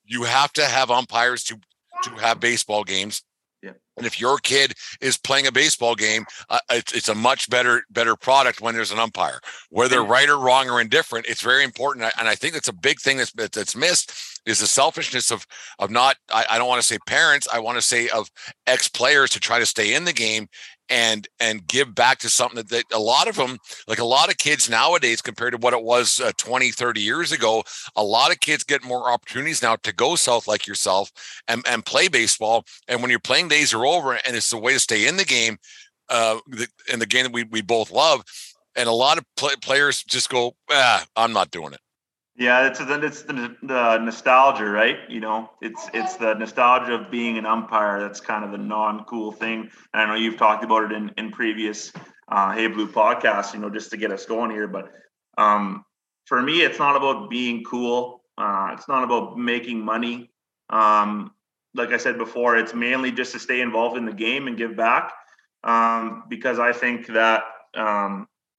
you 0.05 0.23
have 0.23 0.53
to 0.53 0.65
have 0.65 0.91
umpires 0.91 1.43
to 1.45 1.59
to 2.03 2.11
have 2.11 2.39
baseball 2.39 2.83
games 2.83 3.23
Yeah. 3.61 3.71
And 3.97 4.05
if 4.05 4.19
your 4.19 4.37
kid 4.37 4.73
is 5.01 5.17
playing 5.17 5.47
a 5.47 5.51
baseball 5.51 5.93
game, 5.93 6.25
uh, 6.49 6.59
it's, 6.69 6.93
it's 6.93 7.09
a 7.09 7.15
much 7.15 7.49
better 7.49 7.83
better 7.89 8.15
product 8.15 8.61
when 8.61 8.73
there's 8.73 8.91
an 8.91 8.99
umpire. 8.99 9.41
Whether 9.69 10.03
right 10.03 10.29
or 10.29 10.39
wrong 10.39 10.69
or 10.69 10.79
indifferent, 10.79 11.25
it's 11.27 11.41
very 11.41 11.65
important. 11.65 12.09
And 12.17 12.29
I 12.29 12.35
think 12.35 12.53
that's 12.53 12.69
a 12.69 12.73
big 12.73 12.99
thing 12.99 13.17
that's 13.17 13.33
that's 13.33 13.75
missed 13.75 14.13
is 14.45 14.59
the 14.59 14.67
selfishness 14.67 15.31
of 15.31 15.45
of 15.79 15.91
not. 15.91 16.15
I, 16.33 16.45
I 16.51 16.57
don't 16.57 16.69
want 16.69 16.81
to 16.81 16.87
say 16.87 16.97
parents. 17.05 17.47
I 17.51 17.59
want 17.59 17.77
to 17.77 17.81
say 17.81 18.07
of 18.09 18.29
ex 18.65 18.87
players 18.87 19.29
to 19.31 19.39
try 19.41 19.59
to 19.59 19.65
stay 19.65 19.93
in 19.93 20.05
the 20.05 20.13
game 20.13 20.47
and 20.89 21.27
and 21.39 21.67
give 21.67 21.93
back 21.93 22.19
to 22.19 22.29
something 22.29 22.57
that, 22.57 22.69
that, 22.69 22.85
a 22.91 22.99
lot 22.99 23.27
of 23.27 23.35
them 23.35 23.57
like 23.87 23.99
a 23.99 24.05
lot 24.05 24.29
of 24.29 24.37
kids 24.37 24.69
nowadays 24.69 25.21
compared 25.21 25.51
to 25.51 25.57
what 25.57 25.73
it 25.73 25.83
was 25.83 26.19
uh, 26.19 26.31
20 26.37 26.71
30 26.71 27.01
years 27.01 27.31
ago 27.31 27.63
a 27.95 28.03
lot 28.03 28.31
of 28.31 28.39
kids 28.39 28.63
get 28.63 28.83
more 28.83 29.11
opportunities 29.11 29.61
now 29.61 29.75
to 29.75 29.93
go 29.93 30.15
south 30.15 30.47
like 30.47 30.67
yourself 30.67 31.11
and, 31.47 31.63
and 31.67 31.85
play 31.85 32.07
baseball. 32.07 32.65
And 32.87 33.01
when 33.01 33.11
your 33.11 33.19
playing 33.19 33.47
days 33.47 33.73
are 33.73 33.85
over 33.85 34.13
and 34.13 34.35
it's 34.35 34.49
the 34.49 34.57
way 34.57 34.73
to 34.73 34.79
stay 34.79 35.07
in 35.07 35.17
the 35.17 35.25
game 35.25 35.57
uh 36.09 36.39
the, 36.47 36.67
in 36.91 36.99
the 36.99 37.05
game 37.05 37.23
that 37.23 37.33
we, 37.33 37.43
we 37.43 37.61
both 37.61 37.91
love 37.91 38.23
and 38.75 38.89
a 38.89 38.91
lot 38.91 39.17
of 39.17 39.25
play, 39.37 39.53
players 39.61 40.03
just 40.03 40.29
go 40.29 40.55
ah, 40.71 41.05
i'm 41.15 41.33
not 41.33 41.51
doing 41.51 41.71
it 41.73 41.79
yeah, 42.39 42.67
it's 42.67 42.79
the 42.79 43.01
it's 43.01 43.23
the, 43.23 43.53
the 43.61 43.97
nostalgia, 43.97 44.63
right? 44.63 44.97
You 45.09 45.19
know, 45.19 45.51
it's 45.61 45.89
it's 45.93 46.15
the 46.15 46.35
nostalgia 46.35 46.93
of 46.93 47.11
being 47.11 47.37
an 47.37 47.45
umpire. 47.45 47.99
That's 47.99 48.21
kind 48.21 48.45
of 48.45 48.51
the 48.51 48.57
non-cool 48.57 49.33
thing. 49.33 49.69
And 49.93 50.01
I 50.01 50.05
know 50.05 50.15
you've 50.15 50.37
talked 50.37 50.63
about 50.63 50.85
it 50.85 50.93
in 50.93 51.11
in 51.17 51.31
previous 51.31 51.91
uh, 52.29 52.53
Hey 52.53 52.67
Blue 52.67 52.87
podcasts. 52.87 53.53
You 53.53 53.59
know, 53.59 53.69
just 53.69 53.91
to 53.91 53.97
get 53.97 54.11
us 54.11 54.25
going 54.25 54.51
here. 54.51 54.69
But 54.69 54.89
um, 55.37 55.83
for 56.27 56.41
me, 56.41 56.61
it's 56.61 56.79
not 56.79 56.95
about 56.95 57.29
being 57.29 57.65
cool. 57.65 58.23
Uh, 58.37 58.69
it's 58.71 58.87
not 58.87 59.03
about 59.03 59.37
making 59.37 59.83
money. 59.83 60.31
Um, 60.69 61.31
like 61.75 61.89
I 61.89 61.97
said 61.97 62.17
before, 62.17 62.55
it's 62.55 62.73
mainly 62.73 63.11
just 63.11 63.33
to 63.33 63.39
stay 63.39 63.59
involved 63.59 63.97
in 63.97 64.05
the 64.05 64.13
game 64.13 64.47
and 64.47 64.57
give 64.57 64.77
back. 64.77 65.11
Um, 65.65 66.23
because 66.29 66.57
I 66.57 66.71
think 66.71 67.07
that 67.07 67.43
um, 67.75 68.29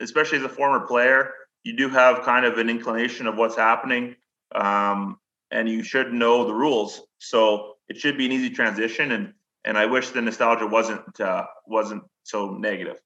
especially 0.00 0.38
as 0.38 0.44
a 0.44 0.48
former 0.48 0.86
player, 0.86 1.32
you 1.62 1.76
do 1.76 1.88
have 1.88 2.22
kind 2.22 2.44
of 2.44 2.58
an 2.58 2.70
inclination 2.70 3.26
of 3.26 3.36
what's 3.36 3.56
happening, 3.56 4.16
um, 4.54 5.18
and 5.50 5.68
you 5.68 5.82
should 5.82 6.12
know 6.12 6.46
the 6.46 6.54
rules. 6.54 7.02
So 7.18 7.76
it 7.88 7.96
should 7.98 8.16
be 8.16 8.26
an 8.26 8.32
easy 8.32 8.50
transition, 8.50 9.12
and 9.12 9.34
and 9.64 9.76
I 9.76 9.86
wish 9.86 10.10
the 10.10 10.22
nostalgia 10.22 10.66
wasn't 10.66 11.20
uh, 11.20 11.46
wasn't 11.66 12.04
so 12.22 12.52
negative. 12.52 13.00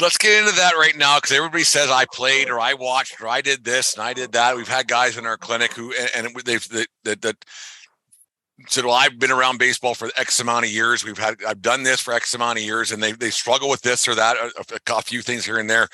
Let's 0.00 0.18
get 0.18 0.40
into 0.40 0.56
that 0.56 0.74
right 0.76 0.96
now 0.96 1.18
because 1.18 1.30
everybody 1.30 1.62
says 1.62 1.90
I 1.90 2.06
played 2.12 2.50
or 2.50 2.58
I 2.58 2.74
watched 2.74 3.20
or 3.20 3.28
I 3.28 3.40
did 3.40 3.62
this 3.62 3.94
and 3.94 4.02
I 4.02 4.14
did 4.14 4.32
that. 4.32 4.56
We've 4.56 4.66
had 4.66 4.88
guys 4.88 5.16
in 5.16 5.26
our 5.26 5.36
clinic 5.36 5.74
who 5.74 5.94
and, 5.94 6.26
and 6.26 6.36
they've 6.44 6.68
that 7.04 7.22
that 7.22 7.44
said, 8.68 8.84
"Well, 8.84 8.94
I've 8.94 9.18
been 9.18 9.30
around 9.30 9.58
baseball 9.58 9.94
for 9.94 10.10
X 10.16 10.40
amount 10.40 10.64
of 10.64 10.70
years. 10.70 11.04
We've 11.04 11.18
had 11.18 11.36
I've 11.46 11.62
done 11.62 11.82
this 11.82 12.00
for 12.00 12.14
X 12.14 12.34
amount 12.34 12.58
of 12.58 12.64
years, 12.64 12.92
and 12.92 13.02
they 13.02 13.12
they 13.12 13.30
struggle 13.30 13.68
with 13.68 13.82
this 13.82 14.08
or 14.08 14.14
that, 14.14 14.36
a, 14.36 14.94
a 14.94 15.02
few 15.02 15.22
things 15.22 15.44
here 15.44 15.58
and 15.58 15.68
there. 15.68 15.88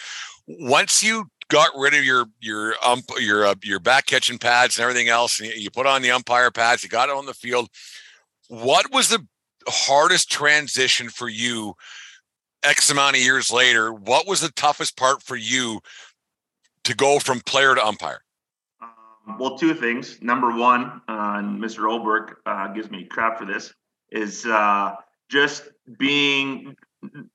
Once 0.47 1.03
you 1.03 1.27
got 1.49 1.71
rid 1.77 1.95
of 1.95 2.05
your 2.05 2.27
your 2.41 2.75
ump 2.85 3.05
your 3.19 3.47
uh, 3.47 3.55
your 3.63 3.81
back 3.81 4.07
catching 4.07 4.39
pads 4.39 4.77
and 4.77 4.83
everything 4.83 5.09
else, 5.09 5.41
and 5.41 5.53
you 5.55 5.71
put 5.71 5.87
on 5.87 6.03
the 6.03 6.11
umpire 6.11 6.51
pads, 6.51 6.83
you 6.83 6.89
got 6.89 7.09
it 7.09 7.17
on 7.17 7.27
the 7.27 7.35
field. 7.35 7.69
What 8.49 8.93
was 8.93 9.09
the 9.09 9.27
hardest 9.69 10.31
transition 10.31 11.09
for 11.09 11.29
you? 11.29 11.75
X 12.63 12.91
amount 12.91 13.17
of 13.17 13.23
years 13.23 13.51
later, 13.51 13.93
what 13.93 14.29
was 14.29 14.41
the 14.41 14.51
toughest 14.51 14.97
part 14.97 15.21
for 15.21 15.35
you 15.35 15.81
to 16.85 16.95
go 16.95 17.19
from 17.19 17.41
player 17.41 17.75
to 17.75 17.85
umpire? 17.85 18.23
Well, 19.39 19.57
two 19.57 19.75
things. 19.75 20.21
Number 20.21 20.57
one, 20.57 21.01
uh, 21.09 21.37
and 21.37 21.63
Mr. 21.63 21.81
Olberg 21.81 22.35
uh, 22.47 22.69
gives 22.69 22.91
me 22.91 23.05
crap 23.05 23.39
for 23.39 23.45
this, 23.45 23.73
is 24.11 24.47
uh, 24.47 24.95
just 25.31 25.69
being, 25.99 26.77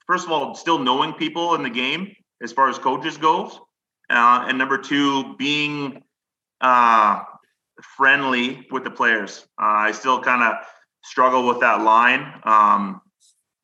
first 0.06 0.26
of 0.26 0.32
all, 0.32 0.56
still 0.56 0.80
knowing 0.80 1.13
people 1.13 1.56
in 1.56 1.63
the 1.63 1.69
game 1.69 2.13
as 2.41 2.52
far 2.52 2.69
as 2.69 2.78
coaches 2.78 3.17
goes, 3.17 3.60
uh, 4.10 4.45
and 4.47 4.58
number 4.58 4.78
two, 4.78 5.36
being 5.38 6.04
uh, 6.62 7.23
friendly 7.82 8.67
with 8.71 8.84
the 8.84 8.91
players. 8.91 9.45
Uh, 9.62 9.89
I 9.89 9.91
still 9.91 10.21
kind 10.21 10.43
of 10.43 10.65
struggle 11.04 11.47
with 11.47 11.60
that 11.62 11.82
line. 11.82 12.41
Um, 12.43 13.02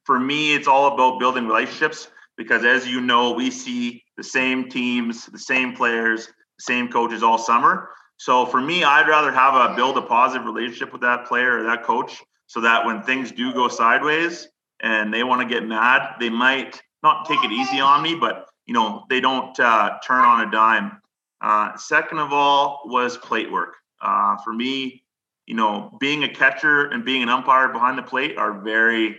for 0.05 0.19
me, 0.19 0.53
it's 0.53 0.67
all 0.67 0.93
about 0.93 1.19
building 1.19 1.47
relationships 1.47 2.09
because, 2.38 2.65
as 2.65 2.88
you 2.88 2.99
know, 2.99 3.31
we 3.31 3.51
see 3.51 4.03
the 4.17 4.23
same 4.23 4.69
teams, 4.69 5.25
the 5.27 5.39
same 5.39 5.75
players, 5.75 6.27
same 6.59 6.89
coaches 6.89 7.23
all 7.23 7.38
summer. 7.38 7.89
So 8.17 8.45
for 8.45 8.62
me, 8.62 8.84
I'd 8.84 9.08
rather 9.08 9.32
have 9.32 9.56
a 9.56 9.76
build 9.76 9.97
a 9.97 10.02
positive 10.02 10.45
relationship 10.45 10.93
with 10.93 11.02
that 11.02 11.26
player 11.26 11.60
or 11.60 11.63
that 11.63 11.84
coach 11.84 12.21
so 12.47 12.62
that 12.62 12.86
when 12.86 13.02
things 13.02 13.32
do 13.32 13.54
go 13.54 13.67
sideways 13.67 14.47
and 14.82 15.13
they 15.13 15.23
want 15.23 15.41
to 15.41 15.54
get 15.54 15.67
mad, 15.67 16.15
they 16.19 16.30
might 16.30 16.82
not 17.02 17.28
take 17.28 17.43
it 17.43 17.52
easy 17.52 17.80
on 17.80 18.02
me, 18.02 18.15
but 18.15 18.47
you 18.65 18.73
know, 18.73 19.04
they 19.10 19.19
don't 19.19 19.60
uh, 19.60 19.97
turn 20.06 20.23
on 20.23 20.47
a 20.47 20.52
dime. 20.52 21.02
Uh, 21.41 21.76
second 21.76 22.19
of 22.19 22.32
all 22.32 22.82
was 22.86 23.17
plate 23.17 23.52
work. 23.52 23.76
Uh, 24.02 24.38
for 24.38 24.54
me, 24.54 25.04
you 25.45 25.56
know, 25.56 25.95
being 25.99 26.23
a 26.23 26.30
catcher 26.30 26.88
and 26.88 27.04
being 27.04 27.21
an 27.21 27.30
umpire 27.30 27.67
behind 27.67 27.97
the 27.97 28.04
plate 28.04 28.38
are 28.38 28.62
very, 28.62 29.17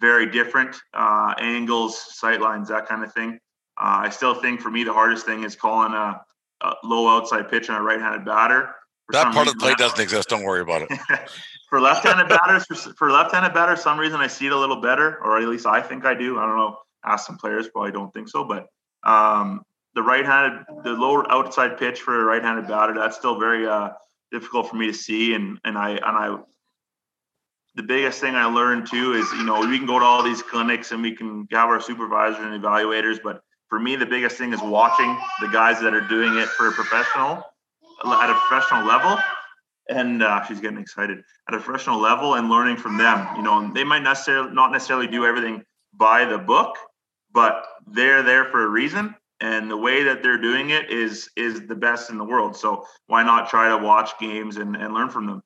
very 0.00 0.26
different 0.30 0.76
uh, 0.94 1.34
angles, 1.38 1.98
sight 2.16 2.40
lines, 2.40 2.68
that 2.68 2.86
kind 2.86 3.04
of 3.04 3.12
thing. 3.12 3.38
Uh, 3.80 4.02
I 4.04 4.10
still 4.10 4.34
think 4.34 4.60
for 4.60 4.70
me 4.70 4.82
the 4.82 4.92
hardest 4.92 5.24
thing 5.24 5.44
is 5.44 5.54
calling 5.54 5.92
a 5.92 6.20
uh, 6.62 6.74
low 6.84 7.08
outside 7.08 7.50
pitch 7.50 7.68
on 7.68 7.80
a 7.80 7.82
right-handed 7.82 8.24
batter. 8.24 8.74
For 9.06 9.12
that 9.12 9.32
part 9.34 9.48
of 9.48 9.54
the 9.54 9.60
play 9.60 9.74
doesn't 9.74 10.00
exist. 10.00 10.28
Don't 10.28 10.44
worry 10.44 10.60
about 10.60 10.82
it. 10.82 10.98
for 11.68 11.80
left-handed 11.80 12.28
batters, 12.28 12.64
for, 12.66 12.74
for 12.94 13.10
left-handed 13.10 13.52
batters, 13.52 13.82
some 13.82 13.98
reason 13.98 14.20
I 14.20 14.26
see 14.26 14.46
it 14.46 14.52
a 14.52 14.56
little 14.56 14.80
better, 14.80 15.18
or 15.22 15.38
at 15.38 15.48
least 15.48 15.66
I 15.66 15.80
think 15.80 16.04
I 16.04 16.14
do. 16.14 16.38
I 16.38 16.46
don't 16.46 16.56
know. 16.56 16.78
Ask 17.04 17.26
some 17.26 17.36
players, 17.36 17.68
probably 17.68 17.90
don't 17.90 18.14
think 18.14 18.28
so, 18.28 18.44
but 18.44 18.68
um, 19.04 19.62
the 19.94 20.02
right-handed, 20.02 20.64
the 20.84 20.92
lower 20.92 21.30
outside 21.30 21.78
pitch 21.78 22.00
for 22.00 22.20
a 22.20 22.24
right-handed 22.24 22.68
batter, 22.68 22.94
that's 22.94 23.16
still 23.16 23.38
very 23.38 23.66
uh, 23.66 23.90
difficult 24.30 24.68
for 24.68 24.76
me 24.76 24.86
to 24.86 24.94
see. 24.94 25.34
And 25.34 25.58
and 25.64 25.76
I 25.76 25.90
and 25.90 26.02
I, 26.04 26.36
the 27.74 27.82
biggest 27.82 28.20
thing 28.20 28.34
I 28.34 28.44
learned 28.44 28.88
too 28.88 29.14
is 29.14 29.30
you 29.32 29.44
know 29.44 29.60
we 29.60 29.78
can 29.78 29.86
go 29.86 29.98
to 29.98 30.04
all 30.04 30.22
these 30.22 30.42
clinics 30.42 30.92
and 30.92 31.02
we 31.02 31.14
can 31.14 31.46
have 31.50 31.68
our 31.68 31.80
supervisors 31.80 32.44
and 32.44 32.62
evaluators, 32.62 33.18
but 33.22 33.42
for 33.72 33.78
me, 33.78 33.96
the 33.96 34.04
biggest 34.04 34.36
thing 34.36 34.52
is 34.52 34.60
watching 34.60 35.16
the 35.40 35.48
guys 35.48 35.80
that 35.80 35.94
are 35.94 36.06
doing 36.06 36.36
it 36.36 36.46
for 36.46 36.68
a 36.68 36.72
professional 36.72 37.42
at 38.04 38.28
a 38.28 38.34
professional 38.34 38.86
level. 38.86 39.16
And 39.88 40.22
uh, 40.22 40.44
she's 40.44 40.60
getting 40.60 40.76
excited 40.76 41.22
at 41.48 41.54
a 41.54 41.58
professional 41.58 41.98
level 41.98 42.34
and 42.34 42.50
learning 42.50 42.76
from 42.76 42.98
them. 42.98 43.34
You 43.34 43.42
know, 43.42 43.72
they 43.72 43.82
might 43.82 44.02
necessarily 44.02 44.52
not 44.52 44.72
necessarily 44.72 45.06
do 45.06 45.24
everything 45.24 45.64
by 45.94 46.26
the 46.26 46.36
book, 46.36 46.76
but 47.32 47.64
they're 47.86 48.22
there 48.22 48.44
for 48.44 48.62
a 48.62 48.68
reason. 48.68 49.14
And 49.40 49.70
the 49.70 49.78
way 49.78 50.02
that 50.02 50.22
they're 50.22 50.36
doing 50.36 50.68
it 50.68 50.90
is 50.90 51.30
is 51.34 51.66
the 51.66 51.74
best 51.74 52.10
in 52.10 52.18
the 52.18 52.24
world. 52.24 52.54
So 52.54 52.84
why 53.06 53.22
not 53.22 53.48
try 53.48 53.70
to 53.70 53.82
watch 53.82 54.10
games 54.20 54.58
and, 54.58 54.76
and 54.76 54.92
learn 54.92 55.08
from 55.08 55.26
them? 55.26 55.42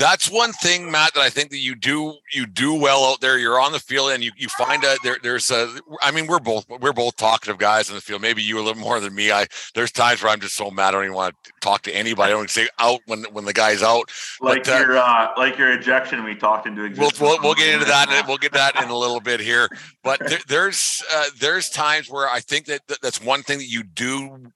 That's 0.00 0.30
one 0.30 0.52
thing, 0.54 0.90
Matt, 0.90 1.12
that 1.12 1.20
I 1.20 1.28
think 1.28 1.50
that 1.50 1.58
you 1.58 1.74
do 1.74 2.14
you 2.32 2.46
do 2.46 2.74
well 2.74 3.04
out 3.04 3.20
there. 3.20 3.38
You're 3.38 3.60
on 3.60 3.72
the 3.72 3.78
field 3.78 4.12
and 4.12 4.24
you 4.24 4.32
you 4.34 4.48
find 4.48 4.82
a 4.82 4.96
there 5.04 5.18
there's 5.22 5.50
a 5.50 5.78
I 6.02 6.10
mean, 6.10 6.26
we're 6.26 6.40
both 6.40 6.64
we're 6.80 6.94
both 6.94 7.16
talkative 7.16 7.58
guys 7.58 7.90
in 7.90 7.96
the 7.96 8.00
field. 8.00 8.22
Maybe 8.22 8.42
you 8.42 8.58
a 8.58 8.62
little 8.62 8.80
more 8.80 8.98
than 8.98 9.14
me. 9.14 9.30
I 9.30 9.46
there's 9.74 9.92
times 9.92 10.22
where 10.22 10.32
I'm 10.32 10.40
just 10.40 10.56
so 10.56 10.70
mad 10.70 10.88
I 10.88 10.90
don't 10.92 11.04
even 11.04 11.14
want 11.14 11.36
to 11.44 11.52
talk 11.60 11.82
to 11.82 11.92
anybody. 11.94 12.32
I 12.32 12.34
don't 12.34 12.48
say 12.48 12.68
out 12.78 13.00
when 13.06 13.24
when 13.24 13.44
the 13.44 13.52
guy's 13.52 13.82
out. 13.82 14.10
Like 14.40 14.64
but, 14.64 14.72
uh, 14.72 14.78
your 14.78 14.96
uh, 14.96 15.28
like 15.36 15.58
your 15.58 15.70
ejection 15.70 16.24
we 16.24 16.34
talked 16.34 16.66
into 16.66 16.84
existence. 16.84 17.20
We'll, 17.20 17.32
we'll, 17.32 17.42
we'll 17.42 17.54
get 17.54 17.74
into 17.74 17.84
that 17.84 18.08
and 18.08 18.26
we'll 18.26 18.38
get 18.38 18.52
that 18.54 18.82
in 18.82 18.88
a 18.88 18.96
little 18.96 19.20
bit 19.20 19.38
here. 19.38 19.68
But 20.02 20.20
there, 20.26 20.38
there's 20.48 21.04
uh, 21.12 21.26
there's 21.38 21.68
times 21.68 22.08
where 22.08 22.26
I 22.26 22.40
think 22.40 22.64
that 22.66 22.80
that's 23.02 23.22
one 23.22 23.42
thing 23.42 23.58
that 23.58 23.68
you 23.68 23.82
do 23.82 24.50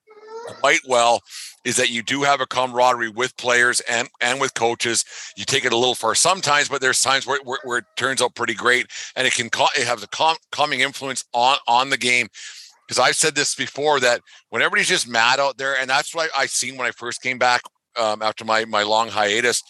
quite 0.61 0.80
well 0.88 1.20
is 1.64 1.77
that 1.77 1.90
you 1.90 2.03
do 2.03 2.22
have 2.22 2.40
a 2.40 2.46
camaraderie 2.46 3.09
with 3.09 3.37
players 3.37 3.81
and 3.81 4.09
and 4.20 4.40
with 4.40 4.55
coaches. 4.55 5.05
You 5.37 5.44
take 5.44 5.64
it 5.64 5.72
a 5.72 5.77
little 5.77 5.94
far 5.94 6.14
sometimes, 6.14 6.68
but 6.68 6.81
there's 6.81 7.00
times 7.00 7.27
where, 7.27 7.40
where, 7.42 7.59
where 7.64 7.79
it 7.79 7.85
turns 7.96 8.22
out 8.22 8.35
pretty 8.35 8.55
great, 8.55 8.87
and 9.16 9.27
it 9.27 9.35
can 9.35 9.46
it 9.77 9.87
has 9.87 10.03
a 10.03 10.09
calm, 10.09 10.37
calming 10.53 10.81
influence 10.81 11.24
on 11.33 11.57
on 11.66 11.90
the 11.90 11.98
game. 11.98 12.29
Because 12.87 12.98
I've 12.98 13.16
said 13.16 13.35
this 13.35 13.55
before 13.55 13.98
that 14.00 14.20
when 14.50 14.61
everybody's 14.61 14.88
just 14.88 15.09
mad 15.09 15.40
out 15.40 15.57
there, 15.57 15.79
and 15.79 15.88
that's 15.88 16.14
what 16.14 16.31
I, 16.37 16.42
I 16.42 16.46
seen 16.46 16.77
when 16.77 16.87
I 16.87 16.90
first 16.90 17.22
came 17.22 17.38
back 17.38 17.62
um, 17.96 18.22
after 18.22 18.44
my 18.44 18.64
my 18.66 18.83
long 18.83 19.09
hiatus. 19.09 19.62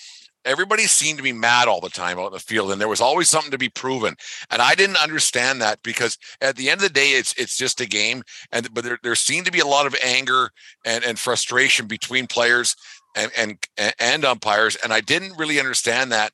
Everybody 0.44 0.84
seemed 0.84 1.18
to 1.18 1.24
be 1.24 1.32
mad 1.32 1.68
all 1.68 1.80
the 1.80 1.88
time 1.88 2.18
out 2.18 2.26
in 2.26 2.32
the 2.32 2.38
field 2.38 2.70
and 2.70 2.80
there 2.80 2.88
was 2.88 3.00
always 3.00 3.28
something 3.28 3.50
to 3.50 3.58
be 3.58 3.68
proven 3.68 4.14
and 4.50 4.60
i 4.60 4.74
didn't 4.74 5.02
understand 5.02 5.60
that 5.60 5.82
because 5.82 6.18
at 6.40 6.56
the 6.56 6.70
end 6.70 6.80
of 6.80 6.86
the 6.86 6.92
day 6.92 7.10
it's 7.10 7.34
it's 7.34 7.56
just 7.56 7.80
a 7.80 7.86
game 7.86 8.22
and 8.52 8.72
but 8.72 8.84
there, 8.84 8.98
there 9.02 9.14
seemed 9.14 9.46
to 9.46 9.52
be 9.52 9.60
a 9.60 9.66
lot 9.66 9.86
of 9.86 9.96
anger 10.02 10.50
and, 10.84 11.04
and 11.04 11.18
frustration 11.18 11.86
between 11.86 12.26
players 12.26 12.76
and 13.16 13.30
and 13.36 13.58
and 13.98 14.24
umpires 14.24 14.76
and 14.76 14.92
i 14.92 15.00
didn't 15.00 15.36
really 15.38 15.58
understand 15.58 16.12
that 16.12 16.32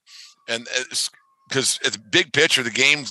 and 0.48 0.64
because 0.64 1.10
it's, 1.50 1.80
it's 1.84 1.96
big 1.96 2.32
picture 2.32 2.62
the 2.62 2.70
game 2.70 3.04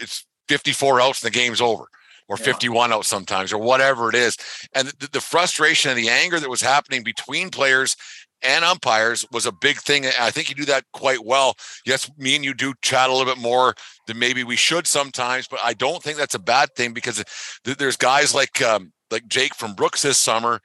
it's 0.00 0.26
54 0.48 1.00
outs 1.00 1.22
and 1.22 1.32
the 1.32 1.36
game's 1.36 1.60
over 1.60 1.86
or 2.28 2.36
51 2.36 2.92
out 2.92 3.04
sometimes 3.04 3.52
or 3.52 3.58
whatever 3.58 4.08
it 4.08 4.14
is 4.14 4.36
and 4.74 4.88
the, 4.88 5.08
the, 5.12 5.20
frustration 5.20 5.90
and 5.90 5.98
the 5.98 6.08
anger 6.08 6.40
that 6.40 6.50
was 6.50 6.60
happening 6.60 7.04
between 7.04 7.50
players 7.50 7.96
and 8.42 8.64
umpires 8.64 9.24
was 9.32 9.46
a 9.46 9.52
big 9.52 9.78
thing. 9.78 10.06
I 10.20 10.30
think 10.30 10.48
you 10.48 10.54
do 10.54 10.64
that 10.66 10.84
quite 10.92 11.24
well. 11.24 11.54
Yes, 11.84 12.10
me 12.18 12.36
and 12.36 12.44
you 12.44 12.54
do 12.54 12.74
chat 12.82 13.08
a 13.08 13.12
little 13.12 13.32
bit 13.32 13.40
more 13.40 13.74
than 14.06 14.18
maybe 14.18 14.44
we 14.44 14.56
should 14.56 14.86
sometimes, 14.86 15.48
but 15.48 15.60
I 15.62 15.74
don't 15.74 16.02
think 16.02 16.18
that's 16.18 16.34
a 16.34 16.40
bad 16.40 16.74
thing 16.76 16.92
because 16.92 17.24
there's 17.64 17.96
guys 17.96 18.34
like 18.34 18.62
um, 18.62 18.92
like 19.10 19.26
Jake 19.28 19.54
from 19.54 19.74
Brooks 19.74 20.02
this 20.02 20.18
summer, 20.18 20.60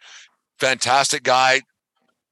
fantastic 0.60 1.24
guy. 1.24 1.62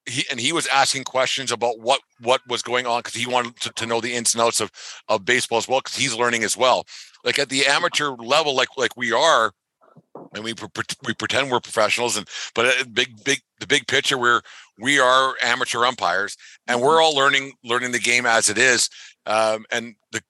He, 0.05 0.23
and 0.31 0.39
he 0.39 0.53
was 0.53 0.65
asking 0.67 1.03
questions 1.03 1.51
about 1.51 1.79
what 1.79 2.01
what 2.21 2.41
was 2.47 2.61
going 2.61 2.87
on 2.87 2.99
because 2.99 3.13
he 3.13 3.27
wanted 3.27 3.55
to, 3.57 3.69
to 3.71 3.85
know 3.85 4.01
the 4.01 4.15
ins 4.15 4.33
and 4.33 4.41
outs 4.41 4.59
of 4.59 4.71
of 5.07 5.25
baseball 5.25 5.59
as 5.59 5.67
well 5.67 5.81
because 5.81 5.97
he's 5.97 6.15
learning 6.15 6.43
as 6.43 6.57
well. 6.57 6.85
Like 7.23 7.37
at 7.37 7.49
the 7.49 7.65
amateur 7.65 8.11
level, 8.11 8.55
like 8.55 8.69
like 8.77 8.95
we 8.97 9.11
are, 9.11 9.51
and 10.33 10.43
we 10.43 10.53
we 11.05 11.13
pretend 11.13 11.51
we're 11.51 11.59
professionals 11.59 12.17
and 12.17 12.27
but 12.55 12.65
uh, 12.65 12.83
big 12.91 13.23
big 13.23 13.39
the 13.59 13.67
big 13.67 13.87
picture 13.87 14.17
we're 14.17 14.41
we 14.79 14.99
are 14.99 15.35
amateur 15.43 15.85
umpires 15.85 16.37
and 16.67 16.81
we're 16.81 16.95
mm-hmm. 16.95 17.03
all 17.03 17.15
learning 17.15 17.53
learning 17.63 17.91
the 17.91 17.99
game 17.99 18.25
as 18.25 18.49
it 18.49 18.57
is 18.57 18.89
um, 19.25 19.65
and 19.71 19.95
the 20.11 20.21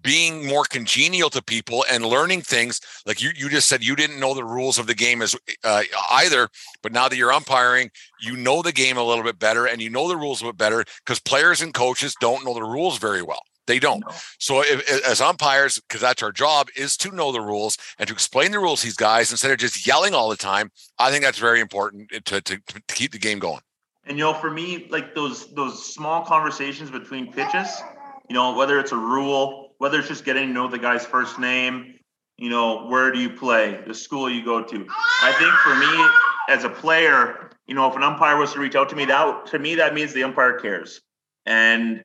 being 0.00 0.46
more 0.46 0.64
congenial 0.64 1.30
to 1.30 1.42
people 1.42 1.84
and 1.90 2.04
learning 2.04 2.40
things 2.42 2.80
like 3.06 3.20
you 3.20 3.30
you 3.36 3.48
just 3.48 3.68
said 3.68 3.82
you 3.82 3.96
didn't 3.96 4.20
know 4.20 4.34
the 4.34 4.44
rules 4.44 4.78
of 4.78 4.86
the 4.86 4.94
game 4.94 5.22
as 5.22 5.34
uh, 5.64 5.82
either 6.12 6.48
but 6.82 6.92
now 6.92 7.08
that 7.08 7.16
you're 7.16 7.32
umpiring 7.32 7.90
you 8.20 8.36
know 8.36 8.62
the 8.62 8.72
game 8.72 8.96
a 8.96 9.02
little 9.02 9.24
bit 9.24 9.38
better 9.38 9.66
and 9.66 9.80
you 9.80 9.90
know 9.90 10.08
the 10.08 10.16
rules 10.16 10.40
a 10.42 10.46
bit 10.46 10.56
better 10.56 10.84
because 11.04 11.18
players 11.20 11.62
and 11.62 11.74
coaches 11.74 12.14
don't 12.20 12.44
know 12.44 12.54
the 12.54 12.62
rules 12.62 12.98
very 12.98 13.22
well 13.22 13.42
they 13.68 13.78
don't. 13.78 14.00
No. 14.00 14.12
So 14.38 14.62
if, 14.62 15.06
as 15.06 15.20
umpires, 15.20 15.78
because 15.78 16.00
that's 16.00 16.22
our 16.22 16.32
job, 16.32 16.68
is 16.74 16.96
to 16.98 17.12
know 17.12 17.30
the 17.30 17.40
rules 17.40 17.78
and 17.98 18.08
to 18.08 18.12
explain 18.12 18.50
the 18.50 18.58
rules 18.58 18.80
to 18.80 18.86
these 18.86 18.96
guys 18.96 19.30
instead 19.30 19.52
of 19.52 19.58
just 19.58 19.86
yelling 19.86 20.14
all 20.14 20.28
the 20.28 20.36
time. 20.36 20.72
I 20.98 21.12
think 21.12 21.22
that's 21.22 21.38
very 21.38 21.60
important 21.60 22.12
eh, 22.12 22.18
to, 22.24 22.40
to, 22.40 22.58
to 22.58 22.82
keep 22.88 23.12
the 23.12 23.18
game 23.18 23.38
going. 23.38 23.60
And 24.04 24.18
you 24.18 24.24
know, 24.24 24.34
for 24.34 24.50
me, 24.50 24.88
like 24.90 25.14
those 25.14 25.52
those 25.54 25.94
small 25.94 26.24
conversations 26.24 26.90
between 26.90 27.30
pitches, 27.30 27.80
you 28.28 28.34
know, 28.34 28.54
whether 28.54 28.80
it's 28.80 28.92
a 28.92 28.96
rule, 28.96 29.74
whether 29.78 29.98
it's 29.98 30.08
just 30.08 30.24
getting 30.24 30.48
to 30.48 30.52
know 30.52 30.66
the 30.66 30.78
guy's 30.78 31.04
first 31.04 31.38
name, 31.38 31.94
you 32.38 32.48
know, 32.48 32.86
where 32.86 33.12
do 33.12 33.20
you 33.20 33.28
play, 33.28 33.80
the 33.86 33.94
school 33.94 34.30
you 34.30 34.42
go 34.44 34.62
to. 34.62 34.86
I 35.22 35.32
think 35.32 35.52
for 35.56 35.74
me 35.76 36.56
as 36.56 36.64
a 36.64 36.70
player, 36.70 37.50
you 37.66 37.74
know, 37.74 37.88
if 37.90 37.96
an 37.96 38.02
umpire 38.02 38.38
was 38.38 38.54
to 38.54 38.60
reach 38.60 38.74
out 38.76 38.88
to 38.88 38.96
me, 38.96 39.04
that 39.04 39.46
to 39.48 39.58
me 39.58 39.74
that 39.74 39.92
means 39.92 40.14
the 40.14 40.24
umpire 40.24 40.58
cares. 40.58 41.02
And 41.44 42.02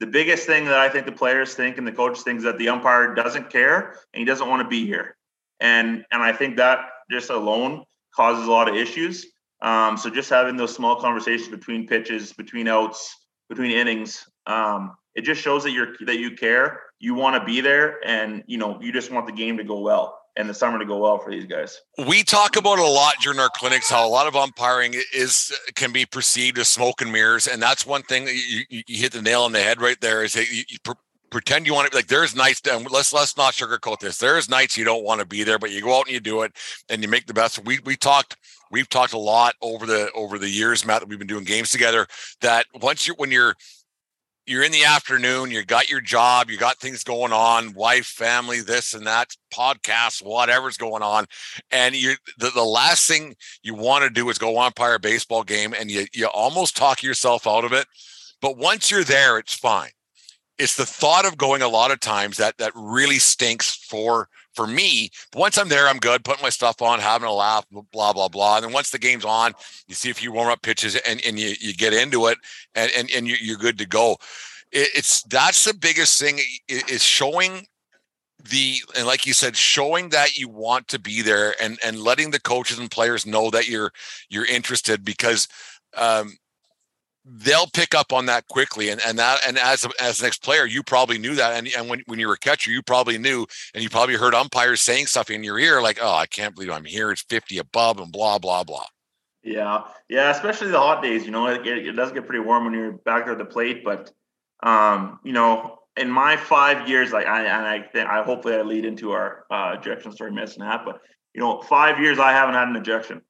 the 0.00 0.06
biggest 0.06 0.46
thing 0.46 0.66
that 0.66 0.78
I 0.78 0.88
think 0.88 1.06
the 1.06 1.12
players 1.12 1.54
think 1.54 1.78
and 1.78 1.86
the 1.86 1.92
coaches 1.92 2.22
think 2.22 2.38
is 2.38 2.44
that 2.44 2.58
the 2.58 2.68
umpire 2.68 3.14
doesn't 3.14 3.50
care 3.50 3.96
and 4.12 4.20
he 4.20 4.24
doesn't 4.24 4.48
want 4.48 4.62
to 4.62 4.68
be 4.68 4.86
here. 4.86 5.16
And 5.60 6.04
and 6.10 6.22
I 6.22 6.32
think 6.32 6.56
that 6.56 6.80
just 7.10 7.30
alone 7.30 7.84
causes 8.14 8.46
a 8.46 8.50
lot 8.50 8.68
of 8.68 8.74
issues. 8.74 9.26
Um, 9.62 9.96
so 9.96 10.10
just 10.10 10.28
having 10.28 10.56
those 10.56 10.74
small 10.74 11.00
conversations 11.00 11.48
between 11.48 11.86
pitches, 11.86 12.32
between 12.32 12.68
outs, 12.68 13.14
between 13.48 13.70
innings, 13.70 14.22
um, 14.46 14.96
it 15.14 15.22
just 15.22 15.40
shows 15.40 15.64
that 15.64 15.70
you're 15.70 15.96
that 16.02 16.18
you 16.18 16.32
care, 16.32 16.80
you 16.98 17.14
want 17.14 17.36
to 17.36 17.44
be 17.44 17.62
there, 17.62 18.06
and 18.06 18.44
you 18.46 18.58
know 18.58 18.78
you 18.82 18.92
just 18.92 19.10
want 19.10 19.26
the 19.26 19.32
game 19.32 19.56
to 19.56 19.64
go 19.64 19.80
well 19.80 20.18
and 20.36 20.48
the 20.48 20.54
summer 20.54 20.78
to 20.78 20.84
go 20.84 20.98
well 20.98 21.18
for 21.18 21.30
these 21.30 21.46
guys. 21.46 21.80
We 22.06 22.22
talk 22.22 22.56
about 22.56 22.78
a 22.78 22.86
lot 22.86 23.14
during 23.22 23.38
our 23.38 23.48
clinics 23.48 23.90
how 23.90 24.06
a 24.06 24.08
lot 24.08 24.26
of 24.26 24.36
umpiring 24.36 24.94
is 25.14 25.56
can 25.74 25.92
be 25.92 26.04
perceived 26.04 26.58
as 26.58 26.68
smoke 26.68 27.00
and 27.00 27.12
mirrors, 27.12 27.46
and 27.46 27.60
that's 27.60 27.86
one 27.86 28.02
thing 28.02 28.26
that 28.26 28.34
you, 28.34 28.82
you 28.86 28.98
hit 28.98 29.12
the 29.12 29.22
nail 29.22 29.42
on 29.42 29.52
the 29.52 29.60
head 29.60 29.80
right 29.80 30.00
there. 30.00 30.22
Is 30.22 30.34
that 30.34 30.50
you, 30.50 30.64
you 30.68 30.78
pretend 31.30 31.66
you 31.66 31.74
want 31.74 31.90
to 31.90 31.96
like 31.96 32.06
there's 32.06 32.36
nights 32.36 32.60
and 32.70 32.90
let's 32.90 33.12
let's 33.12 33.36
not 33.36 33.54
sugarcoat 33.54 33.98
this. 34.00 34.18
There's 34.18 34.48
nights 34.48 34.76
you 34.76 34.84
don't 34.84 35.04
want 35.04 35.20
to 35.20 35.26
be 35.26 35.42
there, 35.42 35.58
but 35.58 35.70
you 35.70 35.82
go 35.82 35.98
out 35.98 36.06
and 36.06 36.14
you 36.14 36.20
do 36.20 36.42
it 36.42 36.52
and 36.88 37.02
you 37.02 37.08
make 37.08 37.26
the 37.26 37.34
best. 37.34 37.64
We 37.64 37.78
we 37.84 37.96
talked 37.96 38.36
we've 38.70 38.88
talked 38.88 39.12
a 39.12 39.18
lot 39.18 39.54
over 39.62 39.86
the 39.86 40.10
over 40.12 40.38
the 40.38 40.48
years, 40.48 40.84
Matt, 40.84 41.00
that 41.00 41.08
we've 41.08 41.18
been 41.18 41.28
doing 41.28 41.44
games 41.44 41.70
together. 41.70 42.06
That 42.40 42.66
once 42.80 43.06
you 43.06 43.14
when 43.14 43.30
you're 43.30 43.54
you're 44.46 44.62
in 44.62 44.72
the 44.72 44.84
afternoon, 44.84 45.50
you 45.50 45.64
got 45.64 45.90
your 45.90 46.00
job, 46.00 46.50
you 46.50 46.56
got 46.56 46.78
things 46.78 47.02
going 47.02 47.32
on, 47.32 47.74
wife, 47.74 48.06
family, 48.06 48.60
this 48.60 48.94
and 48.94 49.06
that, 49.06 49.34
podcasts, 49.52 50.24
whatever's 50.24 50.76
going 50.76 51.02
on. 51.02 51.26
And 51.70 51.94
you 51.96 52.14
the, 52.38 52.50
the 52.50 52.62
last 52.62 53.08
thing 53.08 53.34
you 53.62 53.74
want 53.74 54.04
to 54.04 54.10
do 54.10 54.28
is 54.30 54.38
go 54.38 54.58
umpire 54.60 54.94
a 54.94 55.00
baseball 55.00 55.42
game 55.42 55.74
and 55.78 55.90
you 55.90 56.06
you 56.14 56.26
almost 56.26 56.76
talk 56.76 57.02
yourself 57.02 57.46
out 57.46 57.64
of 57.64 57.72
it. 57.72 57.86
But 58.40 58.56
once 58.56 58.90
you're 58.90 59.04
there, 59.04 59.38
it's 59.38 59.54
fine. 59.54 59.90
It's 60.58 60.76
the 60.76 60.86
thought 60.86 61.26
of 61.26 61.36
going 61.36 61.62
a 61.62 61.68
lot 61.68 61.90
of 61.90 62.00
times 62.00 62.36
that 62.36 62.56
that 62.58 62.72
really 62.74 63.18
stinks 63.18 63.74
for 63.74 64.28
for 64.56 64.66
me. 64.66 65.10
Once 65.34 65.58
I'm 65.58 65.68
there, 65.68 65.86
I'm 65.86 65.98
good, 65.98 66.24
putting 66.24 66.42
my 66.42 66.50
stuff 66.50 66.82
on, 66.82 66.98
having 66.98 67.28
a 67.28 67.32
laugh, 67.32 67.64
blah, 67.92 68.12
blah, 68.12 68.28
blah. 68.28 68.56
And 68.56 68.64
then 68.64 68.72
once 68.72 68.90
the 68.90 68.98
game's 68.98 69.24
on, 69.24 69.52
you 69.86 69.94
see 69.94 70.10
a 70.10 70.14
few 70.14 70.32
warm 70.32 70.48
up 70.48 70.62
pitches 70.62 70.96
and, 70.96 71.24
and 71.24 71.38
you, 71.38 71.54
you 71.60 71.74
get 71.74 71.92
into 71.92 72.26
it 72.26 72.38
and, 72.74 72.90
and, 72.96 73.10
and 73.14 73.28
you're 73.28 73.58
good 73.58 73.78
to 73.78 73.86
go. 73.86 74.16
it's 74.72 75.22
that's 75.24 75.64
the 75.64 75.74
biggest 75.74 76.18
thing 76.20 76.40
is 76.68 77.02
showing 77.02 77.66
the 78.50 78.76
and 78.96 79.06
like 79.06 79.26
you 79.26 79.32
said 79.32 79.56
showing 79.56 80.08
that 80.10 80.36
you 80.36 80.48
want 80.48 80.86
to 80.88 80.98
be 80.98 81.22
there 81.22 81.54
and 81.60 81.78
and 81.84 81.98
letting 81.98 82.30
the 82.30 82.40
coaches 82.40 82.78
and 82.78 82.90
players 82.90 83.26
know 83.26 83.50
that 83.50 83.68
you're 83.68 83.90
you're 84.28 84.44
interested 84.44 85.04
because 85.04 85.48
um 85.96 86.36
they'll 87.28 87.66
pick 87.66 87.94
up 87.94 88.12
on 88.12 88.26
that 88.26 88.46
quickly 88.46 88.88
and 88.88 89.00
and 89.04 89.18
that 89.18 89.40
and 89.46 89.58
as 89.58 89.84
as 90.00 90.20
an 90.20 90.26
ex 90.26 90.38
player 90.38 90.64
you 90.64 90.82
probably 90.82 91.18
knew 91.18 91.34
that 91.34 91.54
and, 91.54 91.68
and 91.76 91.88
when, 91.88 92.00
when 92.06 92.20
you 92.20 92.28
were 92.28 92.34
a 92.34 92.38
catcher 92.38 92.70
you 92.70 92.80
probably 92.82 93.18
knew 93.18 93.44
and 93.74 93.82
you 93.82 93.90
probably 93.90 94.14
heard 94.14 94.34
umpires 94.34 94.80
saying 94.80 95.06
stuff 95.06 95.28
in 95.28 95.42
your 95.42 95.58
ear 95.58 95.82
like 95.82 95.98
oh 96.00 96.14
i 96.14 96.26
can't 96.26 96.54
believe 96.54 96.70
i'm 96.70 96.84
here 96.84 97.10
it's 97.10 97.22
50 97.22 97.58
above 97.58 97.98
and 97.98 98.12
blah 98.12 98.38
blah 98.38 98.62
blah. 98.62 98.84
Yeah 99.42 99.82
yeah 100.08 100.30
especially 100.30 100.68
the 100.68 100.78
hot 100.78 101.02
days 101.02 101.24
you 101.24 101.32
know 101.32 101.48
it, 101.48 101.66
it, 101.66 101.92
does 101.92 102.12
get 102.12 102.26
pretty 102.26 102.44
warm 102.44 102.64
when 102.64 102.74
you're 102.74 102.92
back 102.92 103.24
there 103.24 103.32
at 103.32 103.38
the 103.38 103.44
plate 103.44 103.84
but 103.84 104.12
um 104.62 105.18
you 105.24 105.32
know 105.32 105.80
in 105.96 106.08
my 106.10 106.36
five 106.36 106.88
years 106.88 107.12
like 107.12 107.26
i 107.26 107.40
and 107.40 107.66
i 107.66 107.82
think 107.82 108.08
i 108.08 108.22
hopefully 108.22 108.54
i 108.54 108.62
lead 108.62 108.84
into 108.84 109.10
our 109.10 109.44
uh 109.50 109.76
ejection 109.76 110.12
story 110.12 110.30
missing 110.30 110.62
that 110.62 110.84
but 110.84 111.00
you 111.34 111.40
know 111.40 111.60
five 111.62 111.98
years 111.98 112.20
i 112.20 112.30
haven't 112.30 112.54
had 112.54 112.68
an 112.68 112.76
ejection. 112.76 113.22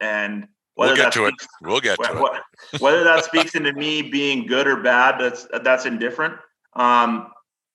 And 0.00 0.46
Whether 0.78 0.92
we'll 0.92 1.02
get 1.02 1.12
to 1.14 1.26
speaks, 1.26 1.44
it. 1.44 1.66
We'll 1.66 1.80
get 1.80 1.98
to 2.04 2.14
what, 2.20 2.40
it. 2.72 2.80
whether 2.80 3.02
that 3.02 3.24
speaks 3.24 3.56
into 3.56 3.72
me 3.72 4.00
being 4.00 4.46
good 4.46 4.68
or 4.68 4.76
bad, 4.76 5.20
that's 5.20 5.48
that's 5.64 5.86
indifferent. 5.86 6.34
Um, 6.74 7.32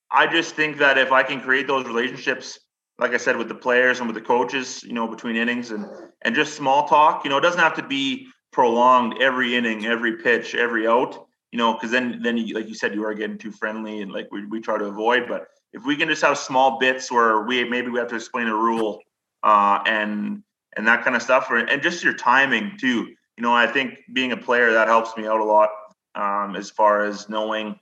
I 0.09 0.25
just 0.25 0.55
think 0.55 0.77
that 0.77 0.97
if 0.97 1.11
I 1.11 1.21
can 1.21 1.41
create 1.41 1.67
those 1.67 1.85
relationships, 1.85 2.57
like 2.99 3.11
I 3.11 3.17
said, 3.17 3.35
with 3.35 3.49
the 3.49 3.55
players 3.55 3.99
and 3.99 4.07
with 4.07 4.15
the 4.15 4.21
coaches, 4.21 4.81
you 4.83 4.93
know, 4.93 5.05
between 5.05 5.35
innings 5.35 5.71
and 5.71 5.85
and 6.21 6.33
just 6.33 6.55
small 6.55 6.87
talk, 6.87 7.25
you 7.25 7.29
know, 7.29 7.37
it 7.37 7.41
doesn't 7.41 7.59
have 7.59 7.75
to 7.75 7.83
be 7.83 8.27
prolonged 8.53 9.21
every 9.21 9.57
inning, 9.57 9.85
every 9.85 10.15
pitch, 10.19 10.55
every 10.55 10.87
out, 10.87 11.27
you 11.51 11.57
know, 11.57 11.73
because 11.73 11.91
then 11.91 12.21
then 12.23 12.37
you, 12.37 12.55
like 12.55 12.69
you 12.69 12.75
said, 12.75 12.95
you 12.95 13.03
are 13.03 13.13
getting 13.13 13.37
too 13.37 13.51
friendly 13.51 13.99
and 13.99 14.13
like 14.13 14.29
we, 14.31 14.45
we 14.45 14.61
try 14.61 14.77
to 14.77 14.85
avoid. 14.85 15.27
But 15.27 15.47
if 15.73 15.85
we 15.85 15.97
can 15.97 16.07
just 16.07 16.21
have 16.21 16.37
small 16.37 16.79
bits 16.79 17.11
where 17.11 17.41
we 17.41 17.65
maybe 17.65 17.89
we 17.89 17.99
have 17.99 18.07
to 18.07 18.15
explain 18.15 18.47
a 18.47 18.55
rule 18.55 19.01
uh, 19.43 19.79
and 19.85 20.41
and 20.77 20.87
that 20.87 21.03
kind 21.03 21.15
of 21.15 21.21
stuff, 21.21 21.47
and 21.49 21.81
just 21.81 22.03
your 22.03 22.13
timing 22.13 22.77
too. 22.79 23.13
You 23.37 23.41
know, 23.41 23.53
I 23.53 23.67
think 23.67 23.99
being 24.13 24.31
a 24.31 24.37
player 24.37 24.71
that 24.73 24.87
helps 24.87 25.15
me 25.17 25.27
out 25.27 25.39
a 25.39 25.43
lot 25.43 25.69
um, 26.15 26.55
as 26.55 26.69
far 26.69 27.03
as 27.05 27.29
knowing, 27.29 27.79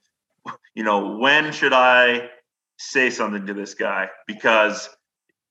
you 0.75 0.83
know, 0.83 1.17
when 1.17 1.51
should 1.51 1.73
I 1.73 2.29
say 2.77 3.09
something 3.09 3.45
to 3.45 3.53
this 3.53 3.73
guy 3.73 4.09
because 4.25 4.89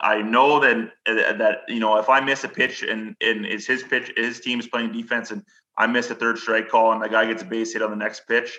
I 0.00 0.22
know 0.22 0.58
that 0.60 0.90
that 1.06 1.58
you 1.68 1.78
know 1.78 1.98
if 1.98 2.08
I 2.08 2.20
miss 2.20 2.44
a 2.44 2.48
pitch 2.48 2.82
and 2.82 3.14
and 3.20 3.44
it's 3.44 3.66
his 3.66 3.82
pitch, 3.82 4.12
his 4.16 4.40
team 4.40 4.58
is 4.58 4.66
playing 4.66 4.92
defense, 4.92 5.30
and 5.30 5.44
I 5.76 5.86
miss 5.86 6.10
a 6.10 6.14
third 6.14 6.38
strike 6.38 6.68
call, 6.68 6.92
and 6.92 7.02
the 7.02 7.08
guy 7.08 7.26
gets 7.26 7.42
a 7.42 7.46
base 7.46 7.72
hit 7.74 7.82
on 7.82 7.90
the 7.90 7.96
next 7.96 8.26
pitch, 8.26 8.58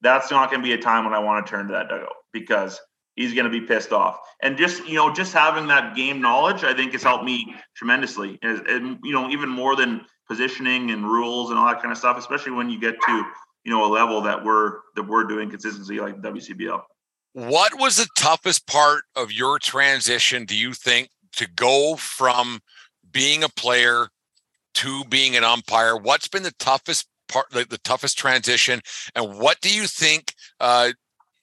that's 0.00 0.30
not 0.30 0.50
going 0.50 0.62
to 0.62 0.66
be 0.66 0.72
a 0.72 0.78
time 0.78 1.04
when 1.04 1.14
I 1.14 1.18
want 1.18 1.44
to 1.44 1.50
turn 1.50 1.66
to 1.66 1.72
that 1.72 1.88
dugout 1.88 2.14
because 2.32 2.80
he's 3.16 3.34
going 3.34 3.44
to 3.44 3.50
be 3.50 3.60
pissed 3.60 3.92
off. 3.92 4.18
And 4.42 4.56
just 4.56 4.86
you 4.86 4.94
know, 4.94 5.12
just 5.12 5.32
having 5.32 5.66
that 5.68 5.96
game 5.96 6.20
knowledge, 6.20 6.62
I 6.62 6.74
think 6.74 6.92
has 6.92 7.02
helped 7.02 7.24
me 7.24 7.54
tremendously. 7.74 8.38
And, 8.42 8.66
and, 8.66 8.98
you 9.02 9.12
know, 9.12 9.28
even 9.30 9.48
more 9.48 9.74
than 9.74 10.02
positioning 10.28 10.90
and 10.90 11.04
rules 11.04 11.50
and 11.50 11.58
all 11.58 11.66
that 11.66 11.80
kind 11.80 11.90
of 11.90 11.98
stuff, 11.98 12.18
especially 12.18 12.52
when 12.52 12.70
you 12.70 12.80
get 12.80 13.00
to 13.06 13.24
you 13.66 13.72
know 13.72 13.84
a 13.84 13.92
level 13.92 14.22
that 14.22 14.44
we're 14.44 14.78
that 14.94 15.06
we're 15.06 15.24
doing 15.24 15.50
consistency 15.50 16.00
like 16.00 16.22
WCBL. 16.22 16.80
What 17.32 17.78
was 17.78 17.96
the 17.96 18.08
toughest 18.16 18.66
part 18.66 19.02
of 19.14 19.30
your 19.30 19.58
transition? 19.58 20.46
Do 20.46 20.56
you 20.56 20.72
think 20.72 21.10
to 21.34 21.46
go 21.48 21.96
from 21.96 22.60
being 23.10 23.42
a 23.44 23.48
player 23.48 24.08
to 24.74 25.04
being 25.04 25.36
an 25.36 25.44
umpire? 25.44 25.96
What's 25.96 26.28
been 26.28 26.44
the 26.44 26.54
toughest 26.58 27.08
part, 27.28 27.54
like 27.54 27.68
the 27.68 27.78
toughest 27.78 28.16
transition, 28.16 28.80
and 29.14 29.38
what 29.38 29.60
do 29.60 29.74
you 29.74 29.86
think 29.86 30.32
uh, 30.60 30.92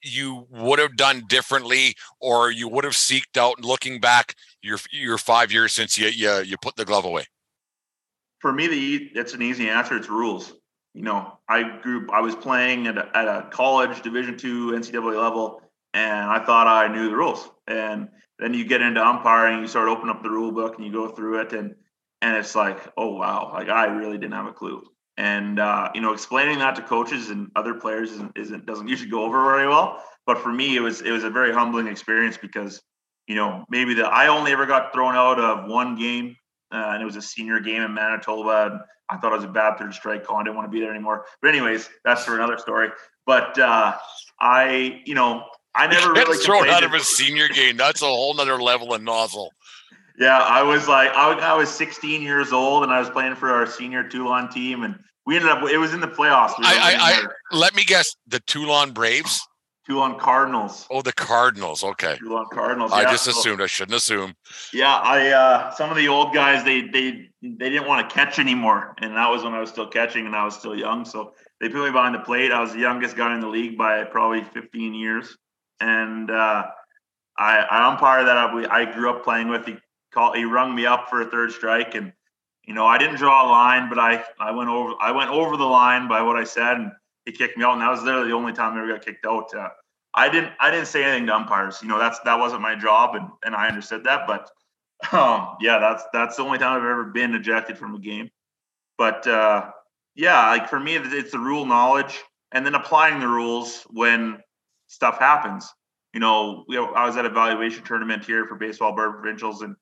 you 0.04 0.46
would 0.50 0.78
have 0.78 0.96
done 0.96 1.24
differently, 1.28 1.94
or 2.20 2.50
you 2.50 2.68
would 2.68 2.84
have 2.84 2.92
seeked 2.92 3.36
out? 3.36 3.60
Looking 3.60 4.00
back, 4.00 4.34
your 4.62 4.78
your 4.92 5.18
five 5.18 5.52
years 5.52 5.72
since 5.72 5.98
you 5.98 6.08
you, 6.08 6.40
you 6.40 6.56
put 6.60 6.76
the 6.76 6.84
glove 6.84 7.04
away. 7.04 7.26
For 8.40 8.52
me, 8.52 8.66
the 8.66 9.10
it's 9.14 9.34
an 9.34 9.42
easy 9.42 9.68
answer. 9.68 9.96
It's 9.96 10.08
rules. 10.08 10.52
You 10.94 11.02
know, 11.02 11.38
I 11.48 11.78
grew. 11.78 12.06
I 12.12 12.20
was 12.20 12.36
playing 12.36 12.86
at 12.86 12.98
a, 12.98 13.10
at 13.16 13.26
a 13.26 13.48
college 13.50 14.02
Division 14.02 14.36
two 14.36 14.72
NCAA 14.72 15.20
level, 15.20 15.62
and 15.92 16.30
I 16.30 16.44
thought 16.44 16.66
I 16.66 16.92
knew 16.92 17.08
the 17.08 17.16
rules. 17.16 17.48
And 17.66 18.08
then 18.38 18.54
you 18.54 18.64
get 18.64 18.82
into 18.82 19.04
umpiring, 19.04 19.60
you 19.60 19.68
start 19.68 19.88
opening 19.88 20.10
up 20.10 20.22
the 20.22 20.30
rule 20.30 20.52
book, 20.52 20.76
and 20.76 20.86
you 20.86 20.92
go 20.92 21.08
through 21.08 21.40
it, 21.40 21.52
and 21.52 21.74
and 22.22 22.36
it's 22.36 22.54
like, 22.54 22.78
oh 22.96 23.14
wow, 23.16 23.50
like 23.52 23.68
I 23.68 23.86
really 23.86 24.18
didn't 24.18 24.34
have 24.34 24.46
a 24.46 24.52
clue. 24.52 24.82
And 25.16 25.60
uh, 25.60 25.90
you 25.94 26.00
know, 26.00 26.12
explaining 26.12 26.58
that 26.58 26.74
to 26.76 26.82
coaches 26.82 27.30
and 27.30 27.50
other 27.54 27.74
players 27.74 28.10
isn't, 28.12 28.32
isn't 28.36 28.66
doesn't 28.66 28.88
usually 28.94 29.10
go 29.10 29.24
over 29.24 29.42
very 29.44 29.68
well. 29.68 30.02
But 30.26 30.38
for 30.38 30.52
me, 30.52 30.76
it 30.76 30.80
was 30.80 31.02
it 31.02 31.10
was 31.10 31.24
a 31.24 31.30
very 31.30 31.52
humbling 31.52 31.86
experience 31.86 32.36
because 32.36 32.82
you 33.26 33.36
know 33.36 33.64
maybe 33.68 33.94
the 33.94 34.06
I 34.06 34.28
only 34.28 34.52
ever 34.52 34.66
got 34.66 34.92
thrown 34.92 35.14
out 35.14 35.38
of 35.38 35.70
one 35.70 35.96
game, 35.96 36.36
uh, 36.72 36.92
and 36.92 37.02
it 37.02 37.04
was 37.04 37.16
a 37.16 37.22
senior 37.22 37.60
game 37.60 37.82
in 37.82 37.94
Manitoba. 37.94 38.72
And 38.72 38.80
I 39.08 39.16
thought 39.18 39.32
it 39.32 39.36
was 39.36 39.44
a 39.44 39.48
bad 39.48 39.78
third 39.78 39.94
strike 39.94 40.24
call. 40.24 40.38
I 40.38 40.44
didn't 40.44 40.56
want 40.56 40.66
to 40.66 40.72
be 40.72 40.80
there 40.80 40.90
anymore. 40.90 41.26
But 41.40 41.48
anyways, 41.48 41.88
that's 42.04 42.24
for 42.24 42.34
another 42.34 42.58
story. 42.58 42.88
But 43.26 43.58
uh, 43.58 43.96
I, 44.40 45.02
you 45.04 45.14
know, 45.14 45.44
I 45.74 45.86
never 45.86 46.12
really 46.14 46.38
thrown 46.38 46.68
out 46.68 46.84
of 46.84 46.92
a 46.92 47.00
senior 47.00 47.48
game. 47.48 47.76
That's 47.76 48.02
a 48.02 48.06
whole 48.06 48.34
nother 48.34 48.60
level 48.60 48.94
of 48.94 49.02
nozzle. 49.02 49.52
Yeah, 50.18 50.38
I 50.38 50.62
was 50.62 50.86
like, 50.86 51.10
I, 51.10 51.32
I 51.32 51.54
was 51.54 51.68
16 51.70 52.22
years 52.22 52.52
old, 52.52 52.84
and 52.84 52.92
I 52.92 53.00
was 53.00 53.10
playing 53.10 53.34
for 53.34 53.50
our 53.50 53.66
senior 53.66 54.04
Teulon 54.04 54.50
team, 54.52 54.84
and 54.84 54.98
we 55.26 55.36
ended 55.36 55.50
up. 55.50 55.68
It 55.68 55.78
was 55.78 55.92
in 55.92 56.00
the 56.00 56.08
playoffs. 56.08 56.52
I, 56.58 56.76
I, 56.76 56.96
I 56.98 57.56
let 57.56 57.74
me 57.74 57.84
guess, 57.84 58.14
the 58.26 58.40
Teulon 58.40 58.94
Braves. 58.94 59.40
Teulon 59.88 60.18
Cardinals. 60.18 60.86
Oh, 60.90 61.02
the 61.02 61.12
Cardinals. 61.12 61.84
Okay. 61.84 62.16
Teulon 62.22 62.48
Cardinals. 62.50 62.92
I 62.92 63.04
just 63.04 63.26
assumed. 63.26 63.60
I 63.60 63.66
shouldn't 63.66 63.96
assume. 63.96 64.34
Yeah, 64.72 64.94
I. 64.94 65.30
uh 65.30 65.70
Some 65.72 65.90
of 65.90 65.96
the 65.96 66.08
old 66.08 66.32
guys, 66.32 66.64
they 66.64 66.82
they 66.82 67.28
they 67.42 67.70
didn't 67.70 67.86
want 67.86 68.08
to 68.08 68.14
catch 68.14 68.38
anymore, 68.38 68.94
and 69.00 69.16
that 69.16 69.28
was 69.28 69.42
when 69.42 69.52
I 69.52 69.60
was 69.60 69.70
still 69.70 69.88
catching, 69.88 70.26
and 70.26 70.36
I 70.36 70.44
was 70.44 70.54
still 70.54 70.76
young. 70.76 71.04
So 71.04 71.34
they 71.60 71.68
put 71.68 71.84
me 71.84 71.90
behind 71.90 72.14
the 72.14 72.20
plate. 72.20 72.52
I 72.52 72.60
was 72.60 72.72
the 72.72 72.78
youngest 72.78 73.16
guy 73.16 73.34
in 73.34 73.40
the 73.40 73.48
league 73.48 73.76
by 73.76 74.04
probably 74.04 74.44
15 74.44 74.94
years, 74.94 75.36
and 75.80 76.30
uh 76.30 76.64
I, 77.36 77.58
I 77.58 77.88
umpire 77.90 78.24
that 78.24 78.36
I, 78.36 78.66
I 78.70 78.84
grew 78.84 79.10
up 79.10 79.24
playing 79.24 79.48
with. 79.48 79.66
He 79.66 79.76
call 80.14 80.32
he 80.32 80.44
rung 80.44 80.74
me 80.74 80.86
up 80.86 81.08
for 81.08 81.20
a 81.20 81.26
third 81.26 81.52
strike 81.52 81.94
and 81.94 82.12
you 82.64 82.74
know 82.74 82.86
I 82.86 82.98
didn't 82.98 83.16
draw 83.16 83.46
a 83.46 83.50
line 83.50 83.88
but 83.88 83.98
I 83.98 84.24
I 84.38 84.52
went 84.52 84.70
over 84.70 84.94
I 85.00 85.10
went 85.10 85.30
over 85.30 85.56
the 85.56 85.66
line 85.66 86.08
by 86.08 86.22
what 86.22 86.36
I 86.36 86.44
said 86.44 86.76
and 86.76 86.92
he 87.24 87.32
kicked 87.32 87.58
me 87.58 87.64
out 87.64 87.74
and 87.74 87.82
that 87.82 87.90
was 87.90 88.02
literally 88.02 88.28
the 88.28 88.34
only 88.34 88.52
time 88.52 88.74
I 88.74 88.78
ever 88.78 88.92
got 88.92 89.04
kicked 89.04 89.26
out. 89.26 89.54
Uh, 89.54 89.68
I 90.14 90.28
didn't 90.28 90.52
I 90.60 90.70
didn't 90.70 90.86
say 90.86 91.04
anything 91.04 91.26
to 91.26 91.34
umpires. 91.34 91.80
You 91.82 91.88
know 91.88 91.98
that's 91.98 92.20
that 92.20 92.38
wasn't 92.38 92.62
my 92.62 92.74
job 92.74 93.16
and 93.16 93.28
and 93.44 93.54
I 93.54 93.68
understood 93.68 94.04
that 94.04 94.26
but 94.26 94.50
um 95.12 95.56
yeah 95.60 95.78
that's 95.78 96.04
that's 96.12 96.36
the 96.36 96.42
only 96.42 96.58
time 96.58 96.78
I've 96.78 96.88
ever 96.88 97.04
been 97.04 97.34
ejected 97.34 97.76
from 97.76 97.94
a 97.94 97.98
game. 97.98 98.30
But 98.96 99.26
uh 99.26 99.70
yeah, 100.14 100.48
like 100.50 100.68
for 100.68 100.78
me 100.78 100.96
it's 100.96 101.32
the 101.32 101.38
rule 101.38 101.66
knowledge 101.66 102.22
and 102.52 102.64
then 102.64 102.74
applying 102.74 103.20
the 103.20 103.28
rules 103.28 103.82
when 103.90 104.38
stuff 104.86 105.18
happens. 105.18 105.68
You 106.12 106.20
know, 106.20 106.64
we, 106.68 106.78
I 106.78 107.04
was 107.04 107.16
at 107.16 107.26
a 107.26 107.30
valuation 107.30 107.82
tournament 107.82 108.24
here 108.24 108.46
for 108.46 108.54
baseball 108.54 108.94
provincials 108.94 109.62
and 109.62 109.74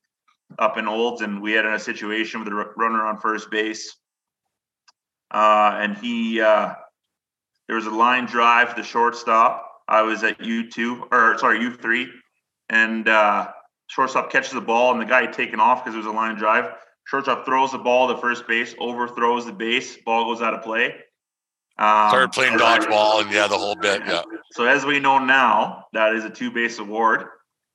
up 0.59 0.77
in 0.77 0.87
Olds, 0.87 1.21
and 1.21 1.41
we 1.41 1.53
had 1.53 1.65
a 1.65 1.79
situation 1.79 2.43
with 2.43 2.51
a 2.51 2.73
runner 2.77 3.05
on 3.05 3.19
first 3.19 3.49
base, 3.51 3.95
uh, 5.31 5.77
and 5.81 5.97
he 5.97 6.41
uh, 6.41 6.73
there 7.67 7.75
was 7.75 7.85
a 7.85 7.91
line 7.91 8.25
drive 8.25 8.75
to 8.75 8.81
the 8.81 8.87
shortstop. 8.87 9.69
I 9.87 10.01
was 10.01 10.23
at 10.23 10.43
U 10.43 10.69
two 10.69 11.07
or 11.11 11.37
sorry 11.37 11.61
U 11.61 11.75
three, 11.75 12.09
and 12.69 13.07
uh, 13.07 13.51
shortstop 13.87 14.31
catches 14.31 14.53
the 14.53 14.61
ball, 14.61 14.91
and 14.91 15.01
the 15.01 15.05
guy 15.05 15.21
had 15.21 15.33
taken 15.33 15.59
off 15.59 15.83
because 15.83 15.95
it 15.95 15.99
was 15.99 16.07
a 16.07 16.11
line 16.11 16.35
drive. 16.35 16.73
Shortstop 17.05 17.45
throws 17.45 17.71
the 17.71 17.77
ball 17.77 18.07
to 18.07 18.17
first 18.17 18.47
base, 18.47 18.73
overthrows 18.79 19.45
the 19.45 19.51
base, 19.51 19.97
ball 20.05 20.33
goes 20.33 20.41
out 20.41 20.53
of 20.53 20.61
play. 20.61 20.95
Um, 21.77 22.09
Started 22.09 22.31
playing 22.31 22.57
dodgeball 22.57 23.23
and 23.23 23.31
yeah, 23.31 23.47
the 23.47 23.57
whole 23.57 23.75
bit. 23.75 24.03
Yeah. 24.05 24.21
So 24.51 24.65
as 24.65 24.85
we 24.85 24.99
know 24.99 25.17
now, 25.17 25.85
that 25.93 26.13
is 26.13 26.23
a 26.23 26.29
two 26.29 26.51
base 26.51 26.79
award 26.79 27.25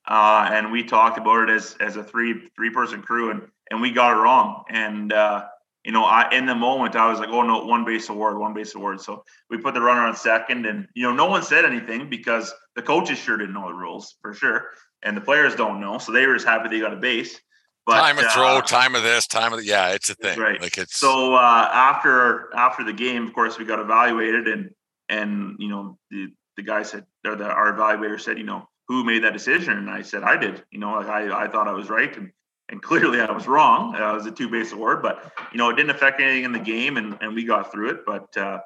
uh, 0.09 0.49
and 0.51 0.73
we 0.73 0.83
talked 0.83 1.19
about 1.19 1.49
it 1.49 1.51
as 1.51 1.77
as 1.81 1.97
a 1.97 2.03
three 2.03 2.49
three 2.57 2.71
person 2.71 3.03
crew, 3.03 3.31
and 3.31 3.43
and 3.71 3.81
we 3.81 3.93
got 3.93 4.17
it 4.17 4.21
wrong. 4.21 4.65
And 4.71 5.13
uh, 5.13 5.45
you 5.85 5.93
know, 5.93 6.05
I 6.05 6.31
in 6.33 6.47
the 6.47 6.55
moment 6.55 6.97
I 6.97 7.11
was 7.11 7.21
like, 7.21 7.29
oh 7.29 7.43
no, 7.43 7.65
one 7.67 7.85
base 7.85 8.09
award, 8.09 8.39
one 8.39 8.55
base 8.55 8.75
award. 8.75 9.03
So 9.03 9.23
we 9.51 9.59
put 9.59 9.75
the 9.75 9.83
runner 9.83 10.01
on 10.01 10.17
second, 10.17 10.65
and 10.65 10.89
you 10.95 11.03
know, 11.03 11.13
no 11.13 11.27
one 11.27 11.43
said 11.43 11.67
anything 11.67 12.09
because 12.09 12.53
the 12.75 12.83
coaches 12.83 13.19
sure 13.19 13.37
didn't 13.37 13.53
know 13.55 13.69
the 13.69 13.75
rules 13.75 14.17
for 14.23 14.33
sure, 14.33 14.69
and 15.03 15.15
the 15.15 15.21
players 15.21 15.55
don't 15.55 15.81
know, 15.81 15.99
so 15.99 16.11
they 16.11 16.27
were 16.27 16.35
just 16.35 16.47
happy 16.47 16.71
they 16.71 16.81
got 16.81 16.95
a 16.95 16.97
base. 16.97 17.39
But, 17.85 18.01
time 18.01 18.19
of 18.19 18.25
uh, 18.25 18.31
throw, 18.31 18.61
time 18.61 18.95
of 18.95 19.03
this, 19.03 19.27
time 19.27 19.53
of 19.55 19.61
the, 19.61 19.65
yeah, 19.65 19.93
it's 19.93 20.11
a 20.11 20.15
thing. 20.15 20.39
Right. 20.39 20.61
Like 20.61 20.77
it's 20.77 20.97
so 20.97 21.35
uh, 21.35 21.71
after 21.73 22.55
after 22.55 22.83
the 22.83 22.93
game, 22.93 23.27
of 23.27 23.35
course, 23.35 23.59
we 23.59 23.67
got 23.67 23.79
evaluated, 23.79 24.49
and 24.49 24.71
and 25.11 25.57
you 25.59 25.69
know 25.69 25.99
the 26.11 26.29
the 26.57 26.63
guy 26.63 26.83
said 26.83 27.05
or 27.27 27.37
the 27.37 27.47
our 27.47 27.75
evaluator 27.75 28.21
said, 28.21 28.37
you 28.39 28.45
know, 28.45 28.69
who 28.89 29.05
made 29.05 29.23
that 29.23 29.35
decision? 29.35 29.75
And 29.75 29.91
I 29.91 30.03
said, 30.03 30.23
I 30.23 30.37
did. 30.37 30.65
You 30.71 30.81
know, 30.81 30.93
like 30.93 31.09
I, 31.09 31.45
I 31.45 31.49
thought 31.49 31.69
I 31.69 31.73
was 31.73 31.89
right, 31.91 32.15
and 32.17 32.33
and 32.71 32.83
clearly 32.83 33.21
I 33.21 33.31
was 33.31 33.47
wrong. 33.47 33.95
Uh, 33.95 34.11
it 34.11 34.15
was 34.15 34.27
a 34.27 34.31
two 34.31 34.49
base 34.49 34.73
award, 34.73 35.03
but 35.03 35.33
you 35.53 35.59
know, 35.59 35.71
it 35.71 35.77
didn't 35.77 35.91
affect 35.91 36.21
anything 36.21 36.45
in 36.45 36.53
the 36.53 36.59
game, 36.59 36.97
and 36.97 37.17
and 37.21 37.35
we 37.35 37.45
got 37.45 37.71
through 37.71 37.91
it. 37.91 38.07
But 38.07 38.37
uh, 38.37 38.61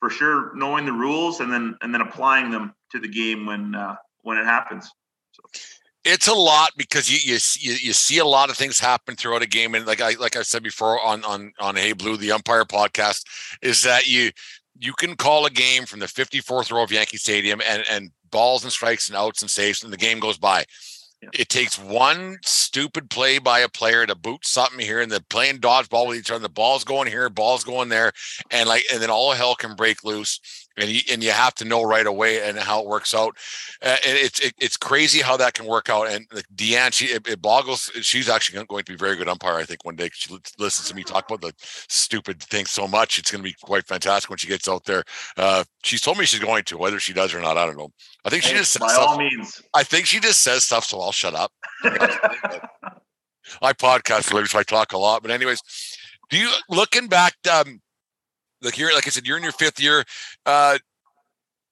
for 0.00 0.10
sure, 0.10 0.54
knowing 0.54 0.86
the 0.86 0.92
rules 0.92 1.40
and 1.40 1.52
then 1.52 1.76
and 1.82 1.92
then 1.92 2.00
applying 2.00 2.50
them 2.50 2.74
to 2.92 3.00
the 3.00 3.08
game 3.08 3.46
when 3.46 3.74
uh, 3.74 3.96
when 4.22 4.38
it 4.38 4.44
happens. 4.44 4.90
So. 5.32 5.42
It's 6.06 6.28
a 6.28 6.34
lot 6.34 6.72
because 6.76 7.10
you, 7.10 7.16
you 7.58 7.72
you 7.80 7.92
see 7.94 8.18
a 8.18 8.26
lot 8.26 8.50
of 8.50 8.58
things 8.58 8.78
happen 8.78 9.16
throughout 9.16 9.40
a 9.40 9.46
game, 9.46 9.74
and 9.74 9.86
like 9.86 10.02
I 10.02 10.10
like 10.20 10.36
I 10.36 10.42
said 10.42 10.62
before 10.62 11.00
on 11.00 11.24
on 11.24 11.52
on 11.58 11.76
Hey 11.76 11.94
Blue, 11.94 12.18
the 12.18 12.32
umpire 12.32 12.66
podcast, 12.66 13.24
is 13.62 13.82
that 13.84 14.06
you 14.06 14.30
you 14.78 14.92
can 14.92 15.16
call 15.16 15.46
a 15.46 15.50
game 15.50 15.86
from 15.86 16.00
the 16.00 16.06
54th 16.06 16.70
row 16.70 16.82
of 16.82 16.92
Yankee 16.92 17.16
Stadium 17.16 17.62
and 17.66 17.84
and 17.88 18.10
balls 18.34 18.64
and 18.64 18.72
strikes 18.72 19.08
and 19.08 19.16
outs 19.16 19.42
and 19.42 19.50
saves, 19.50 19.84
and 19.84 19.92
the 19.92 19.96
game 19.96 20.18
goes 20.18 20.36
by. 20.36 20.64
Yeah. 21.22 21.28
It 21.32 21.48
takes 21.48 21.78
one 21.78 22.38
stupid 22.44 23.08
play 23.08 23.38
by 23.38 23.60
a 23.60 23.68
player 23.68 24.04
to 24.04 24.16
boot 24.16 24.44
something 24.44 24.80
here, 24.80 25.00
and 25.00 25.10
they're 25.10 25.20
playing 25.20 25.58
dodgeball 25.58 26.08
with 26.08 26.18
each 26.18 26.32
other. 26.32 26.40
The 26.40 26.48
ball's 26.48 26.82
going 26.82 27.08
here, 27.08 27.30
ball's 27.30 27.62
going 27.62 27.90
there, 27.90 28.12
and 28.50 28.68
like, 28.68 28.82
and 28.92 29.00
then 29.00 29.08
all 29.08 29.32
hell 29.32 29.54
can 29.54 29.76
break 29.76 30.02
loose 30.02 30.40
and 30.76 30.88
you, 30.88 31.00
and 31.10 31.22
you 31.22 31.30
have 31.30 31.54
to 31.54 31.64
know 31.64 31.82
right 31.82 32.06
away 32.06 32.46
and 32.46 32.58
how 32.58 32.80
it 32.80 32.86
works 32.86 33.14
out. 33.14 33.36
Uh, 33.82 33.96
and 34.06 34.18
it's 34.18 34.40
it, 34.40 34.54
it's 34.58 34.76
crazy 34.76 35.20
how 35.20 35.36
that 35.36 35.54
can 35.54 35.66
work 35.66 35.88
out. 35.88 36.08
And 36.08 36.26
like 36.32 36.46
Deanne, 36.54 36.92
she 36.92 37.06
it, 37.06 37.26
it, 37.26 37.42
boggles. 37.42 37.90
She's 38.00 38.28
actually 38.28 38.64
going 38.64 38.84
to 38.84 38.92
be 38.92 38.94
a 38.94 38.98
very 38.98 39.16
good 39.16 39.28
umpire. 39.28 39.56
I 39.56 39.64
think 39.64 39.84
one 39.84 39.96
day 39.96 40.10
she 40.12 40.34
listens 40.58 40.88
to 40.88 40.94
me 40.94 41.04
talk 41.04 41.28
about 41.30 41.40
the 41.40 41.52
stupid 41.58 42.42
things 42.42 42.70
so 42.70 42.88
much. 42.88 43.18
It's 43.18 43.30
going 43.30 43.42
to 43.42 43.48
be 43.48 43.56
quite 43.62 43.86
fantastic 43.86 44.30
when 44.30 44.38
she 44.38 44.48
gets 44.48 44.68
out 44.68 44.84
there. 44.84 45.04
Uh, 45.36 45.64
she's 45.82 46.00
told 46.00 46.18
me 46.18 46.24
she's 46.24 46.40
going 46.40 46.64
to. 46.64 46.78
Whether 46.78 47.00
she 47.00 47.12
does 47.12 47.34
or 47.34 47.40
not, 47.40 47.56
I 47.56 47.66
don't 47.66 47.78
know. 47.78 47.90
I 48.24 48.30
think 48.30 48.42
she 48.42 48.54
just 48.54 48.72
says 48.72 48.80
by 48.80 48.88
stuff. 48.88 49.08
all 49.08 49.18
means. 49.18 49.62
I 49.74 49.82
think 49.82 50.06
she 50.06 50.20
just 50.20 50.40
says 50.40 50.64
stuff, 50.64 50.84
so 50.84 51.00
I'll 51.00 51.12
shut 51.12 51.34
up. 51.34 51.52
I 53.62 53.72
podcast 53.74 54.48
so 54.48 54.58
I 54.58 54.62
talk 54.62 54.92
a 54.92 54.98
lot. 54.98 55.22
But 55.22 55.30
anyways, 55.30 55.60
do 56.30 56.38
you 56.38 56.50
looking 56.68 57.08
back? 57.08 57.34
Um, 57.52 57.80
like 58.62 58.78
you're 58.78 58.94
like 58.94 59.06
I 59.06 59.10
said, 59.10 59.26
you're 59.26 59.36
in 59.36 59.42
your 59.42 59.52
fifth 59.52 59.80
year. 59.80 60.04
Uh, 60.46 60.78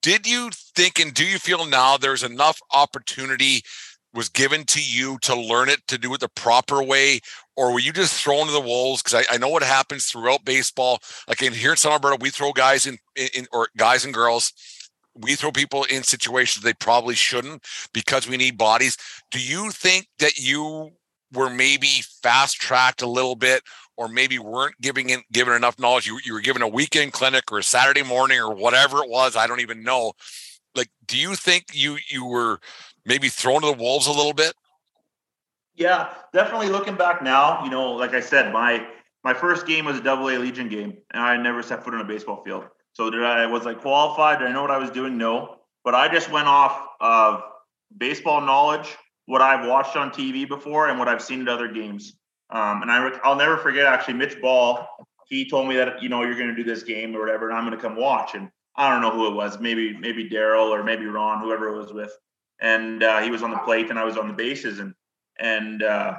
did 0.03 0.27
you 0.27 0.51
think 0.53 0.99
and 0.99 1.14
do 1.14 1.25
you 1.25 1.38
feel 1.38 1.66
now 1.66 1.97
there's 1.97 2.23
enough 2.23 2.61
opportunity 2.73 3.62
was 4.14 4.29
given 4.29 4.64
to 4.64 4.83
you 4.83 5.16
to 5.23 5.35
learn 5.35 5.71
it 5.71 5.87
to 5.88 5.97
do 5.97 6.12
it 6.12 6.21
the 6.21 6.29
proper 6.29 6.83
way? 6.83 7.21
Or 7.57 7.73
were 7.73 7.81
you 7.81 7.92
just 7.92 8.23
thrown 8.23 8.47
to 8.47 8.53
the 8.53 8.61
wolves? 8.61 9.03
Because 9.03 9.25
I, 9.27 9.35
I, 9.35 9.38
know 9.38 9.49
what 9.49 9.62
happens 9.62 10.07
throughout 10.07 10.45
baseball. 10.45 10.99
Like 11.29 11.40
in 11.42 11.55
here 11.55 11.71
in 11.71 11.77
South 11.77 11.92
Alberta 11.92 12.18
we 12.21 12.31
throw 12.31 12.53
guys 12.53 12.87
in, 12.87 12.99
in 13.16 13.47
or 13.53 13.68
guys 13.77 14.05
and 14.05 14.12
girls 14.12 14.53
we 15.14 15.35
throw 15.35 15.53
people 15.53 15.85
in 15.85 16.03
situations 16.03 16.62
they 16.62 16.73
probably 16.73 17.14
shouldn't 17.14 17.64
because 17.92 18.29
we 18.29 18.37
need 18.37 18.57
bodies. 18.57 18.97
Do 19.31 19.40
you 19.40 19.71
think 19.71 20.09
that 20.18 20.38
you 20.38 20.90
were 21.33 21.51
maybe 21.51 22.03
fast 22.23 22.57
tracked 22.57 23.03
a 23.03 23.09
little 23.09 23.37
bit 23.37 23.62
or 24.03 24.09
maybe 24.09 24.37
weren't 24.38 24.75
giving 24.81 25.11
in, 25.11 25.23
given 25.31 25.55
enough 25.55 25.79
knowledge. 25.79 26.09
You, 26.09 26.19
you 26.25 26.33
were 26.33 26.41
given 26.41 26.61
a 26.61 26.69
weekend 26.69 27.12
clinic 27.12 27.53
or 27.53 27.59
a 27.59 27.62
Saturday 27.62 28.03
morning 28.03 28.38
or 28.38 28.53
whatever 28.53 28.99
it 28.99 29.09
was. 29.09 29.37
I 29.37 29.47
don't 29.47 29.61
even 29.61 29.85
know. 29.85 30.12
Like, 30.75 30.88
do 31.07 31.17
you 31.17 31.37
think 31.37 31.67
you 31.73 31.99
you 32.09 32.27
were 32.27 32.59
maybe 33.07 33.29
thrown 33.29 33.61
to 33.61 33.69
the 33.69 33.73
wolves 33.75 34.09
a 34.09 34.12
little 34.12 34.33
bit? 34.33 34.55
Yeah, 35.77 36.09
definitely. 36.33 36.69
Looking 36.69 36.97
back 36.97 37.23
now, 37.23 37.62
you 37.65 37.71
know, 37.71 37.93
like 37.93 38.12
I 38.12 38.21
said, 38.21 38.53
my 38.53 38.85
my 39.23 39.35
first 39.35 39.67
game 39.67 39.85
was 39.85 39.99
a 39.99 40.03
Double 40.03 40.29
A 40.31 40.37
Legion 40.37 40.69
game, 40.69 40.99
and 41.12 41.23
I 41.23 41.37
never 41.37 41.62
set 41.62 41.85
foot 41.85 41.95
on 41.95 42.01
a 42.01 42.05
baseball 42.05 42.43
field. 42.43 42.65
So 42.95 43.09
did 43.09 43.23
I? 43.23 43.47
Was 43.47 43.67
I 43.67 43.75
qualified? 43.75 44.41
Did 44.41 44.49
I 44.49 44.53
know 44.53 44.62
what 44.62 44.73
I 44.73 44.79
was 44.79 44.91
doing? 44.91 45.17
No, 45.17 45.59
but 45.85 45.95
I 45.95 46.12
just 46.12 46.29
went 46.29 46.49
off 46.49 46.88
of 47.01 47.43
baseball 47.97 48.41
knowledge, 48.41 48.97
what 49.27 49.43
I've 49.43 49.69
watched 49.69 49.95
on 49.97 50.11
TV 50.11 50.49
before, 50.49 50.88
and 50.88 50.99
what 50.99 51.07
I've 51.07 51.23
seen 51.23 51.43
at 51.43 51.49
other 51.49 51.69
games. 51.69 52.15
Um, 52.53 52.83
and 52.83 52.91
I, 52.91 53.19
I'll 53.25 53.37
never 53.37 53.57
forget 53.57 53.87
actually 53.87 54.15
Mitch 54.15 54.41
Ball 54.41 54.87
he 55.33 55.49
told 55.49 55.67
me 55.67 55.77
that 55.77 56.03
you 56.03 56.11
know 56.11 56.23
you're 56.23 56.37
going 56.37 56.55
to 56.55 56.55
do 56.55 56.62
this 56.62 56.83
game 56.83 57.17
or 57.17 57.21
whatever, 57.21 57.49
and 57.49 57.57
I'm 57.57 57.65
going 57.65 57.77
to 57.77 57.83
come 57.83 57.97
watch. 57.97 58.35
And 58.35 58.51
I 58.77 58.91
don't 58.91 59.01
know 59.01 59.11
who 59.11 59.29
it 59.29 59.35
was, 59.35 59.59
maybe 59.59 59.97
maybe 59.97 60.29
Daryl 60.29 60.69
or 60.69 60.85
maybe 60.85 61.07
Ron, 61.07 61.41
whoever 61.41 61.69
it 61.69 61.79
was 61.79 61.93
with. 61.93 62.15
And 62.61 63.03
uh, 63.03 63.21
he 63.21 63.31
was 63.31 63.43
on 63.43 63.51
the 63.51 63.59
plate, 63.59 63.88
and 63.88 63.99
I 63.99 64.05
was 64.05 64.19
on 64.19 64.29
the 64.29 64.35
bases, 64.35 64.79
and 64.79 64.95
and 65.41 65.83
uh, 65.83 66.17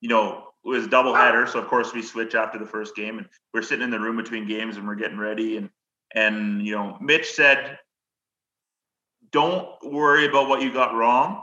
you 0.00 0.08
know 0.08 0.48
it 0.64 0.68
was 0.68 0.86
double 0.86 1.14
header. 1.14 1.46
So 1.46 1.58
of 1.58 1.68
course 1.68 1.92
we 1.92 2.00
switch 2.00 2.34
after 2.34 2.58
the 2.58 2.66
first 2.66 2.96
game, 2.96 3.18
and 3.18 3.28
we're 3.52 3.62
sitting 3.62 3.84
in 3.84 3.90
the 3.90 4.00
room 4.00 4.16
between 4.16 4.48
games, 4.48 4.78
and 4.78 4.88
we're 4.88 4.94
getting 4.94 5.18
ready, 5.18 5.58
and 5.58 5.68
and 6.14 6.66
you 6.66 6.74
know 6.74 6.96
Mitch 7.02 7.30
said, 7.32 7.78
"Don't 9.32 9.68
worry 9.82 10.26
about 10.26 10.48
what 10.48 10.62
you 10.62 10.72
got 10.72 10.94
wrong, 10.94 11.42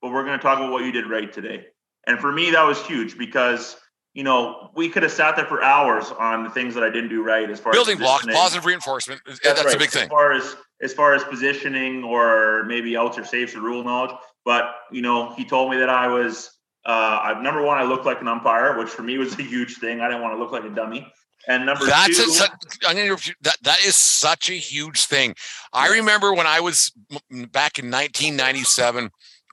but 0.00 0.12
we're 0.12 0.24
going 0.24 0.38
to 0.38 0.42
talk 0.42 0.58
about 0.58 0.70
what 0.70 0.84
you 0.84 0.92
did 0.92 1.10
right 1.10 1.32
today." 1.32 1.66
And 2.06 2.18
for 2.18 2.32
me, 2.32 2.50
that 2.50 2.62
was 2.62 2.84
huge 2.86 3.16
because 3.18 3.76
you 4.12 4.24
know, 4.24 4.70
we 4.74 4.88
could 4.88 5.04
have 5.04 5.12
sat 5.12 5.36
there 5.36 5.46
for 5.46 5.62
hours 5.62 6.10
on 6.18 6.42
the 6.42 6.50
things 6.50 6.74
that 6.74 6.82
I 6.82 6.90
didn't 6.90 7.10
do 7.10 7.22
right 7.22 7.48
as 7.48 7.60
far 7.60 7.72
as 7.72 7.76
building 7.76 7.94
as 7.94 8.00
blocks, 8.00 8.26
positive 8.26 8.64
reinforcement. 8.64 9.20
That's, 9.24 9.40
that's 9.40 9.64
right. 9.64 9.74
a 9.74 9.78
big 9.78 9.90
thing. 9.90 10.04
As 10.04 10.08
far 10.08 10.32
as 10.32 10.56
as 10.82 10.92
far 10.92 11.14
as 11.14 11.22
positioning 11.24 12.02
or 12.02 12.64
maybe 12.64 12.96
outs 12.96 13.18
or 13.18 13.24
saves 13.24 13.54
or 13.54 13.60
rule 13.60 13.84
knowledge. 13.84 14.14
But 14.44 14.74
you 14.90 15.02
know, 15.02 15.32
he 15.34 15.44
told 15.44 15.70
me 15.70 15.76
that 15.78 15.88
I 15.88 16.08
was 16.08 16.50
uh, 16.84 17.38
number 17.40 17.62
one. 17.62 17.78
I 17.78 17.84
looked 17.84 18.04
like 18.04 18.20
an 18.20 18.28
umpire, 18.28 18.76
which 18.78 18.88
for 18.88 19.02
me 19.02 19.16
was 19.18 19.38
a 19.38 19.42
huge 19.42 19.76
thing. 19.76 20.00
I 20.00 20.08
didn't 20.08 20.22
want 20.22 20.34
to 20.34 20.38
look 20.38 20.50
like 20.50 20.64
a 20.64 20.74
dummy. 20.74 21.06
And 21.46 21.64
number 21.64 21.86
that's 21.86 22.16
two, 22.16 22.44
a, 22.44 22.90
I 22.90 22.94
mean, 22.94 23.16
that 23.42 23.56
that 23.62 23.84
is 23.84 23.94
such 23.94 24.50
a 24.50 24.54
huge 24.54 25.06
thing. 25.06 25.34
I 25.72 25.88
remember 25.88 26.34
when 26.34 26.46
I 26.46 26.60
was 26.60 26.92
back 27.30 27.78
in 27.78 27.90
1997. 27.90 29.10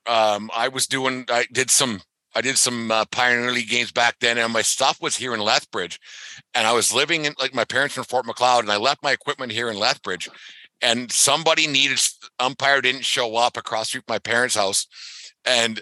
Um, 0.07 0.49
I 0.55 0.69
was 0.69 0.87
doing, 0.87 1.25
I 1.27 1.45
did 1.51 1.69
some 1.69 1.99
I 2.37 2.41
did 2.41 2.55
some 2.59 2.91
uh, 2.91 3.03
Pioneer 3.05 3.51
League 3.51 3.67
games 3.67 3.91
back 3.91 4.17
then, 4.21 4.37
and 4.37 4.53
my 4.53 4.61
stuff 4.61 5.01
was 5.01 5.17
here 5.17 5.33
in 5.33 5.39
Lethbridge. 5.39 5.99
And 6.53 6.67
I 6.67 6.71
was 6.71 6.93
living 6.93 7.25
in 7.25 7.33
like 7.39 7.55
my 7.55 7.65
parents 7.65 7.97
in 7.97 8.03
Fort 8.03 8.27
Macleod, 8.27 8.63
and 8.63 8.71
I 8.71 8.77
left 8.77 9.01
my 9.01 9.11
equipment 9.11 9.51
here 9.51 9.71
in 9.71 9.79
Lethbridge. 9.79 10.29
And 10.79 11.11
somebody 11.11 11.65
needed 11.65 11.99
umpire 12.39 12.79
didn't 12.79 13.05
show 13.05 13.37
up 13.37 13.57
across 13.57 13.89
from 13.89 14.03
my 14.07 14.19
parents' 14.19 14.53
house, 14.53 14.85
and 15.45 15.81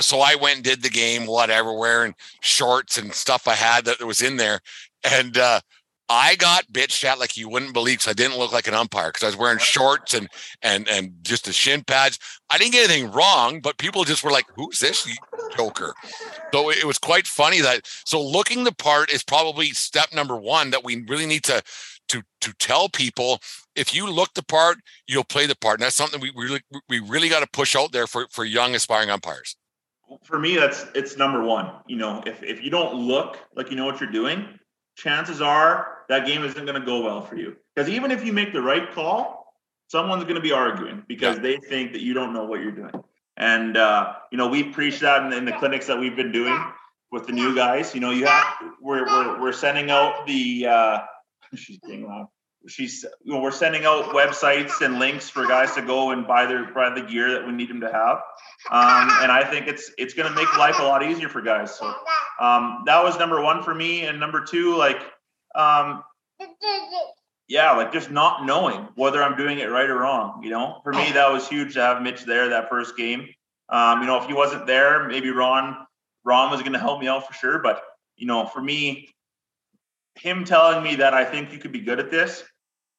so 0.00 0.20
I 0.20 0.34
went 0.34 0.56
and 0.56 0.64
did 0.64 0.82
the 0.82 0.90
game, 0.90 1.26
whatever, 1.26 1.72
wearing 1.72 2.14
shorts 2.40 2.98
and 2.98 3.12
stuff 3.12 3.48
I 3.48 3.54
had 3.54 3.86
that 3.86 4.02
was 4.02 4.22
in 4.22 4.36
there. 4.36 4.60
And 5.10 5.38
uh, 5.38 5.60
I 6.08 6.36
got 6.36 6.70
bitched 6.70 7.04
at 7.04 7.18
like 7.18 7.36
you 7.36 7.48
wouldn't 7.48 7.72
believe 7.72 7.98
because 7.98 8.10
I 8.10 8.14
didn't 8.14 8.38
look 8.38 8.52
like 8.52 8.68
an 8.68 8.74
umpire 8.74 9.08
because 9.08 9.22
I 9.22 9.26
was 9.26 9.36
wearing 9.36 9.58
shorts 9.58 10.14
and 10.14 10.28
and 10.62 10.88
and 10.88 11.14
just 11.22 11.46
the 11.46 11.52
shin 11.52 11.82
pads. 11.82 12.18
I 12.50 12.58
didn't 12.58 12.72
get 12.72 12.90
anything 12.90 13.10
wrong, 13.10 13.60
but 13.60 13.78
people 13.78 14.04
just 14.04 14.22
were 14.22 14.30
like, 14.30 14.46
"Who's 14.54 14.78
this 14.78 15.08
joker?" 15.56 15.94
So 16.52 16.70
it 16.70 16.84
was 16.84 16.98
quite 16.98 17.26
funny 17.26 17.60
that. 17.60 17.86
So 18.04 18.22
looking 18.22 18.64
the 18.64 18.72
part 18.72 19.10
is 19.12 19.24
probably 19.24 19.70
step 19.70 20.12
number 20.14 20.36
one 20.36 20.70
that 20.70 20.84
we 20.84 21.04
really 21.08 21.26
need 21.26 21.44
to 21.44 21.62
to 22.08 22.22
to 22.40 22.52
tell 22.54 22.88
people 22.88 23.40
if 23.76 23.94
you 23.94 24.10
look 24.10 24.34
the 24.34 24.42
part, 24.42 24.78
you'll 25.06 25.24
play 25.24 25.46
the 25.46 25.56
part. 25.56 25.80
And 25.80 25.84
that's 25.84 25.96
something 25.96 26.20
we 26.20 26.32
really 26.34 26.60
we 26.88 26.98
really 27.00 27.28
got 27.28 27.40
to 27.40 27.48
push 27.52 27.76
out 27.76 27.92
there 27.92 28.06
for 28.06 28.26
for 28.30 28.44
young 28.44 28.74
aspiring 28.74 29.10
umpires 29.10 29.56
for 30.22 30.38
me, 30.38 30.56
that's 30.56 30.86
it's 30.94 31.16
number 31.16 31.42
one. 31.42 31.70
You 31.86 31.96
know, 31.96 32.22
if 32.26 32.42
if 32.42 32.62
you 32.62 32.70
don't 32.70 32.94
look 32.94 33.38
like 33.54 33.70
you 33.70 33.76
know 33.76 33.84
what 33.84 34.00
you're 34.00 34.10
doing, 34.10 34.58
chances 34.96 35.40
are 35.40 35.98
that 36.08 36.26
game 36.26 36.44
isn't 36.44 36.64
going 36.64 36.80
to 36.80 36.86
go 36.86 37.02
well 37.02 37.22
for 37.22 37.36
you. 37.36 37.56
Because 37.74 37.90
even 37.90 38.10
if 38.10 38.24
you 38.24 38.32
make 38.32 38.52
the 38.52 38.62
right 38.62 38.92
call, 38.92 39.52
someone's 39.88 40.24
going 40.24 40.36
to 40.36 40.40
be 40.40 40.52
arguing 40.52 41.04
because 41.08 41.36
yeah. 41.36 41.42
they 41.42 41.56
think 41.56 41.92
that 41.92 42.02
you 42.02 42.14
don't 42.14 42.32
know 42.32 42.44
what 42.44 42.60
you're 42.60 42.72
doing. 42.72 42.92
And 43.36 43.76
uh, 43.76 44.14
you 44.30 44.38
know, 44.38 44.48
we 44.48 44.64
preach 44.64 45.00
that 45.00 45.24
in, 45.24 45.32
in, 45.32 45.44
the 45.44 45.52
clinics 45.52 45.86
that 45.88 45.98
we've 45.98 46.16
been 46.16 46.32
doing 46.32 46.58
with 47.10 47.26
the 47.26 47.32
new 47.32 47.54
guys. 47.54 47.94
You 47.94 48.00
know, 48.00 48.10
you 48.10 48.26
have 48.26 48.46
we're 48.80 49.04
we're, 49.04 49.40
we're 49.40 49.52
sending 49.52 49.90
out 49.90 50.26
the. 50.26 50.66
Uh, 50.66 50.98
she's 51.54 51.78
being 51.78 52.06
loud 52.06 52.28
she's 52.68 53.04
you 53.24 53.32
know, 53.32 53.40
we're 53.40 53.50
sending 53.50 53.84
out 53.84 54.06
websites 54.06 54.80
and 54.80 54.98
links 54.98 55.28
for 55.28 55.46
guys 55.46 55.74
to 55.74 55.82
go 55.82 56.10
and 56.10 56.26
buy 56.26 56.46
their 56.46 56.72
buy 56.72 56.90
the 56.90 57.02
gear 57.02 57.30
that 57.32 57.46
we 57.46 57.52
need 57.52 57.68
them 57.68 57.80
to 57.80 57.92
have. 57.92 58.18
Um, 58.70 59.10
and 59.22 59.30
i 59.30 59.44
think 59.44 59.68
it's 59.68 59.92
it's 59.98 60.14
going 60.14 60.28
to 60.28 60.34
make 60.34 60.56
life 60.56 60.78
a 60.80 60.82
lot 60.82 61.02
easier 61.02 61.28
for 61.28 61.40
guys 61.40 61.74
so 61.74 61.94
um, 62.40 62.82
that 62.86 63.02
was 63.02 63.18
number 63.18 63.40
one 63.40 63.62
for 63.62 63.74
me. 63.74 64.06
And 64.06 64.18
number 64.18 64.44
two 64.44 64.76
like 64.76 65.00
um, 65.54 66.02
yeah 67.48 67.72
like 67.72 67.92
just 67.92 68.10
not 68.10 68.44
knowing 68.44 68.88
whether 68.96 69.22
i'm 69.22 69.36
doing 69.36 69.58
it 69.58 69.66
right 69.66 69.88
or 69.88 69.98
wrong 69.98 70.42
you 70.42 70.50
know? 70.50 70.80
For 70.82 70.92
me 70.92 71.12
that 71.12 71.30
was 71.30 71.48
huge 71.48 71.74
to 71.74 71.80
have 71.80 72.02
mitch 72.02 72.24
there 72.24 72.48
that 72.48 72.68
first 72.68 72.96
game. 72.96 73.28
Um, 73.68 74.00
you 74.00 74.06
know 74.06 74.20
if 74.20 74.26
he 74.26 74.34
wasn't 74.34 74.66
there 74.66 75.06
maybe 75.06 75.30
ron 75.30 75.86
ron 76.24 76.50
was 76.50 76.60
going 76.60 76.72
to 76.72 76.78
help 76.78 77.00
me 77.00 77.08
out 77.08 77.26
for 77.26 77.34
sure. 77.34 77.60
But 77.60 77.82
you 78.16 78.26
know 78.26 78.46
for 78.46 78.60
me 78.60 79.10
him 80.16 80.44
telling 80.44 80.82
me 80.82 80.96
that 80.96 81.14
I 81.14 81.24
think 81.24 81.52
you 81.52 81.58
could 81.58 81.72
be 81.72 81.80
good 81.80 82.00
at 82.00 82.10
this 82.10 82.42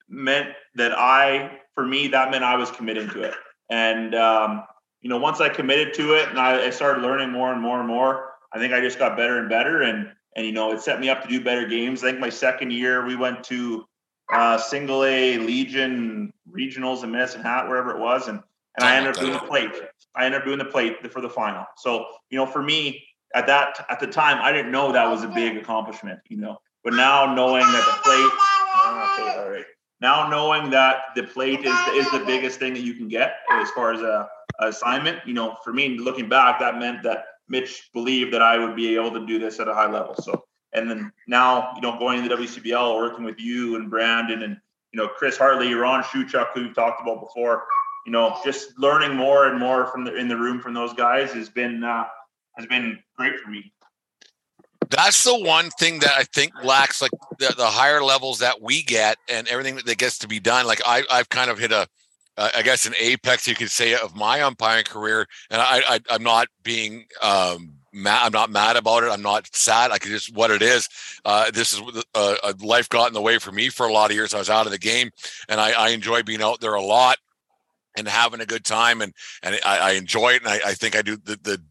meant 0.10 0.50
that 0.76 0.94
I, 0.94 1.60
for 1.74 1.86
me, 1.86 2.08
that 2.10 2.32
meant 2.32 2.44
I 2.44 2.56
was 2.56 2.72
committing 2.72 3.10
to 3.10 3.24
it. 3.24 3.34
And, 3.70 4.16
um, 4.16 4.64
you 5.02 5.10
know, 5.10 5.18
once 5.18 5.42
I 5.42 5.50
committed 5.50 5.94
to 5.96 6.14
it 6.14 6.30
and 6.30 6.40
I, 6.40 6.66
I, 6.66 6.70
started 6.70 7.02
learning 7.02 7.32
more 7.32 7.52
and 7.52 7.62
more 7.62 7.80
and 7.80 7.88
more, 7.88 8.34
I 8.54 8.60
think 8.60 8.74
I 8.74 8.80
just 8.80 8.98
got 8.98 9.18
better 9.18 9.40
and 9.40 9.50
better. 9.50 9.82
And, 9.82 10.10
and, 10.36 10.46
you 10.46 10.52
know, 10.52 10.72
it 10.72 10.82
set 10.82 11.00
me 11.00 11.10
up 11.10 11.22
to 11.24 11.28
do 11.28 11.44
better 11.44 11.68
games. 11.68 12.04
I 12.04 12.08
think 12.08 12.20
my 12.20 12.30
second 12.30 12.72
year 12.72 13.06
we 13.06 13.16
went 13.16 13.44
to 13.46 13.86
uh, 14.34 14.58
single 14.58 15.04
A 15.04 15.38
Legion 15.38 16.34
regionals 16.50 17.04
in 17.04 17.12
Medicine 17.12 17.42
Hat, 17.42 17.68
wherever 17.68 17.92
it 17.92 18.00
was. 18.00 18.28
And, 18.28 18.42
and 18.78 18.88
I 18.88 18.96
ended 18.96 19.16
up 19.16 19.20
doing 19.20 19.34
the 19.34 19.40
plate. 19.40 19.72
I 20.16 20.26
ended 20.26 20.42
up 20.42 20.46
doing 20.46 20.60
the 20.60 20.66
plate 20.66 21.12
for 21.12 21.22
the 21.22 21.30
final. 21.30 21.66
So, 21.78 22.06
you 22.30 22.38
know, 22.38 22.46
for 22.46 22.62
me 22.62 23.04
at 23.36 23.48
that, 23.48 23.86
at 23.90 24.00
the 24.00 24.08
time, 24.08 24.40
I 24.42 24.52
didn't 24.52 24.72
know 24.72 24.92
that 24.92 25.10
was 25.10 25.24
a 25.24 25.28
big 25.28 25.58
accomplishment, 25.58 26.20
you 26.30 26.38
know, 26.38 26.58
but 26.84 26.94
now 26.94 27.34
knowing 27.34 27.64
that 27.64 27.86
the 27.86 28.02
plate, 28.04 29.30
okay, 29.30 29.40
all 29.40 29.50
right 29.50 29.66
now 30.02 30.30
knowing 30.30 30.70
that 30.70 30.98
the 31.16 31.24
plate 31.24 31.64
is 31.64 31.76
is 31.94 32.10
the 32.12 32.24
biggest 32.26 32.60
thing 32.60 32.74
that 32.74 32.82
you 32.82 32.94
can 32.94 33.08
get 33.08 33.38
as 33.52 33.70
far 33.72 33.94
as 33.94 34.02
a, 34.02 34.28
a, 34.60 34.68
assignment 34.68 35.20
you 35.26 35.34
know 35.34 35.56
for 35.64 35.74
me 35.74 35.98
looking 35.98 36.28
back 36.30 36.60
that 36.60 36.78
meant 36.78 37.04
that 37.04 37.26
mitch 37.48 37.90
believed 37.94 38.34
that 38.34 38.42
i 38.42 38.58
would 38.58 38.76
be 38.76 38.96
able 38.96 39.12
to 39.12 39.26
do 39.26 39.40
this 39.40 39.60
at 39.60 39.68
a 39.68 39.74
high 39.74 39.90
level. 39.90 40.16
So 40.16 40.46
and 40.74 40.90
then 40.90 41.12
now 41.28 41.74
you 41.76 41.82
know 41.82 41.98
going 41.98 42.24
to 42.24 42.30
the 42.30 42.36
wcbl 42.36 42.98
working 42.98 43.24
with 43.24 43.40
you 43.40 43.76
and 43.76 43.90
brandon 43.90 44.44
and 44.44 44.58
you 44.92 44.98
know 44.98 45.08
chris 45.08 45.38
hartley 45.38 45.74
ron 45.74 46.04
Shuchuk, 46.04 46.50
who 46.54 46.64
we've 46.64 46.76
talked 46.76 47.02
about 47.02 47.22
before 47.22 47.66
you 48.06 48.12
know 48.12 48.40
just 48.44 48.78
learning 48.78 49.16
more 49.16 49.48
and 49.48 49.60
more 49.60 49.86
from 49.88 50.04
the 50.04 50.16
in 50.16 50.28
the 50.28 50.38
room 50.38 50.60
from 50.60 50.74
those 50.74 50.94
guys 50.94 51.32
has 51.32 51.50
been 51.50 51.84
uh, 51.84 52.06
has 52.58 52.66
been 52.66 53.00
great 53.16 53.40
for 53.40 53.50
me 53.50 53.72
that's 54.90 55.24
the 55.24 55.38
one 55.38 55.70
thing 55.72 56.00
that 56.00 56.12
I 56.16 56.24
think 56.24 56.54
lacks 56.64 57.02
like 57.02 57.12
the, 57.40 57.54
the, 57.58 57.66
higher 57.68 58.04
levels 58.04 58.40
that 58.40 58.62
we 58.62 58.84
get 58.84 59.18
and 59.30 59.48
everything 59.48 59.80
that 59.86 59.98
gets 59.98 60.18
to 60.20 60.28
be 60.28 60.40
done. 60.40 60.66
Like 60.66 60.82
I, 60.86 61.04
I've 61.12 61.30
kind 61.30 61.50
of 61.50 61.58
hit 61.58 61.72
a, 61.72 61.88
uh, 62.38 62.50
I 62.56 62.62
guess 62.62 62.86
an 62.86 62.94
apex 63.00 63.48
you 63.48 63.56
could 63.56 63.72
say 63.72 63.96
of 63.96 64.16
my 64.16 64.42
umpiring 64.42 64.84
career, 64.86 65.28
and 65.50 65.60
I, 65.60 66.00
I 66.10 66.16
am 66.16 66.24
not 66.24 66.48
being 66.64 67.06
um, 67.22 67.74
mad. 67.92 68.26
I'm 68.26 68.32
not 68.32 68.52
mad 68.52 68.76
about 68.76 69.04
it. 69.04 69.10
I'm 69.10 69.24
not 69.24 69.54
sad. 69.56 69.92
I 69.92 69.96
it's 69.96 70.06
just 70.06 70.36
what 70.36 70.52
it 70.52 70.62
is. 70.62 70.88
Uh, 71.26 71.50
this 71.52 71.74
is 71.74 71.82
uh, 72.14 72.36
a 72.44 72.54
life 72.64 72.90
got 72.90 73.08
in 73.08 73.14
the 73.14 73.22
way 73.22 73.40
for 73.40 73.52
me 73.52 73.70
for 73.70 73.88
a 73.88 73.92
lot 73.92 74.12
of 74.12 74.16
years. 74.16 74.34
I 74.34 74.40
was 74.40 74.52
out 74.52 74.68
of 74.68 74.72
the 74.72 74.78
game, 74.78 75.10
and 75.50 75.60
I, 75.60 75.72
I 75.72 75.90
enjoy 75.90 76.22
being 76.22 76.44
out 76.44 76.62
there 76.62 76.76
a 76.76 76.82
lot 76.82 77.18
and 77.96 78.08
having 78.08 78.42
a 78.42 78.46
good 78.46 78.64
time, 78.64 79.02
and 79.02 79.14
and 79.42 79.60
I, 79.66 79.78
I 79.80 79.92
enjoy 79.94 80.34
it, 80.34 80.44
and 80.44 80.52
I, 80.52 80.60
I 80.68 80.74
think 80.76 80.96
I 80.96 81.02
do 81.02 81.18
the 81.18 81.40
the 81.42 81.62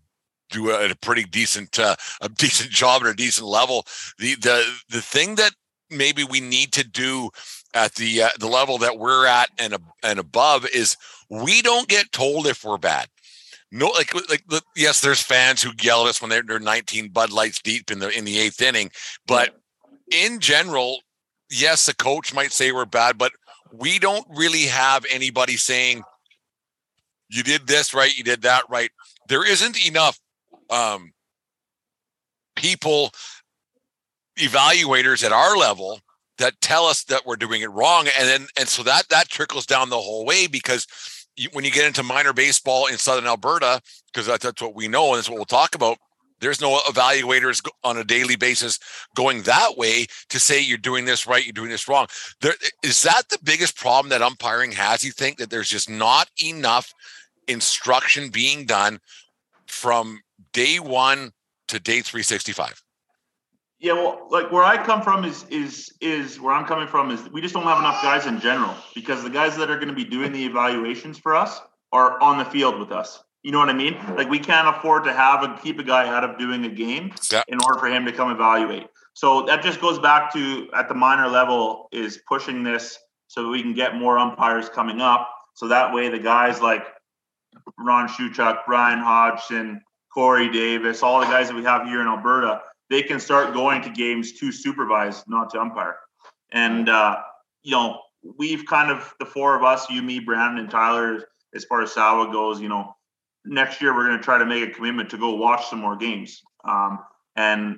do 0.50 0.70
a, 0.70 0.90
a 0.90 0.94
pretty 0.94 1.24
decent 1.24 1.78
uh, 1.78 1.96
a 2.20 2.28
decent 2.28 2.70
job 2.70 3.02
at 3.02 3.08
a 3.08 3.14
decent 3.14 3.46
level. 3.46 3.86
The 4.18 4.34
the 4.36 4.64
the 4.88 5.02
thing 5.02 5.36
that 5.36 5.52
maybe 5.90 6.24
we 6.24 6.40
need 6.40 6.72
to 6.72 6.86
do 6.86 7.30
at 7.74 7.94
the 7.94 8.22
uh, 8.22 8.28
the 8.38 8.48
level 8.48 8.78
that 8.78 8.98
we're 8.98 9.26
at 9.26 9.50
and 9.58 9.76
and 10.02 10.18
above 10.18 10.66
is 10.66 10.96
we 11.30 11.62
don't 11.62 11.88
get 11.88 12.12
told 12.12 12.46
if 12.46 12.64
we're 12.64 12.78
bad. 12.78 13.08
No, 13.72 13.88
like 13.88 14.14
like 14.28 14.44
yes, 14.76 15.00
there's 15.00 15.20
fans 15.20 15.62
who 15.62 15.70
yell 15.82 16.04
at 16.04 16.10
us 16.10 16.20
when 16.20 16.30
they're, 16.30 16.42
they're 16.42 16.58
19 16.60 17.08
Bud 17.08 17.32
Lights 17.32 17.60
deep 17.60 17.90
in 17.90 17.98
the 17.98 18.16
in 18.16 18.24
the 18.24 18.38
eighth 18.38 18.62
inning, 18.62 18.90
but 19.26 19.56
in 20.12 20.38
general, 20.38 21.00
yes, 21.50 21.86
the 21.86 21.94
coach 21.94 22.32
might 22.32 22.52
say 22.52 22.70
we're 22.70 22.84
bad, 22.84 23.18
but 23.18 23.32
we 23.72 23.98
don't 23.98 24.26
really 24.30 24.66
have 24.66 25.04
anybody 25.10 25.56
saying 25.56 26.02
you 27.28 27.42
did 27.42 27.66
this 27.66 27.92
right, 27.92 28.16
you 28.16 28.24
did 28.24 28.42
that 28.42 28.62
right. 28.68 28.90
There 29.28 29.44
isn't 29.44 29.84
enough 29.86 30.18
um, 30.70 31.12
people 32.54 33.10
evaluators 34.38 35.24
at 35.24 35.32
our 35.32 35.56
level 35.56 36.00
that 36.38 36.60
tell 36.60 36.84
us 36.84 37.04
that 37.04 37.24
we're 37.24 37.36
doing 37.36 37.62
it 37.62 37.70
wrong 37.70 38.06
and 38.18 38.28
then 38.28 38.46
and 38.58 38.68
so 38.68 38.82
that 38.82 39.08
that 39.08 39.28
trickles 39.28 39.64
down 39.64 39.88
the 39.88 39.96
whole 39.96 40.26
way 40.26 40.46
because 40.46 40.86
you, 41.36 41.48
when 41.54 41.64
you 41.64 41.70
get 41.70 41.86
into 41.86 42.02
minor 42.02 42.34
baseball 42.34 42.86
in 42.86 42.98
southern 42.98 43.26
alberta 43.26 43.80
because 44.12 44.26
that's, 44.26 44.44
that's 44.44 44.60
what 44.60 44.74
we 44.74 44.88
know 44.88 45.08
and 45.08 45.16
that's 45.16 45.30
what 45.30 45.36
we'll 45.36 45.46
talk 45.46 45.74
about 45.74 45.96
there's 46.40 46.60
no 46.60 46.78
evaluators 46.80 47.66
on 47.82 47.96
a 47.96 48.04
daily 48.04 48.36
basis 48.36 48.78
going 49.14 49.42
that 49.42 49.76
way 49.76 50.06
to 50.28 50.38
say 50.38 50.60
you're 50.60 50.78
doing 50.78 51.04
this 51.04 51.26
right 51.26 51.44
you're 51.44 51.52
doing 51.52 51.70
this 51.70 51.88
wrong. 51.88 52.06
There 52.40 52.54
is 52.82 53.02
that 53.02 53.28
the 53.30 53.38
biggest 53.42 53.76
problem 53.76 54.10
that 54.10 54.22
umpiring 54.22 54.72
has 54.72 55.04
you 55.04 55.12
think 55.12 55.38
that 55.38 55.50
there's 55.50 55.70
just 55.70 55.88
not 55.88 56.28
enough 56.42 56.92
instruction 57.48 58.28
being 58.28 58.66
done 58.66 58.98
from 59.66 60.20
day 60.56 60.80
one 60.80 61.32
to 61.68 61.78
day 61.78 62.00
365 62.00 62.82
yeah, 63.78 63.92
well, 63.92 64.26
like 64.30 64.50
where 64.50 64.64
I 64.64 64.82
come 64.82 65.02
from 65.02 65.26
is 65.26 65.44
is 65.50 65.92
is 66.00 66.40
where 66.40 66.54
I'm 66.54 66.64
coming 66.64 66.88
from 66.88 67.10
is 67.10 67.20
we 67.30 67.42
just 67.42 67.52
don't 67.52 67.64
have 67.64 67.78
enough 67.78 68.02
guys 68.02 68.24
in 68.24 68.40
general 68.40 68.74
because 68.94 69.22
the 69.22 69.28
guys 69.28 69.54
that 69.58 69.70
are 69.70 69.76
going 69.76 69.88
to 69.88 69.94
be 69.94 70.02
doing 70.04 70.32
the 70.32 70.46
evaluations 70.46 71.18
for 71.18 71.36
us 71.36 71.60
are 71.92 72.18
on 72.22 72.38
the 72.38 72.46
field 72.46 72.80
with 72.80 72.90
us. 72.90 73.22
You 73.42 73.52
know 73.52 73.58
what 73.58 73.68
I 73.68 73.74
mean? 73.74 73.98
Like 74.16 74.30
we 74.30 74.38
can't 74.38 74.66
afford 74.74 75.04
to 75.04 75.12
have 75.12 75.42
and 75.42 75.60
keep 75.60 75.78
a 75.78 75.82
guy 75.82 76.08
out 76.08 76.24
of 76.24 76.38
doing 76.38 76.64
a 76.64 76.70
game 76.70 77.12
Yeah. 77.30 77.42
in 77.48 77.58
order 77.62 77.78
for 77.78 77.86
him 77.88 78.06
to 78.06 78.12
come 78.12 78.30
evaluate. 78.30 78.86
So 79.12 79.42
that 79.42 79.62
just 79.62 79.78
goes 79.82 79.98
back 79.98 80.32
to 80.32 80.68
at 80.74 80.88
the 80.88 80.94
minor 80.94 81.28
level 81.28 81.88
is 81.92 82.18
pushing 82.26 82.62
this 82.62 82.98
so 83.28 83.42
that 83.42 83.50
we 83.50 83.60
can 83.60 83.74
get 83.74 83.94
more 83.94 84.18
umpires 84.18 84.70
coming 84.70 85.02
up. 85.02 85.30
So 85.52 85.68
that 85.68 85.92
way 85.92 86.08
the 86.08 86.18
guys 86.18 86.62
like 86.62 86.86
Ron 87.78 88.08
Shuchuk, 88.08 88.60
Brian 88.66 89.00
Hodgson, 89.00 89.82
Corey 90.16 90.48
Davis, 90.48 91.02
all 91.02 91.20
the 91.20 91.26
guys 91.26 91.48
that 91.48 91.54
we 91.54 91.62
have 91.62 91.86
here 91.86 92.00
in 92.00 92.06
Alberta, 92.06 92.62
they 92.88 93.02
can 93.02 93.20
start 93.20 93.52
going 93.52 93.82
to 93.82 93.90
games 93.90 94.32
to 94.40 94.50
supervise, 94.50 95.22
not 95.28 95.50
to 95.50 95.60
umpire. 95.60 95.98
And 96.50 96.88
uh, 96.88 97.16
you 97.62 97.72
know, 97.72 98.00
we've 98.38 98.64
kind 98.64 98.90
of 98.90 99.12
the 99.20 99.26
four 99.26 99.54
of 99.54 99.62
us, 99.62 99.90
you, 99.90 100.00
me, 100.00 100.20
Brandon, 100.20 100.60
and 100.60 100.70
Tyler, 100.70 101.28
as 101.54 101.66
far 101.66 101.82
as 101.82 101.92
Sawa 101.92 102.32
goes, 102.32 102.62
you 102.62 102.68
know, 102.70 102.96
next 103.44 103.82
year 103.82 103.94
we're 103.94 104.06
going 104.06 104.16
to 104.16 104.24
try 104.24 104.38
to 104.38 104.46
make 104.46 104.66
a 104.66 104.72
commitment 104.72 105.10
to 105.10 105.18
go 105.18 105.34
watch 105.34 105.66
some 105.66 105.80
more 105.80 105.96
games. 105.96 106.40
Um, 106.64 107.00
and 107.36 107.76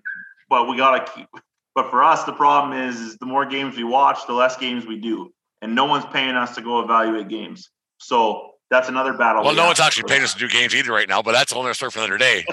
but 0.48 0.68
we 0.68 0.76
got 0.76 1.06
to 1.06 1.12
keep. 1.12 1.26
But 1.74 1.90
for 1.90 2.04
us, 2.04 2.22
the 2.22 2.32
problem 2.32 2.78
is, 2.88 3.00
is 3.00 3.16
the 3.16 3.26
more 3.26 3.46
games 3.46 3.76
we 3.76 3.82
watch, 3.82 4.28
the 4.28 4.32
less 4.32 4.56
games 4.56 4.86
we 4.86 5.00
do, 5.00 5.32
and 5.60 5.74
no 5.74 5.86
one's 5.86 6.06
paying 6.12 6.36
us 6.36 6.54
to 6.54 6.60
go 6.60 6.78
evaluate 6.84 7.26
games. 7.26 7.68
So 7.98 8.52
that's 8.70 8.88
another 8.88 9.12
battle. 9.14 9.42
well 9.42 9.52
we 9.52 9.56
no 9.56 9.66
one's 9.66 9.80
actually 9.80 10.04
paying 10.08 10.22
us 10.22 10.32
to 10.34 10.38
do 10.38 10.48
games 10.48 10.74
either 10.74 10.92
right 10.92 11.08
now 11.08 11.22
but 11.22 11.32
that's 11.32 11.52
a 11.52 11.54
whole 11.54 11.64
other 11.64 11.74
story 11.74 11.90
for 11.90 11.98
another 12.00 12.18
day 12.18 12.44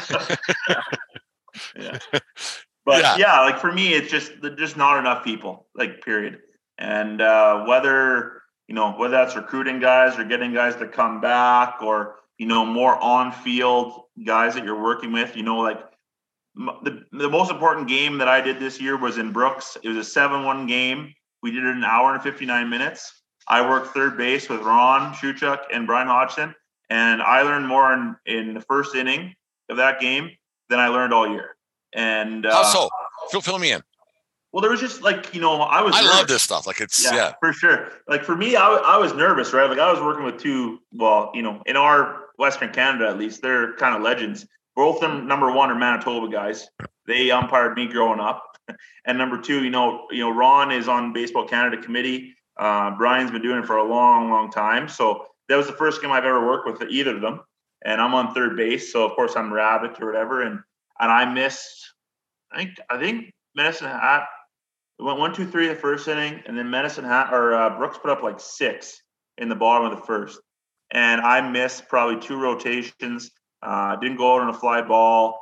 yeah. 1.78 2.00
But 2.86 3.02
Yeah. 3.02 3.16
yeah. 3.18 3.42
like 3.42 3.58
for 3.60 3.72
me, 3.72 3.94
it's 3.94 4.12
just 4.12 4.32
just 4.58 4.78
not 4.78 5.00
enough 5.00 5.24
people, 5.24 5.66
like 5.74 6.04
period. 6.04 6.40
And 6.78 7.20
uh, 7.20 7.64
whether 7.66 8.44
you 8.68 8.76
know 8.76 8.92
whether 8.92 9.12
that's 9.12 9.36
recruiting 9.36 9.80
guys 9.80 10.20
or 10.20 10.24
getting 10.24 10.54
guys 10.54 10.76
to 10.76 10.88
come 10.88 11.20
back, 11.20 11.82
or 11.82 12.18
you 12.38 12.46
know 12.46 12.64
more 12.64 12.96
on-field 13.02 14.04
guys 14.24 14.54
that 14.54 14.64
you're 14.66 14.80
working 14.82 15.12
with, 15.12 15.36
you 15.36 15.42
know, 15.42 15.58
like 15.58 15.80
the 16.56 17.04
the 17.12 17.28
most 17.28 17.50
important 17.50 17.88
game 17.88 18.20
that 18.20 18.28
I 18.28 18.40
did 18.40 18.60
this 18.60 18.80
year 18.80 18.98
was 18.98 19.18
in 19.18 19.32
Brooks. 19.32 19.78
It 19.82 19.90
was 19.90 19.98
a 19.98 20.04
seven-one 20.04 20.68
game. 20.68 21.12
We 21.42 21.50
did 21.50 21.64
it 21.64 21.70
in 21.70 21.78
an 21.78 21.84
hour 21.84 22.14
and 22.14 22.22
59 22.22 22.70
minutes. 22.70 23.24
I 23.48 23.68
worked 23.68 23.94
third 23.94 24.18
base 24.18 24.50
with 24.50 24.62
Ron 24.62 25.14
Shuchuk 25.14 25.60
and 25.72 25.86
Brian 25.86 26.08
Hodgson, 26.08 26.56
and 26.90 27.22
I 27.22 27.42
learned 27.42 27.68
more 27.68 27.94
in, 27.94 28.16
in 28.26 28.54
the 28.54 28.62
first 28.62 28.96
inning 28.96 29.36
of 29.70 29.78
that 29.78 30.00
game 30.00 30.32
than 30.70 30.80
I 30.80 30.88
learned 30.88 31.14
all 31.14 31.28
year. 31.28 31.56
And 31.94 32.46
uh, 32.46 32.56
how 32.56 32.64
so 32.64 32.90
fill, 33.30 33.42
fill 33.42 33.60
me 33.60 33.72
in 33.72 33.82
well, 34.56 34.62
there 34.62 34.72
was 34.72 34.80
just 34.80 35.02
like 35.02 35.36
you 35.36 35.42
know, 35.42 35.60
I 35.60 35.82
was. 35.82 35.94
i 35.94 36.02
love 36.02 36.30
this 36.30 36.42
stuff 36.42 36.66
like 36.66 36.80
it's 36.80 37.04
Yeah, 37.04 37.14
yeah, 37.14 37.34
for 37.42 37.52
sure. 37.52 37.90
Like 38.08 38.24
for 38.24 38.38
me, 38.38 38.56
I, 38.56 38.66
I 38.70 38.96
was 38.96 39.14
nervous, 39.14 39.52
right? 39.52 39.70
Like 39.70 39.80
I 39.80 39.92
was 39.92 40.00
working 40.00 40.24
with 40.24 40.38
two. 40.38 40.80
Well, 40.94 41.30
you 41.34 41.42
know, 41.42 41.62
in 41.66 41.76
our 41.76 42.28
Western 42.38 42.72
Canada, 42.72 43.10
at 43.10 43.18
least, 43.18 43.42
they're 43.42 43.74
kind 43.74 43.94
of 43.94 44.02
legends. 44.02 44.48
Both 44.74 45.04
of 45.04 45.12
them, 45.12 45.28
number 45.28 45.52
one, 45.52 45.72
are 45.72 45.76
Manitoba 45.76 46.32
guys. 46.32 46.70
They 47.06 47.32
umpired 47.32 47.76
me 47.76 47.88
growing 47.88 48.22
up, 48.22 48.58
and 49.06 49.18
number 49.18 49.42
two, 49.42 49.62
you 49.62 49.72
know, 49.72 50.08
you 50.10 50.22
know, 50.22 50.30
Ron 50.30 50.72
is 50.72 50.88
on 50.88 51.12
Baseball 51.12 51.46
Canada 51.46 51.84
committee. 51.84 52.34
Uh, 52.58 52.92
Brian's 52.92 53.32
been 53.32 53.42
doing 53.42 53.60
it 53.60 53.66
for 53.66 53.78
a 53.78 53.84
long, 53.84 54.30
long 54.30 54.50
time. 54.50 54.88
So 54.88 55.26
that 55.50 55.56
was 55.56 55.68
the 55.68 55.74
first 55.74 56.02
game 56.02 56.12
I've 56.12 56.26
ever 56.26 56.46
worked 56.46 56.68
with 56.68 56.90
either 56.90 57.16
of 57.16 57.22
them, 57.22 57.42
and 57.84 58.02
I'm 58.02 58.14
on 58.14 58.34
third 58.34 58.56
base. 58.58 58.92
So 58.92 59.06
of 59.06 59.16
course 59.16 59.36
I'm 59.36 59.54
rabbit 59.54 60.02
or 60.02 60.08
whatever, 60.08 60.44
and 60.44 60.60
and 61.00 61.12
I 61.12 61.32
missed. 61.32 61.94
I 62.52 62.58
think 62.58 62.72
I 62.90 62.98
think 62.98 63.32
Medicine 63.56 63.88
Hat 63.88 64.28
went 65.00 65.20
one, 65.20 65.34
two, 65.34 65.46
three 65.46 65.68
the 65.68 65.76
first 65.76 66.08
inning, 66.08 66.42
and 66.46 66.58
then 66.58 66.70
Medicine 66.70 67.06
Hat 67.06 67.34
or 67.34 67.54
uh, 67.54 67.78
Brooks 67.78 67.98
put 67.98 68.12
up 68.12 68.24
like 68.24 68.40
six 68.40 69.02
in 69.38 69.50
the 69.50 69.56
bottom 69.56 69.92
of 69.92 69.98
the 69.98 70.06
first, 70.06 70.40
and 70.92 71.22
I 71.22 71.42
missed 71.42 71.88
probably 71.90 72.20
two 72.20 72.40
rotations. 72.40 73.32
Uh, 73.62 73.96
didn't 73.98 74.18
go 74.18 74.36
out 74.36 74.42
on 74.42 74.50
a 74.50 74.54
fly 74.54 74.82
ball, 74.82 75.40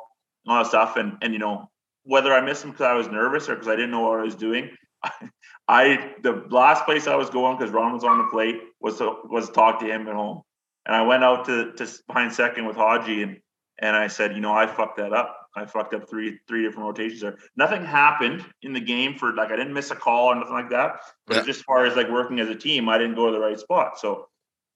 all 0.48 0.58
that 0.58 0.68
stuff, 0.68 0.98
and 0.98 1.18
and 1.22 1.34
you 1.34 1.40
know 1.40 1.70
whether 2.04 2.34
I 2.34 2.42
missed 2.42 2.62
them 2.62 2.72
because 2.72 2.86
I 2.86 2.94
was 2.94 3.08
nervous 3.08 3.48
or 3.48 3.56
because 3.56 3.68
I 3.68 3.76
didn't 3.76 3.92
know 3.92 4.02
what 4.02 4.20
I 4.20 4.24
was 4.24 4.36
doing. 4.36 4.70
I 5.68 6.14
the 6.22 6.46
last 6.50 6.86
place 6.86 7.08
I 7.08 7.16
was 7.16 7.30
going 7.30 7.58
because 7.58 7.72
Ron 7.72 7.94
was 7.94 8.04
on 8.04 8.18
the 8.18 8.26
plate 8.26 8.62
was 8.82 8.98
to 8.98 9.16
was 9.26 9.50
talk 9.50 9.80
to 9.80 9.86
him 9.86 10.08
at 10.08 10.14
home, 10.16 10.42
and 10.86 10.96
I 10.96 11.02
went 11.04 11.24
out 11.24 11.46
to 11.46 11.72
to 11.74 11.88
behind 12.08 12.34
second 12.34 12.66
with 12.66 12.76
Haji 12.76 13.24
and 13.24 13.40
and 13.80 13.96
I 13.96 14.08
said, 14.08 14.36
you 14.36 14.42
know, 14.42 14.54
I 14.54 14.68
fucked 14.68 14.98
that 14.98 15.14
up. 15.14 15.40
I 15.56 15.66
fucked 15.66 15.94
up 15.94 16.10
three 16.10 16.40
three 16.48 16.64
different 16.64 16.86
rotations 16.88 17.22
there. 17.22 17.38
Nothing 17.56 17.84
happened 17.86 18.46
in 18.62 18.74
the 18.74 18.80
game 18.80 19.16
for 19.18 19.34
like 19.34 19.52
I 19.52 19.56
didn't 19.56 19.74
miss 19.74 19.92
a 19.92 19.96
call 19.96 20.28
or 20.28 20.36
nothing 20.36 20.54
like 20.54 20.70
that. 20.72 21.00
But 21.28 21.38
Yeah. 21.38 21.44
just 21.44 21.60
as 21.60 21.64
far 21.64 21.86
as 21.86 21.96
like 21.96 22.10
working 22.10 22.40
as 22.40 22.50
a 22.50 22.56
team, 22.56 22.90
I 22.90 22.98
didn't 22.98 23.16
go 23.16 23.28
to 23.28 23.32
the 23.32 23.40
right 23.40 23.60
spot. 23.60 24.00
So 24.00 24.28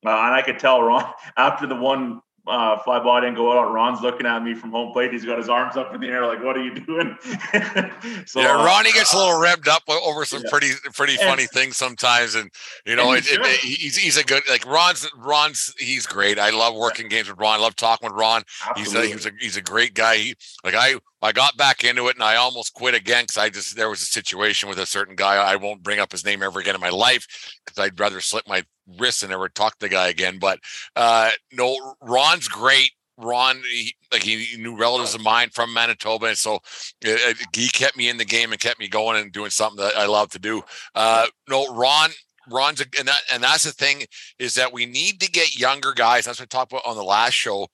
uh, 0.05 0.09
and 0.09 0.33
I 0.33 0.41
could 0.41 0.59
tell 0.59 0.81
Ron 0.81 1.11
after 1.37 1.67
the 1.67 1.75
one 1.75 2.21
uh, 2.47 2.77
fly 2.79 2.99
ball 2.99 3.19
didn't 3.21 3.35
go 3.35 3.57
out. 3.57 3.71
Ron's 3.73 4.01
looking 4.01 4.25
at 4.25 4.43
me 4.43 4.53
from 4.53 4.71
home 4.71 4.91
plate. 4.93 5.11
He's 5.11 5.25
got 5.25 5.37
his 5.37 5.49
arms 5.49 5.75
up 5.77 5.93
in 5.93 6.01
the 6.01 6.07
air, 6.07 6.25
like, 6.25 6.43
"What 6.43 6.57
are 6.57 6.63
you 6.63 6.75
doing?" 6.79 7.17
so 8.25 8.39
yeah, 8.41 8.55
uh, 8.57 8.65
Ronnie 8.65 8.91
gets 8.91 9.13
a 9.13 9.17
little 9.17 9.33
revved 9.39 9.67
up 9.67 9.83
over 9.89 10.25
some 10.25 10.41
Yeah. 10.43 10.49
pretty 10.49 10.71
pretty 10.93 11.13
And- 11.13 11.21
funny 11.23 11.45
things 11.47 11.77
sometimes, 11.77 12.35
and 12.35 12.49
you 12.85 12.95
know, 12.95 13.11
And 13.11 13.25
it, 13.25 13.27
it, 13.41 13.59
he's 13.59 13.97
he's 13.97 14.17
a 14.17 14.23
good 14.23 14.43
like 14.49 14.65
Ron's 14.65 15.09
Ron's 15.17 15.73
he's 15.77 16.05
great. 16.05 16.39
I 16.39 16.49
love 16.51 16.75
working 16.75 17.07
games 17.09 17.29
with 17.29 17.39
Ron. 17.39 17.59
I 17.59 17.61
love 17.61 17.75
talking 17.75 18.09
with 18.09 18.17
Ron. 18.19 18.43
He's 18.75 18.93
a, 18.95 19.05
he's 19.05 19.25
a 19.25 19.31
he's 19.39 19.57
a 19.57 19.61
great 19.61 19.93
guy. 19.93 20.17
He, 20.17 20.35
like 20.63 20.75
I 20.75 20.95
I 21.21 21.31
got 21.31 21.57
back 21.57 21.83
into 21.83 22.07
it 22.07 22.15
and 22.15 22.23
I 22.23 22.35
almost 22.35 22.73
quit 22.73 22.93
again 22.93 23.23
because 23.23 23.37
I 23.37 23.49
just 23.49 23.75
there 23.75 23.89
was 23.89 24.01
a 24.01 24.05
situation 24.05 24.69
with 24.69 24.77
a 24.77 24.85
certain 24.85 25.15
guy. 25.15 25.35
I 25.35 25.55
won't 25.55 25.83
bring 25.83 25.99
up 25.99 26.11
his 26.11 26.25
name 26.25 26.43
ever 26.43 26.59
again 26.59 26.75
in 26.75 26.81
my 26.81 26.89
life 26.89 27.25
because 27.65 27.79
I'd 27.79 27.99
rather 27.99 28.21
slit 28.21 28.47
my 28.47 28.63
wrist 28.99 29.23
and 29.23 29.31
never 29.31 29.49
talk 29.49 29.73
to 29.79 29.85
the 29.85 29.89
guy 29.89 30.09
again. 30.09 30.37
But 30.39 30.59
uh 30.95 31.31
no, 31.51 31.95
Ron's 32.01 32.47
great. 32.47 32.91
Ron, 33.19 33.61
he, 33.71 33.95
like 34.11 34.21
he, 34.21 34.43
he 34.43 34.57
knew 34.61 34.77
relatives 34.77 35.15
of 35.15 35.21
mine 35.21 35.49
from 35.51 35.73
Manitoba, 35.73 36.27
and 36.27 36.37
so 36.37 36.59
uh, 37.03 37.11
uh, 37.11 37.33
he 37.51 37.67
kept 37.69 37.97
me 37.97 38.09
in 38.09 38.17
the 38.17 38.25
game 38.25 38.51
and 38.51 38.61
kept 38.61 38.79
me 38.79 38.87
going 38.87 39.19
and 39.19 39.31
doing 39.31 39.49
something 39.49 39.83
that 39.83 39.97
I 39.97 40.05
love 40.05 40.29
to 40.31 40.39
do. 40.39 40.61
Uh, 40.93 41.25
no, 41.49 41.73
Ron, 41.73 42.11
Ron's, 42.47 42.79
a, 42.79 42.85
and 42.99 43.07
that, 43.07 43.21
and 43.33 43.41
that's 43.41 43.63
the 43.63 43.71
thing 43.71 44.03
is 44.37 44.53
that 44.53 44.71
we 44.71 44.85
need 44.85 45.19
to 45.21 45.31
get 45.31 45.57
younger 45.57 45.93
guys. 45.93 46.25
That's 46.25 46.39
what 46.39 46.53
I 46.53 46.55
talked 46.55 46.71
about 46.71 46.85
on 46.85 46.95
the 46.95 47.03
last 47.03 47.33
show, 47.33 47.67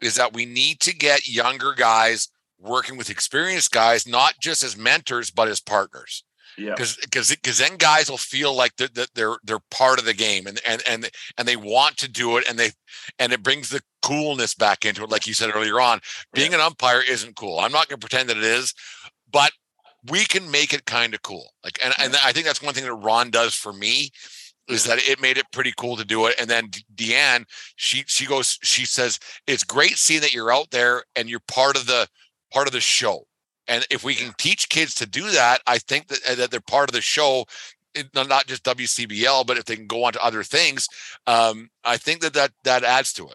is 0.00 0.16
that 0.16 0.32
we 0.32 0.44
need 0.44 0.80
to 0.80 0.92
get 0.92 1.28
younger 1.28 1.74
guys 1.74 2.28
working 2.58 2.96
with 2.96 3.10
experienced 3.10 3.70
guys, 3.70 4.06
not 4.06 4.34
just 4.40 4.62
as 4.62 4.76
mentors 4.76 5.30
but 5.30 5.48
as 5.48 5.60
partners. 5.60 6.24
Yeah. 6.56 6.74
because 6.74 6.96
because 7.28 7.58
then 7.58 7.76
guys 7.76 8.10
will 8.10 8.16
feel 8.18 8.52
like 8.52 8.74
that 8.76 8.92
they're, 8.92 9.06
they're 9.14 9.36
they're 9.44 9.58
part 9.70 10.00
of 10.00 10.04
the 10.04 10.14
game 10.14 10.48
and 10.48 10.60
and 10.66 10.82
and 10.88 11.08
and 11.36 11.46
they 11.46 11.54
want 11.54 11.96
to 11.98 12.08
do 12.08 12.36
it 12.36 12.48
and 12.48 12.58
they 12.58 12.70
and 13.20 13.32
it 13.32 13.44
brings 13.44 13.68
the 13.68 13.80
coolness 14.02 14.54
back 14.54 14.84
into 14.84 15.04
it 15.04 15.10
like 15.10 15.28
you 15.28 15.34
said 15.34 15.54
earlier 15.54 15.80
on. 15.80 16.00
Being 16.32 16.54
an 16.54 16.60
umpire 16.60 17.00
isn't 17.08 17.36
cool. 17.36 17.60
I'm 17.60 17.70
not 17.70 17.88
going 17.88 18.00
to 18.00 18.04
pretend 18.04 18.28
that 18.28 18.36
it 18.36 18.42
is 18.42 18.74
but 19.30 19.52
we 20.10 20.24
can 20.24 20.50
make 20.50 20.72
it 20.72 20.84
kind 20.84 21.14
of 21.14 21.22
cool. 21.22 21.50
Like 21.62 21.78
and, 21.84 21.94
and 21.98 22.16
i 22.24 22.32
think 22.32 22.46
that's 22.46 22.62
one 22.62 22.74
thing 22.74 22.84
that 22.84 22.94
ron 22.94 23.30
does 23.30 23.54
for 23.54 23.72
me 23.72 24.10
is 24.68 24.84
that 24.84 24.98
it 25.08 25.20
made 25.20 25.38
it 25.38 25.46
pretty 25.52 25.72
cool 25.76 25.96
to 25.96 26.04
do 26.04 26.26
it. 26.26 26.34
And 26.38 26.48
then 26.48 26.70
deanne 26.94 27.44
she 27.76 28.04
she 28.06 28.26
goes 28.26 28.58
she 28.62 28.84
says 28.84 29.18
it's 29.46 29.64
great 29.64 29.96
seeing 29.96 30.20
that 30.20 30.34
you're 30.34 30.52
out 30.52 30.70
there 30.70 31.04
and 31.16 31.28
you're 31.28 31.40
part 31.48 31.76
of 31.76 31.86
the 31.86 32.06
part 32.52 32.66
of 32.66 32.72
the 32.72 32.80
show 32.80 33.26
and 33.68 33.86
if 33.90 34.02
we 34.02 34.14
can 34.14 34.32
teach 34.38 34.68
kids 34.70 34.94
to 34.96 35.06
do 35.06 35.30
that, 35.30 35.60
I 35.66 35.78
think 35.78 36.08
that, 36.08 36.20
uh, 36.28 36.34
that 36.36 36.50
they're 36.50 36.60
part 36.60 36.88
of 36.88 36.94
the 36.94 37.02
show, 37.02 37.44
not 38.14 38.46
just 38.46 38.64
WCBL, 38.64 39.46
but 39.46 39.58
if 39.58 39.66
they 39.66 39.76
can 39.76 39.86
go 39.86 40.04
on 40.04 40.14
to 40.14 40.24
other 40.24 40.42
things, 40.42 40.88
um, 41.26 41.68
I 41.84 41.98
think 41.98 42.22
that, 42.22 42.32
that 42.32 42.52
that 42.64 42.82
adds 42.82 43.12
to 43.14 43.28
it. 43.28 43.34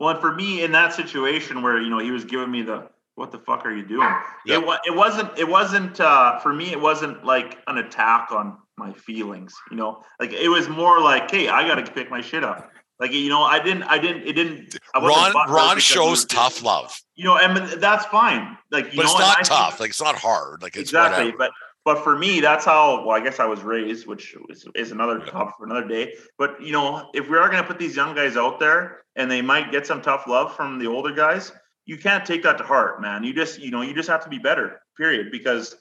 Well, 0.00 0.10
and 0.10 0.20
for 0.20 0.34
me 0.34 0.62
in 0.62 0.72
that 0.72 0.94
situation 0.94 1.62
where 1.62 1.80
you 1.80 1.90
know 1.90 1.98
he 1.98 2.10
was 2.10 2.24
giving 2.24 2.50
me 2.50 2.62
the 2.62 2.88
"What 3.16 3.30
the 3.30 3.38
fuck 3.38 3.66
are 3.66 3.74
you 3.74 3.84
doing?" 3.84 4.14
Yep. 4.46 4.62
It 4.62 4.80
it 4.86 4.96
wasn't 4.96 5.38
it 5.38 5.48
wasn't 5.48 6.00
uh, 6.00 6.38
for 6.38 6.52
me. 6.52 6.72
It 6.72 6.80
wasn't 6.80 7.24
like 7.24 7.58
an 7.66 7.78
attack 7.78 8.30
on 8.30 8.56
my 8.78 8.92
feelings. 8.92 9.54
You 9.70 9.76
know, 9.76 10.02
like 10.20 10.32
it 10.32 10.48
was 10.48 10.68
more 10.68 11.00
like, 11.00 11.30
"Hey, 11.30 11.48
I 11.48 11.66
got 11.66 11.84
to 11.84 11.92
pick 11.92 12.10
my 12.10 12.20
shit 12.20 12.44
up." 12.44 12.70
Like 13.00 13.12
you 13.12 13.28
know, 13.28 13.42
I 13.42 13.60
didn't, 13.62 13.84
I 13.84 13.98
didn't, 13.98 14.26
it 14.26 14.32
didn't. 14.32 14.78
Ron 14.94 15.32
Ron 15.48 15.78
shows 15.78 16.24
tough 16.24 16.62
love, 16.62 17.00
You 17.14 17.24
know, 17.24 17.36
and 17.36 17.80
that's 17.80 18.04
fine. 18.06 18.58
Like, 18.72 18.86
you 18.92 18.96
but 18.96 19.04
know, 19.04 19.10
it's 19.12 19.18
not 19.20 19.34
think- 19.36 19.46
tough. 19.48 19.80
Like 19.80 19.90
it's 19.90 20.02
not 20.02 20.16
hard. 20.16 20.62
Like 20.62 20.74
it's 20.74 20.90
exactly. 20.90 21.26
whatever. 21.26 21.38
But 21.38 21.50
but 21.84 22.04
for 22.04 22.18
me, 22.18 22.40
that's 22.40 22.64
how. 22.64 23.06
Well, 23.06 23.16
I 23.16 23.20
guess 23.20 23.38
I 23.38 23.46
was 23.46 23.62
raised, 23.62 24.06
which 24.06 24.36
is, 24.50 24.66
is 24.74 24.90
another 24.90 25.20
topic 25.20 25.54
for 25.56 25.64
another 25.64 25.86
day. 25.86 26.14
But 26.36 26.60
you 26.60 26.72
know, 26.72 27.08
if 27.14 27.30
we 27.30 27.38
are 27.38 27.48
going 27.48 27.62
to 27.62 27.66
put 27.68 27.78
these 27.78 27.94
young 27.96 28.14
guys 28.14 28.36
out 28.36 28.58
there, 28.58 29.04
and 29.16 29.30
they 29.30 29.42
might 29.42 29.70
get 29.70 29.86
some 29.86 30.02
tough 30.02 30.26
love 30.26 30.54
from 30.54 30.78
the 30.78 30.86
older 30.86 31.12
guys, 31.14 31.52
you 31.86 31.96
can't 31.96 32.26
take 32.26 32.42
that 32.42 32.58
to 32.58 32.64
heart, 32.64 33.00
man. 33.00 33.22
You 33.22 33.32
just 33.32 33.60
you 33.60 33.70
know 33.70 33.82
you 33.82 33.94
just 33.94 34.08
have 34.08 34.24
to 34.24 34.28
be 34.28 34.38
better. 34.38 34.80
Period. 34.96 35.30
Because 35.30 35.76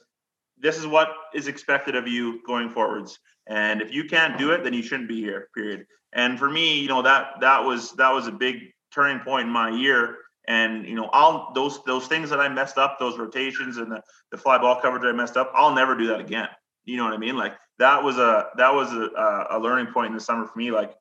this 0.60 0.78
is 0.78 0.88
what 0.88 1.10
is 1.34 1.48
expected 1.48 1.96
of 1.96 2.08
you 2.08 2.42
going 2.46 2.70
forwards. 2.70 3.20
And 3.48 3.82
if 3.82 3.94
you 3.94 4.06
can't 4.06 4.38
do 4.38 4.52
it, 4.52 4.64
then 4.64 4.74
you 4.74 4.82
shouldn't 4.82 5.08
be 5.08 5.22
here. 5.22 5.50
Period. 5.56 5.86
And 6.14 6.38
for 6.38 6.50
me, 6.50 6.80
you 6.80 6.88
know 6.88 7.02
that 7.02 7.40
that 7.42 7.64
was 7.64 7.94
that 7.94 8.12
was 8.12 8.28
a 8.28 8.32
big 8.32 8.74
turning 8.94 9.20
point 9.20 9.48
in 9.48 9.54
my 9.54 9.70
year. 9.70 10.18
And 10.48 10.88
you 10.88 10.96
know, 10.96 11.10
I'll 11.14 11.52
those 11.54 11.84
those 11.86 12.08
things 12.08 12.30
that 12.30 12.40
I 12.40 12.50
messed 12.50 12.78
up, 12.78 12.98
those 13.00 13.18
rotations 13.18 13.78
and 13.78 13.92
the, 13.92 14.02
the 14.32 14.38
fly 14.38 14.58
ball 14.58 14.80
coverage 14.82 15.04
I 15.04 15.12
messed 15.12 15.38
up, 15.38 15.52
I'll 15.54 15.74
never 15.74 15.98
do 15.98 16.08
that 16.08 16.20
again. 16.20 16.48
You 16.86 16.98
know 16.98 17.04
what 17.04 17.14
I 17.14 17.18
mean? 17.18 17.36
Like 17.36 17.54
that 17.80 18.04
was 18.04 18.18
a 18.18 18.48
that 18.58 18.74
was 18.74 18.92
a, 18.94 19.48
a 19.52 19.60
learning 19.60 19.94
point 19.94 20.08
in 20.08 20.14
the 20.14 20.22
summer 20.22 20.46
for 20.48 20.58
me. 20.58 20.72
Like 20.72 20.94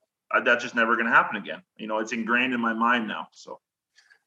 that's 0.45 0.63
just 0.63 0.75
never 0.75 0.95
going 0.95 1.07
to 1.07 1.13
happen 1.13 1.37
again. 1.37 1.63
You 1.77 1.87
know, 1.87 1.99
it's 1.99 2.13
ingrained 2.13 2.53
in 2.53 2.61
my 2.61 2.73
mind 2.73 3.07
now. 3.09 3.29
So 3.33 3.61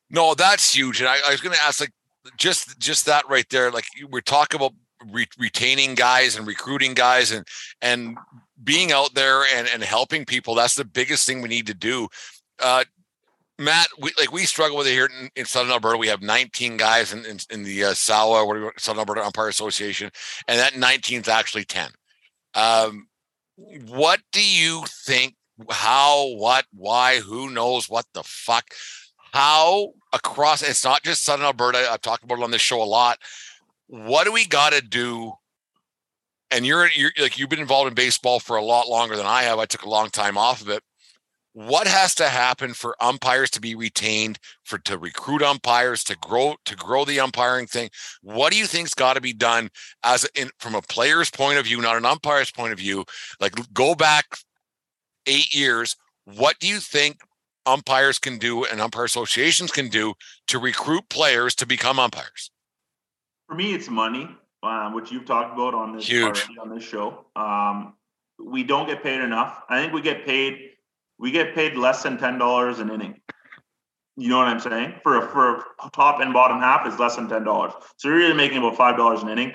No, 0.09 0.33
that's 0.33 0.73
huge. 0.73 1.01
And 1.01 1.09
I, 1.09 1.17
I 1.27 1.31
was 1.31 1.41
going 1.41 1.55
to 1.55 1.61
ask, 1.63 1.79
like, 1.79 1.93
just 2.37 2.79
just 2.79 3.05
that 3.05 3.27
right 3.29 3.47
there. 3.49 3.71
Like, 3.71 3.85
we're 4.09 4.21
talking 4.21 4.59
about 4.59 4.73
re- 5.11 5.27
retaining 5.37 5.95
guys 5.95 6.35
and 6.35 6.47
recruiting 6.47 6.93
guys 6.93 7.31
and 7.31 7.47
and 7.81 8.17
being 8.63 8.91
out 8.91 9.13
there 9.13 9.43
and 9.55 9.67
and 9.73 9.83
helping 9.83 10.25
people. 10.25 10.55
That's 10.55 10.75
the 10.75 10.85
biggest 10.85 11.25
thing 11.25 11.41
we 11.41 11.49
need 11.49 11.67
to 11.67 11.73
do. 11.73 12.07
Uh, 12.61 12.83
Matt, 13.57 13.87
we, 13.99 14.11
like 14.17 14.31
we 14.31 14.45
struggle 14.45 14.77
with 14.77 14.87
it 14.87 14.91
here 14.91 15.09
in, 15.19 15.29
in 15.35 15.45
Southern 15.45 15.71
Alberta. 15.71 15.97
We 15.97 16.07
have 16.07 16.21
19 16.21 16.77
guys 16.77 17.11
in, 17.11 17.25
in, 17.25 17.39
in 17.49 17.63
the 17.63 17.85
uh, 17.85 17.93
SAWA, 17.93 18.71
Southern 18.77 18.99
Alberta 18.99 19.25
Umpire 19.25 19.49
Association, 19.49 20.09
and 20.47 20.59
that 20.59 20.73
19th 20.73 21.27
actually 21.27 21.65
10. 21.65 21.89
Um, 22.55 23.07
what 23.87 24.21
do 24.31 24.41
you 24.41 24.85
think? 25.05 25.35
How, 25.69 26.35
what, 26.35 26.65
why, 26.71 27.19
who 27.19 27.49
knows 27.49 27.89
what 27.89 28.05
the 28.13 28.23
fuck? 28.23 28.63
How 29.33 29.91
across 30.13 30.61
it's 30.61 30.83
not 30.83 31.03
just 31.03 31.23
Southern 31.23 31.45
Alberta. 31.45 31.87
I've 31.91 32.01
talked 32.01 32.23
about 32.23 32.39
it 32.39 32.43
on 32.43 32.51
this 32.51 32.61
show 32.61 32.81
a 32.81 32.85
lot. 32.85 33.19
What 33.89 34.25
do 34.25 34.31
we 34.31 34.45
got 34.45 34.71
to 34.73 34.81
do? 34.81 35.33
And 36.51 36.63
you're 36.63 36.87
you're 36.91 37.11
like 37.19 37.39
you've 37.39 37.49
been 37.49 37.59
involved 37.59 37.87
in 37.87 37.95
baseball 37.95 38.39
for 38.39 38.55
a 38.55 38.63
lot 38.63 38.87
longer 38.87 39.17
than 39.17 39.25
I 39.25 39.41
have. 39.43 39.57
I 39.57 39.65
took 39.65 39.81
a 39.81 39.89
long 39.89 40.09
time 40.11 40.37
off 40.37 40.61
of 40.61 40.69
it. 40.69 40.83
What 41.53 41.87
has 41.87 42.13
to 42.15 42.29
happen 42.29 42.75
for 42.75 42.95
umpires 43.01 43.49
to 43.51 43.59
be 43.59 43.73
retained, 43.73 44.37
for 44.63 44.77
to 44.79 44.99
recruit 44.99 45.41
umpires, 45.41 46.03
to 46.03 46.15
grow 46.15 46.55
to 46.65 46.75
grow 46.75 47.03
the 47.03 47.19
umpiring 47.19 47.65
thing? 47.65 47.89
What 48.21 48.51
do 48.51 48.59
you 48.59 48.67
think's 48.67 48.93
got 48.93 49.15
to 49.15 49.21
be 49.21 49.33
done 49.33 49.69
as 50.03 50.23
in 50.35 50.51
from 50.59 50.75
a 50.75 50.83
player's 50.83 51.31
point 51.31 51.57
of 51.57 51.65
view, 51.65 51.81
not 51.81 51.97
an 51.97 52.05
umpire's 52.05 52.51
point 52.51 52.73
of 52.73 52.77
view? 52.77 53.05
Like 53.39 53.55
go 53.73 53.95
back 53.95 54.37
eight 55.25 55.53
years. 55.53 55.95
What 56.25 56.59
do 56.59 56.67
you 56.67 56.79
think 56.79 57.21
umpires 57.65 58.19
can 58.19 58.37
do 58.37 58.65
and 58.65 58.81
umpire 58.81 59.05
associations 59.05 59.71
can 59.71 59.89
do 59.89 60.13
to 60.47 60.59
recruit 60.59 61.09
players 61.09 61.55
to 61.55 61.65
become 61.65 61.97
umpires? 61.97 62.51
For 63.49 63.55
me, 63.55 63.73
it's 63.73 63.89
money, 63.89 64.29
um, 64.61 64.93
which 64.93 65.11
you've 65.11 65.25
talked 65.25 65.53
about 65.53 65.73
on 65.73 65.95
this 65.95 66.07
Huge. 66.07 66.47
on 66.61 66.69
this 66.69 66.83
show. 66.83 67.25
Um, 67.35 67.95
we 68.39 68.63
don't 68.63 68.87
get 68.87 69.01
paid 69.01 69.21
enough. 69.21 69.63
I 69.67 69.81
think 69.81 69.91
we 69.91 70.01
get 70.01 70.23
paid. 70.25 70.69
We 71.17 71.31
get 71.31 71.55
paid 71.55 71.75
less 71.75 72.03
than 72.03 72.17
ten 72.17 72.37
dollars 72.37 72.79
an 72.79 72.91
inning. 72.91 73.19
You 74.15 74.29
know 74.29 74.37
what 74.37 74.47
I'm 74.47 74.59
saying? 74.59 74.95
For 75.01 75.17
a, 75.17 75.27
for 75.27 75.55
a 75.83 75.89
top 75.91 76.19
and 76.21 76.31
bottom 76.31 76.59
half 76.59 76.87
is 76.87 76.99
less 76.99 77.15
than 77.15 77.27
ten 77.27 77.43
dollars. 77.43 77.73
So 77.97 78.07
you're 78.09 78.17
really 78.17 78.35
making 78.35 78.59
about 78.59 78.77
five 78.77 78.95
dollars 78.97 79.23
an 79.23 79.29
inning. 79.29 79.53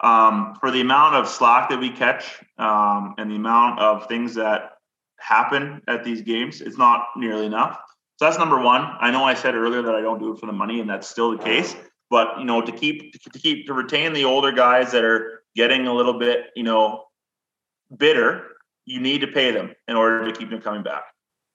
Um, 0.00 0.56
for 0.58 0.70
the 0.70 0.80
amount 0.80 1.14
of 1.14 1.28
slack 1.28 1.68
that 1.68 1.78
we 1.78 1.90
catch 1.90 2.42
um, 2.58 3.14
and 3.18 3.30
the 3.30 3.36
amount 3.36 3.78
of 3.78 4.06
things 4.08 4.34
that 4.34 4.72
happen 5.18 5.80
at 5.86 6.02
these 6.02 6.22
games, 6.22 6.60
it's 6.60 6.76
not 6.78 7.06
nearly 7.16 7.46
enough. 7.46 7.78
So 8.16 8.24
that's 8.24 8.38
number 8.38 8.60
one. 8.60 8.82
I 9.00 9.10
know 9.10 9.24
I 9.24 9.34
said 9.34 9.54
earlier 9.54 9.82
that 9.82 9.94
I 9.94 10.00
don't 10.00 10.18
do 10.18 10.32
it 10.32 10.40
for 10.40 10.46
the 10.46 10.52
money, 10.52 10.80
and 10.80 10.88
that's 10.88 11.08
still 11.08 11.36
the 11.36 11.42
case. 11.42 11.74
But 12.14 12.38
you 12.38 12.44
know, 12.44 12.62
to 12.62 12.70
keep 12.70 13.12
to 13.20 13.38
keep 13.40 13.66
to 13.66 13.74
retain 13.74 14.12
the 14.12 14.24
older 14.24 14.52
guys 14.52 14.92
that 14.92 15.02
are 15.02 15.42
getting 15.56 15.88
a 15.88 15.92
little 15.92 16.16
bit, 16.16 16.50
you 16.54 16.62
know, 16.62 17.06
bitter, 17.98 18.44
you 18.84 19.00
need 19.00 19.22
to 19.22 19.26
pay 19.26 19.50
them 19.50 19.74
in 19.88 19.96
order 19.96 20.24
to 20.24 20.32
keep 20.32 20.48
them 20.48 20.60
coming 20.60 20.84
back. 20.84 21.02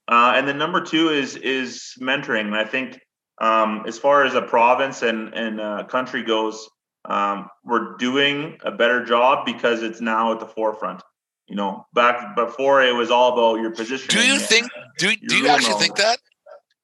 Uh, 0.09 0.33
and 0.35 0.45
then 0.45 0.57
number 0.57 0.81
two 0.81 1.11
is 1.21 1.37
is 1.37 1.93
mentoring. 2.01 2.47
And 2.47 2.55
I 2.57 2.65
think 2.65 2.99
um, 3.39 3.85
as 3.87 3.97
far 3.97 4.25
as 4.25 4.33
a 4.35 4.41
province 4.41 5.01
and 5.01 5.33
and 5.33 5.61
uh, 5.61 5.85
country 5.85 6.23
goes, 6.23 6.67
um, 7.05 7.47
we're 7.63 7.95
doing 7.95 8.57
a 8.65 8.71
better 8.71 9.05
job 9.05 9.45
because 9.45 9.81
it's 9.81 10.01
now 10.01 10.33
at 10.33 10.41
the 10.41 10.45
forefront. 10.45 11.01
You 11.47 11.55
know, 11.55 11.87
back 11.93 12.35
before 12.35 12.83
it 12.83 12.93
was 12.93 13.09
all 13.11 13.31
about 13.31 13.61
your 13.61 13.71
position. 13.71 14.09
Do 14.09 14.27
you 14.27 14.39
think? 14.39 14.67
Do 14.97 15.15
do 15.15 15.37
you 15.37 15.47
actually 15.47 15.79
think 15.79 15.95
that? 15.95 16.19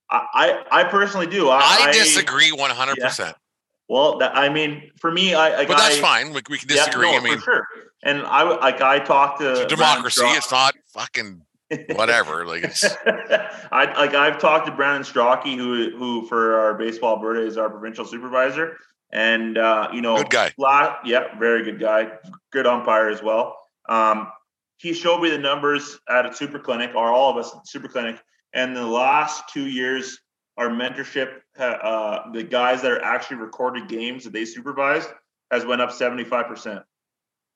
I, 0.10 0.64
I 0.72 0.80
I 0.80 0.84
personally 0.86 1.28
do. 1.28 1.50
I, 1.50 1.60
I 1.60 1.92
disagree 1.92 2.54
one 2.54 2.72
hundred 2.72 3.00
percent. 3.00 3.36
Well, 3.88 4.18
that, 4.20 4.36
I 4.36 4.50
mean, 4.50 4.92
for 5.00 5.12
me, 5.12 5.34
I 5.36 5.56
like 5.58 5.68
But 5.68 5.78
that's 5.78 5.98
I- 5.98 6.02
fine. 6.02 6.28
We, 6.34 6.42
we 6.50 6.58
can 6.58 6.68
Yeah, 6.70 6.86
disagree. 6.86 7.12
no, 7.12 7.18
I 7.18 7.22
mean, 7.22 7.38
for 7.38 7.44
sure. 7.44 7.68
And 8.04 8.22
I 8.24 8.44
like 8.44 8.82
I 8.82 9.00
talked 9.00 9.40
to 9.42 9.52
it's 9.52 9.60
a 9.62 9.68
democracy. 9.68 10.22
It's 10.26 10.52
not 10.52 10.76
fucking 10.94 11.42
whatever. 11.96 12.46
Like 12.46 12.64
it's 12.64 12.84
I 13.72 13.86
like 13.98 14.14
I've 14.14 14.38
talked 14.40 14.68
to 14.68 14.72
Brandon 14.72 15.04
Strachey, 15.04 15.56
who 15.56 15.96
who 15.98 16.28
for 16.28 16.60
our 16.60 16.74
baseball 16.76 17.16
Alberta 17.16 17.46
is 17.46 17.58
our 17.58 17.70
provincial 17.70 18.06
supervisor, 18.06 18.78
and 19.12 19.58
uh, 19.58 19.90
you 19.94 20.02
know, 20.02 20.18
Good 20.18 20.30
guy. 20.30 20.54
la- 20.58 20.98
yeah, 21.04 21.38
very 21.40 21.64
good 21.64 21.80
guy, 21.80 22.12
good 22.52 22.68
umpire 22.68 23.10
as 23.10 23.24
well. 23.24 23.58
Um, 23.90 24.28
he 24.78 24.94
showed 24.94 25.22
me 25.22 25.30
the 25.32 25.38
numbers 25.40 25.98
at 26.10 26.26
a 26.28 26.34
super 26.36 26.60
clinic, 26.60 26.92
or 26.96 27.08
all 27.12 27.32
of 27.32 27.38
us 27.38 27.56
at 27.56 27.68
super 27.68 27.88
clinic, 27.88 28.18
and 28.54 28.76
the 28.76 28.86
last 28.86 29.46
two 29.52 29.66
years, 29.68 30.20
our 30.58 30.70
mentorship, 30.70 31.38
uh, 31.58 32.32
the 32.32 32.44
guys 32.44 32.82
that 32.82 32.92
are 32.92 33.04
actually 33.04 33.38
recorded 33.38 33.88
games 33.88 34.24
that 34.24 34.34
they 34.34 34.46
supervised, 34.46 35.10
has 35.52 35.66
went 35.66 35.82
up 35.82 35.92
seventy 35.92 36.24
five 36.24 36.48
percent. 36.48 36.82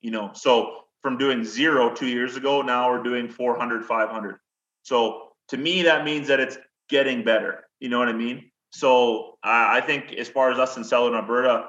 You 0.02 0.12
know, 0.12 0.32
so 0.34 0.84
from 1.02 1.18
doing 1.18 1.44
zero 1.44 1.94
two 1.94 2.08
years 2.08 2.36
ago, 2.36 2.62
now 2.62 2.90
we're 2.90 3.04
doing 3.04 3.30
400, 3.30 3.86
500. 3.86 4.38
So 4.84 5.30
to 5.50 5.58
me, 5.58 5.84
that 5.84 6.06
means 6.06 6.28
that 6.28 6.40
it's 6.40 6.58
getting 6.90 7.24
better. 7.24 7.66
You 7.80 7.90
know 7.90 8.00
what 8.00 8.10
I 8.10 8.14
mean? 8.14 8.52
So 8.72 9.38
I 9.44 9.78
I 9.78 9.82
think 9.82 10.14
as 10.14 10.30
far 10.30 10.52
as 10.52 10.60
us 10.60 10.78
in 10.78 10.84
Southern 10.84 11.16
Alberta, 11.16 11.68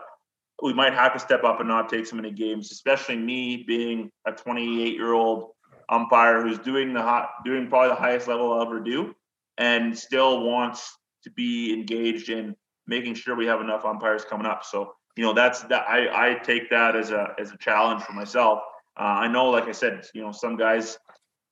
we 0.63 0.73
might 0.73 0.95
have 0.95 1.13
to 1.15 1.19
step 1.19 1.45
up 1.45 1.61
and 1.61 1.69
not 1.69 1.89
take 1.89 2.07
so 2.07 2.17
many 2.17 2.31
games, 2.31 2.71
especially 2.73 3.17
me 3.17 3.65
being 3.67 4.11
a 4.27 4.33
28 4.33 4.95
year 4.95 5.13
old 5.13 5.53
umpire 5.89 6.43
who's 6.43 6.59
doing 6.59 6.93
the 6.93 7.03
hot, 7.03 7.31
doing 7.45 7.69
probably 7.69 7.89
the 7.89 7.95
highest 7.95 8.29
level 8.29 8.53
I'll 8.53 8.63
ever 8.63 8.81
do, 8.81 9.15
and 9.59 9.97
still 9.97 10.43
wants 10.45 10.97
to 11.25 11.31
be 11.31 11.73
engaged 11.73 12.29
in 12.29 12.57
making 12.87 13.15
sure 13.15 13.37
we 13.37 13.47
have 13.47 13.61
enough 13.61 13.85
umpires 13.85 14.25
coming 14.25 14.47
up. 14.47 14.65
So 14.65 14.95
you 15.17 15.25
know 15.25 15.33
that's 15.33 15.63
that 15.65 15.87
I 15.89 16.31
I 16.31 16.35
take 16.35 16.71
that 16.71 16.97
as 16.97 17.11
a 17.11 17.35
as 17.39 17.53
a 17.53 17.59
challenge 17.59 18.03
for 18.03 18.13
myself. 18.13 18.61
Uh, 18.99 19.03
I 19.03 19.29
know, 19.29 19.51
like 19.51 19.65
I 19.65 19.73
said, 19.73 20.05
you 20.15 20.23
know, 20.23 20.33
some 20.33 20.57
guys 20.57 20.99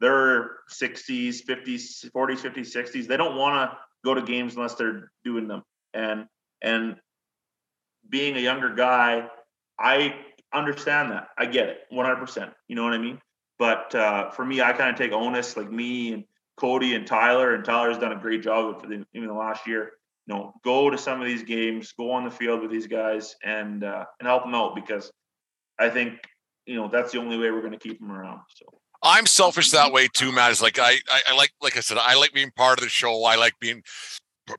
they're 0.01 0.59
60s, 0.71 1.45
50s, 1.45 2.11
40s, 2.11 2.41
50s, 2.41 2.77
60s. 2.77 3.07
They 3.07 3.17
don't 3.17 3.37
want 3.37 3.71
to 3.71 3.79
go 4.05 4.15
to 4.15 4.23
games 4.23 4.55
unless 4.55 4.75
they're 4.75 5.11
doing 5.25 5.49
them. 5.49 5.63
And 5.95 6.27
and 6.63 6.97
being 8.09 8.37
a 8.37 8.41
younger 8.41 8.75
guy, 8.75 9.29
I 9.79 10.15
understand 10.53 11.13
that. 11.13 11.29
I 11.37 11.47
get 11.47 11.69
it 11.69 11.81
100%. 11.93 12.53
You 12.69 12.77
know 12.77 12.85
what 12.85 12.95
I 12.95 12.99
mean? 12.99 13.21
But 13.59 13.95
uh, 13.95 14.31
for 14.31 14.45
me, 14.45 14.61
I 14.61 14.73
kind 14.73 14.91
of 14.91 14.97
take 14.97 15.13
onus, 15.13 15.57
like 15.57 15.71
me 15.71 16.13
and 16.13 16.25
Cody 16.59 16.95
and 16.95 17.07
Tyler, 17.07 17.55
and 17.55 17.65
Tyler's 17.65 17.99
done 17.99 18.13
a 18.13 18.17
great 18.17 18.43
job 18.43 18.81
for 18.81 18.87
the, 18.87 19.05
even 19.15 19.29
the 19.29 19.35
last 19.35 19.67
year. 19.67 19.93
You 20.27 20.35
know, 20.35 20.55
go 20.65 20.91
to 20.91 20.99
some 20.99 21.21
of 21.21 21.27
these 21.27 21.43
games, 21.43 21.93
go 21.93 22.11
on 22.11 22.25
the 22.25 22.31
field 22.31 22.61
with 22.61 22.71
these 22.71 22.87
guys, 22.87 23.35
and 23.45 23.85
uh, 23.85 24.05
and 24.21 24.27
help 24.27 24.45
them 24.45 24.55
out 24.55 24.75
because 24.75 25.11
I 25.79 25.89
think 25.89 26.19
you 26.67 26.77
know 26.77 26.89
that's 26.89 27.13
the 27.13 27.19
only 27.19 27.39
way 27.39 27.51
we're 27.51 27.61
going 27.61 27.73
to 27.73 27.79
keep 27.79 27.99
them 27.99 28.13
around. 28.13 28.41
So. 28.55 28.67
I'm 29.03 29.27
selfish 29.27 29.71
that 29.71 29.93
way 29.93 30.09
too, 30.13 30.33
Matt. 30.33 30.51
Is 30.51 30.61
like 30.61 30.79
I, 30.79 30.97
I 31.09 31.21
I 31.31 31.37
like 31.37 31.53
like 31.63 31.77
I 31.77 31.81
said, 31.81 31.99
I 31.99 32.15
like 32.17 32.33
being 32.33 32.51
part 32.51 32.79
of 32.79 32.85
the 32.85 32.91
show. 32.91 33.25
I 33.25 33.37
like 33.37 33.55
being 33.61 33.83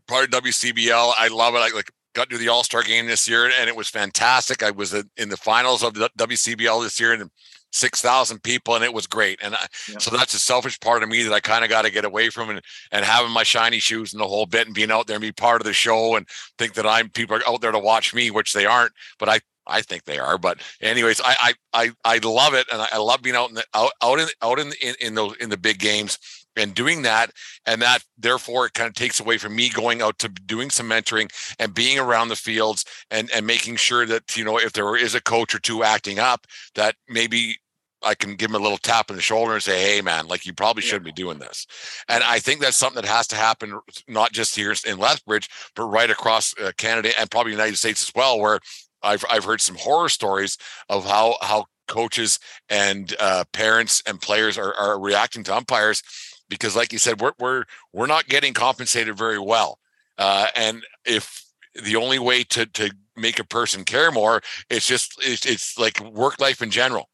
part 0.08 0.34
of 0.34 0.43
WCBL. 0.43 1.14
I 1.18 1.28
love 1.28 1.56
it. 1.56 1.60
I 1.60 1.70
like 1.76 1.91
got 2.16 2.30
to 2.30 2.38
the 2.38 2.50
All 2.50 2.64
Star 2.64 2.84
game 2.84 3.06
this 3.06 3.28
year, 3.28 3.45
and 3.45 3.70
it 3.70 3.76
was 3.76 3.89
fantastic. 3.89 4.64
I 4.64 4.72
was 4.72 4.93
in 5.18 5.30
the 5.30 5.38
finals 5.38 5.84
of 5.84 5.93
the 5.93 6.10
WCBL 6.18 6.84
this 6.84 7.00
year, 7.00 7.14
and 7.14 7.30
six 7.72 8.01
thousand 8.01 8.43
people, 8.43 8.76
and 8.76 8.84
it 8.84 8.93
was 8.93 9.07
great. 9.07 9.39
And 9.41 9.55
I, 9.55 9.67
Yeah. 9.89 9.97
so 9.99 10.11
that's 10.15 10.34
a 10.34 10.39
selfish 10.39 10.80
part 10.80 11.03
of 11.03 11.09
me 11.09 11.24
that 11.24 11.34
I 11.34 11.39
kind 11.39 11.63
of 11.63 11.70
got 11.70 11.84
to 11.84 11.91
get 11.91 12.05
away 12.05 12.30
from, 12.30 12.49
and 12.49 12.61
and 12.91 13.05
having 13.05 13.32
my 13.32 13.43
shiny 13.43 13.80
shoes 13.80 14.13
and 14.13 14.22
the 14.22 14.28
whole 14.28 14.45
bit, 14.45 14.67
and 14.67 14.76
being 14.76 14.91
out 14.91 15.07
there 15.07 15.15
and 15.15 15.22
be 15.22 15.32
part 15.32 15.61
of 15.61 15.65
the 15.65 15.74
show, 15.74 16.15
and 16.15 16.28
think 16.57 16.74
that 16.74 16.86
I'm 16.88 17.09
people 17.09 17.36
are 17.38 17.47
out 17.47 17.61
there 17.61 17.72
to 17.72 17.80
watch 17.80 18.13
me, 18.13 18.32
which 18.32 18.53
they 18.53 18.65
aren't. 18.65 18.93
But 19.17 19.30
I 19.30 19.39
I 19.67 19.82
think 19.82 20.05
they 20.05 20.20
are. 20.20 20.38
But 20.38 20.61
anyways, 20.82 21.22
I 21.24 21.53
I 21.74 21.91
I, 22.03 22.15
I 22.15 22.17
love 22.28 22.53
it, 22.53 22.67
and 22.72 22.82
I, 22.82 22.88
I 22.93 22.97
love 22.97 23.22
being 23.22 23.36
out 23.36 23.49
in 23.49 23.55
the 23.55 23.65
out 23.74 23.91
out 24.01 24.20
in 24.20 24.28
out 24.41 24.59
in 24.59 24.74
in, 24.82 24.95
in 24.99 25.15
those 25.15 25.36
in 25.38 25.49
the 25.49 25.57
big 25.57 25.80
games. 25.80 26.17
And 26.60 26.76
doing 26.76 27.01
that 27.03 27.32
and 27.66 27.82
that 27.82 28.03
therefore 28.18 28.66
it 28.66 28.74
kind 28.74 28.88
of 28.88 28.93
takes 28.93 29.20
away 29.20 29.38
from 29.38 29.55
me 29.55 29.70
going 29.70 30.01
out 30.01 30.18
to 30.20 30.30
doing 30.30 30.70
some 30.70 30.89
mentoring 30.89 31.30
and 31.60 31.74
being 31.74 31.97
around 31.97 32.30
the 32.30 32.36
fields 32.36 32.86
and 33.10 33.30
and 33.34 33.45
making 33.47 33.76
sure 33.76 34.05
that 34.05 34.36
you 34.38 34.43
know 34.43 34.57
if 34.60 34.74
there 34.74 34.95
is 34.95 35.16
a 35.16 35.22
coach 35.22 35.55
or 35.55 35.60
two 35.60 35.84
acting 35.84 36.20
up 36.20 36.45
that 36.76 36.95
maybe 37.07 37.57
I 38.01 38.16
can 38.16 38.36
give 38.36 38.51
him 38.51 38.55
a 38.55 38.60
little 38.60 38.78
tap 38.78 39.10
on 39.10 39.18
the 39.18 39.22
shoulder 39.22 39.53
and 39.53 39.64
say, 39.64 39.82
"Hey, 39.82 40.01
man, 40.01 40.28
like 40.28 40.45
you 40.45 40.53
probably 40.53 40.82
shouldn't 40.82 41.03
be 41.03 41.12
doing 41.12 41.39
this." 41.39 41.68
And 42.07 42.24
I 42.24 42.39
think 42.39 42.62
that's 42.62 42.78
something 42.78 43.01
that 43.01 43.07
has 43.07 43.28
to 43.28 43.36
happen, 43.36 43.80
not 44.07 44.32
just 44.32 44.55
here 44.55 44.74
in 44.88 44.97
Lethbridge, 44.97 45.49
but 45.76 45.84
right 45.84 46.10
across 46.10 46.57
uh, 46.60 46.72
Canada 46.78 47.12
and 47.20 47.30
probably 47.30 47.51
United 47.51 47.76
States 47.76 48.01
as 48.03 48.16
well. 48.16 48.39
Where 48.39 48.60
I've 49.01 49.26
I've 49.30 49.43
heard 49.43 49.62
some 49.62 49.76
horror 49.76 50.10
stories 50.10 50.57
of 50.88 51.05
how 51.05 51.38
how 51.41 51.66
coaches 51.89 52.39
and 52.70 53.16
uh, 53.20 53.43
parents 53.51 54.01
and 54.05 54.22
players 54.22 54.57
are, 54.57 54.74
are 54.76 54.99
reacting 54.99 55.43
to 55.43 55.55
umpires 55.55 56.03
because, 56.50 56.76
like 56.76 56.91
you 56.91 57.00
said, 57.00 57.22
we're 57.22 57.34
we're 57.39 57.66
we're 57.93 58.08
not 58.08 58.28
getting 58.28 58.54
compensated 58.54 59.18
very 59.18 59.39
well. 59.39 59.80
Uh, 60.18 60.47
and 60.56 60.84
if 61.06 61.45
the 61.84 61.95
only 61.95 62.20
way 62.20 62.43
to 62.43 62.66
to 62.66 62.91
make 63.16 63.39
a 63.39 63.45
person 63.45 63.84
care 63.84 64.12
more, 64.12 64.41
it's 64.70 64.88
just 64.88 65.16
it's, 65.22 65.45
it's 65.45 65.78
like 65.78 66.00
work 66.00 66.39
life 66.39 66.62
in 66.62 66.72
general. 66.72 67.10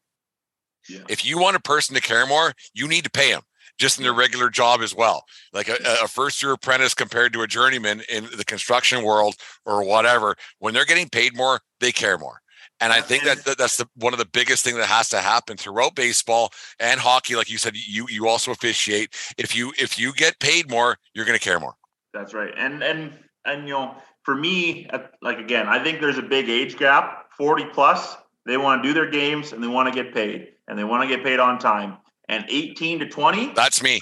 Yeah. 0.88 1.00
If 1.08 1.24
you 1.24 1.38
want 1.38 1.56
a 1.56 1.60
person 1.60 1.94
to 1.94 2.00
care 2.00 2.26
more, 2.26 2.52
you 2.74 2.86
need 2.86 3.04
to 3.04 3.10
pay 3.10 3.32
them 3.32 3.42
just 3.78 3.98
in 3.98 4.04
their 4.04 4.14
regular 4.14 4.48
job 4.48 4.80
as 4.80 4.94
well. 4.94 5.24
Like 5.52 5.68
a, 5.68 5.76
a, 6.02 6.08
first 6.08 6.42
year 6.42 6.52
apprentice 6.52 6.94
compared 6.94 7.32
to 7.34 7.42
a 7.42 7.46
journeyman 7.46 8.02
in 8.08 8.28
the 8.36 8.44
construction 8.44 9.02
world 9.02 9.34
or 9.64 9.84
whatever, 9.84 10.36
when 10.60 10.72
they're 10.72 10.84
getting 10.84 11.08
paid 11.08 11.36
more, 11.36 11.60
they 11.80 11.92
care 11.92 12.18
more. 12.18 12.40
And 12.80 12.92
I 12.92 13.00
think 13.00 13.24
that, 13.24 13.44
that 13.44 13.56
that's 13.56 13.78
the 13.78 13.88
one 13.94 14.12
of 14.12 14.18
the 14.18 14.26
biggest 14.26 14.62
thing 14.64 14.76
that 14.76 14.86
has 14.86 15.08
to 15.10 15.18
happen 15.18 15.56
throughout 15.56 15.94
baseball 15.94 16.52
and 16.78 17.00
hockey. 17.00 17.34
Like 17.34 17.50
you 17.50 17.58
said, 17.58 17.74
you 17.74 18.06
you 18.08 18.28
also 18.28 18.50
officiate. 18.50 19.14
If 19.38 19.56
you 19.56 19.72
if 19.78 19.98
you 19.98 20.12
get 20.12 20.38
paid 20.40 20.70
more, 20.70 20.98
you're 21.14 21.24
going 21.24 21.38
to 21.38 21.44
care 21.44 21.58
more. 21.58 21.74
That's 22.12 22.34
right. 22.34 22.52
And 22.56 22.82
and 22.82 23.12
and 23.46 23.66
you 23.66 23.74
know, 23.74 23.94
for 24.24 24.34
me, 24.34 24.88
uh, 24.88 24.98
like 25.22 25.38
again, 25.38 25.68
I 25.68 25.82
think 25.82 26.00
there's 26.00 26.18
a 26.18 26.22
big 26.22 26.50
age 26.50 26.76
gap. 26.76 27.30
Forty 27.36 27.64
plus, 27.64 28.16
they 28.44 28.58
want 28.58 28.82
to 28.82 28.88
do 28.88 28.92
their 28.92 29.10
games 29.10 29.52
and 29.52 29.62
they 29.62 29.68
want 29.68 29.92
to 29.92 30.02
get 30.02 30.12
paid, 30.12 30.48
and 30.68 30.78
they 30.78 30.84
want 30.84 31.02
to 31.02 31.08
get 31.08 31.24
paid 31.24 31.40
on 31.40 31.58
time. 31.58 31.96
And 32.28 32.44
18 32.48 32.98
to 32.98 33.08
20, 33.08 33.52
that's 33.54 33.82
me. 33.82 34.00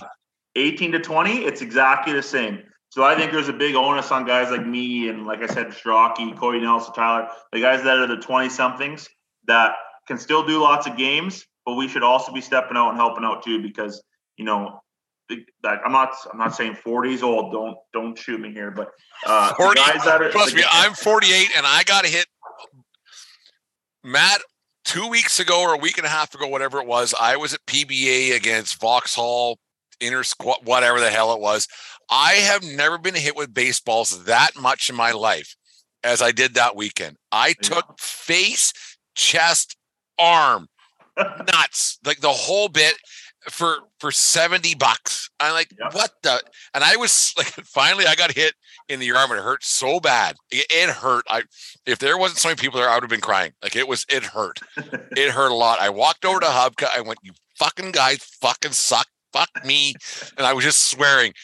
18 0.56 0.92
to 0.92 0.98
20, 0.98 1.44
it's 1.44 1.60
exactly 1.60 2.14
the 2.14 2.22
same. 2.22 2.62
So 2.94 3.02
I 3.02 3.16
think 3.16 3.32
there's 3.32 3.48
a 3.48 3.52
big 3.52 3.74
onus 3.74 4.12
on 4.12 4.24
guys 4.24 4.52
like 4.52 4.64
me 4.64 5.08
and 5.08 5.26
like 5.26 5.42
I 5.42 5.48
said, 5.48 5.70
Strachey, 5.70 6.38
Cody 6.38 6.60
Nelson, 6.60 6.94
Tyler, 6.94 7.26
the 7.50 7.58
guys 7.58 7.82
that 7.82 7.98
are 7.98 8.06
the 8.06 8.18
20 8.18 8.48
somethings 8.48 9.08
that 9.48 9.72
can 10.06 10.16
still 10.16 10.46
do 10.46 10.62
lots 10.62 10.86
of 10.86 10.96
games, 10.96 11.44
but 11.66 11.74
we 11.74 11.88
should 11.88 12.04
also 12.04 12.32
be 12.32 12.40
stepping 12.40 12.76
out 12.76 12.90
and 12.90 12.96
helping 12.96 13.24
out 13.24 13.42
too 13.42 13.60
because 13.60 14.00
you 14.36 14.44
know 14.44 14.80
like 15.28 15.80
I'm 15.84 15.90
not 15.90 16.14
I'm 16.32 16.38
not 16.38 16.54
saying 16.54 16.76
40 16.76 17.14
is 17.14 17.24
old. 17.24 17.50
Don't 17.50 17.76
don't 17.92 18.16
shoot 18.16 18.40
me 18.40 18.52
here, 18.52 18.70
but 18.70 18.92
uh 19.26 19.52
40, 19.54 19.80
guys 19.80 20.04
that 20.04 20.22
are, 20.22 20.30
trust 20.30 20.54
me, 20.54 20.62
I'm 20.70 20.94
48 20.94 21.48
and 21.56 21.66
I 21.66 21.82
got 21.82 22.04
to 22.04 22.08
hit 22.08 22.26
Matt 24.04 24.40
two 24.84 25.08
weeks 25.08 25.40
ago 25.40 25.62
or 25.62 25.74
a 25.74 25.78
week 25.78 25.98
and 25.98 26.06
a 26.06 26.10
half 26.10 26.32
ago, 26.32 26.46
whatever 26.46 26.78
it 26.78 26.86
was. 26.86 27.12
I 27.20 27.38
was 27.38 27.54
at 27.54 27.66
PBA 27.66 28.36
against 28.36 28.80
Vauxhall 28.80 29.58
Inter 30.00 30.22
Squad, 30.22 30.58
whatever 30.64 31.00
the 31.00 31.10
hell 31.10 31.32
it 31.32 31.40
was. 31.40 31.68
I 32.10 32.34
have 32.34 32.62
never 32.62 32.98
been 32.98 33.14
hit 33.14 33.36
with 33.36 33.54
baseballs 33.54 34.24
that 34.24 34.50
much 34.60 34.90
in 34.90 34.96
my 34.96 35.12
life 35.12 35.56
as 36.02 36.20
I 36.20 36.32
did 36.32 36.54
that 36.54 36.76
weekend. 36.76 37.16
I 37.32 37.54
took 37.54 37.98
face, 37.98 38.72
chest, 39.14 39.76
arm, 40.18 40.68
nuts, 41.16 41.98
like 42.04 42.20
the 42.20 42.28
whole 42.28 42.68
bit 42.68 42.94
for 43.48 43.78
for 44.00 44.10
70 44.10 44.74
bucks. 44.74 45.30
I'm 45.40 45.52
like, 45.52 45.70
yep. 45.78 45.94
what 45.94 46.12
the? 46.22 46.40
And 46.74 46.84
I 46.84 46.96
was 46.96 47.34
like, 47.38 47.48
finally, 47.48 48.06
I 48.06 48.14
got 48.14 48.32
hit 48.32 48.54
in 48.88 49.00
the 49.00 49.12
arm 49.12 49.30
and 49.30 49.40
it 49.40 49.44
hurt 49.44 49.64
so 49.64 50.00
bad. 50.00 50.36
It, 50.50 50.66
it, 50.70 50.90
hurt. 50.90 51.24
I 51.28 51.42
if 51.86 51.98
there 51.98 52.18
wasn't 52.18 52.38
so 52.38 52.48
many 52.48 52.60
people 52.60 52.80
there, 52.80 52.88
I 52.88 52.94
would 52.94 53.02
have 53.02 53.10
been 53.10 53.20
crying. 53.20 53.52
Like 53.62 53.76
it 53.76 53.88
was, 53.88 54.06
it 54.08 54.24
hurt. 54.24 54.60
it 54.76 55.30
hurt 55.30 55.50
a 55.50 55.54
lot. 55.54 55.80
I 55.80 55.90
walked 55.90 56.24
over 56.24 56.40
to 56.40 56.46
Hubka. 56.46 56.88
I 56.94 57.00
went, 57.00 57.18
you 57.22 57.32
fucking 57.56 57.92
guys 57.92 58.18
fucking 58.40 58.72
suck. 58.72 59.06
Fuck 59.34 59.64
me. 59.64 59.94
And 60.38 60.46
I 60.46 60.52
was 60.52 60.64
just 60.64 60.88
swearing. 60.88 61.34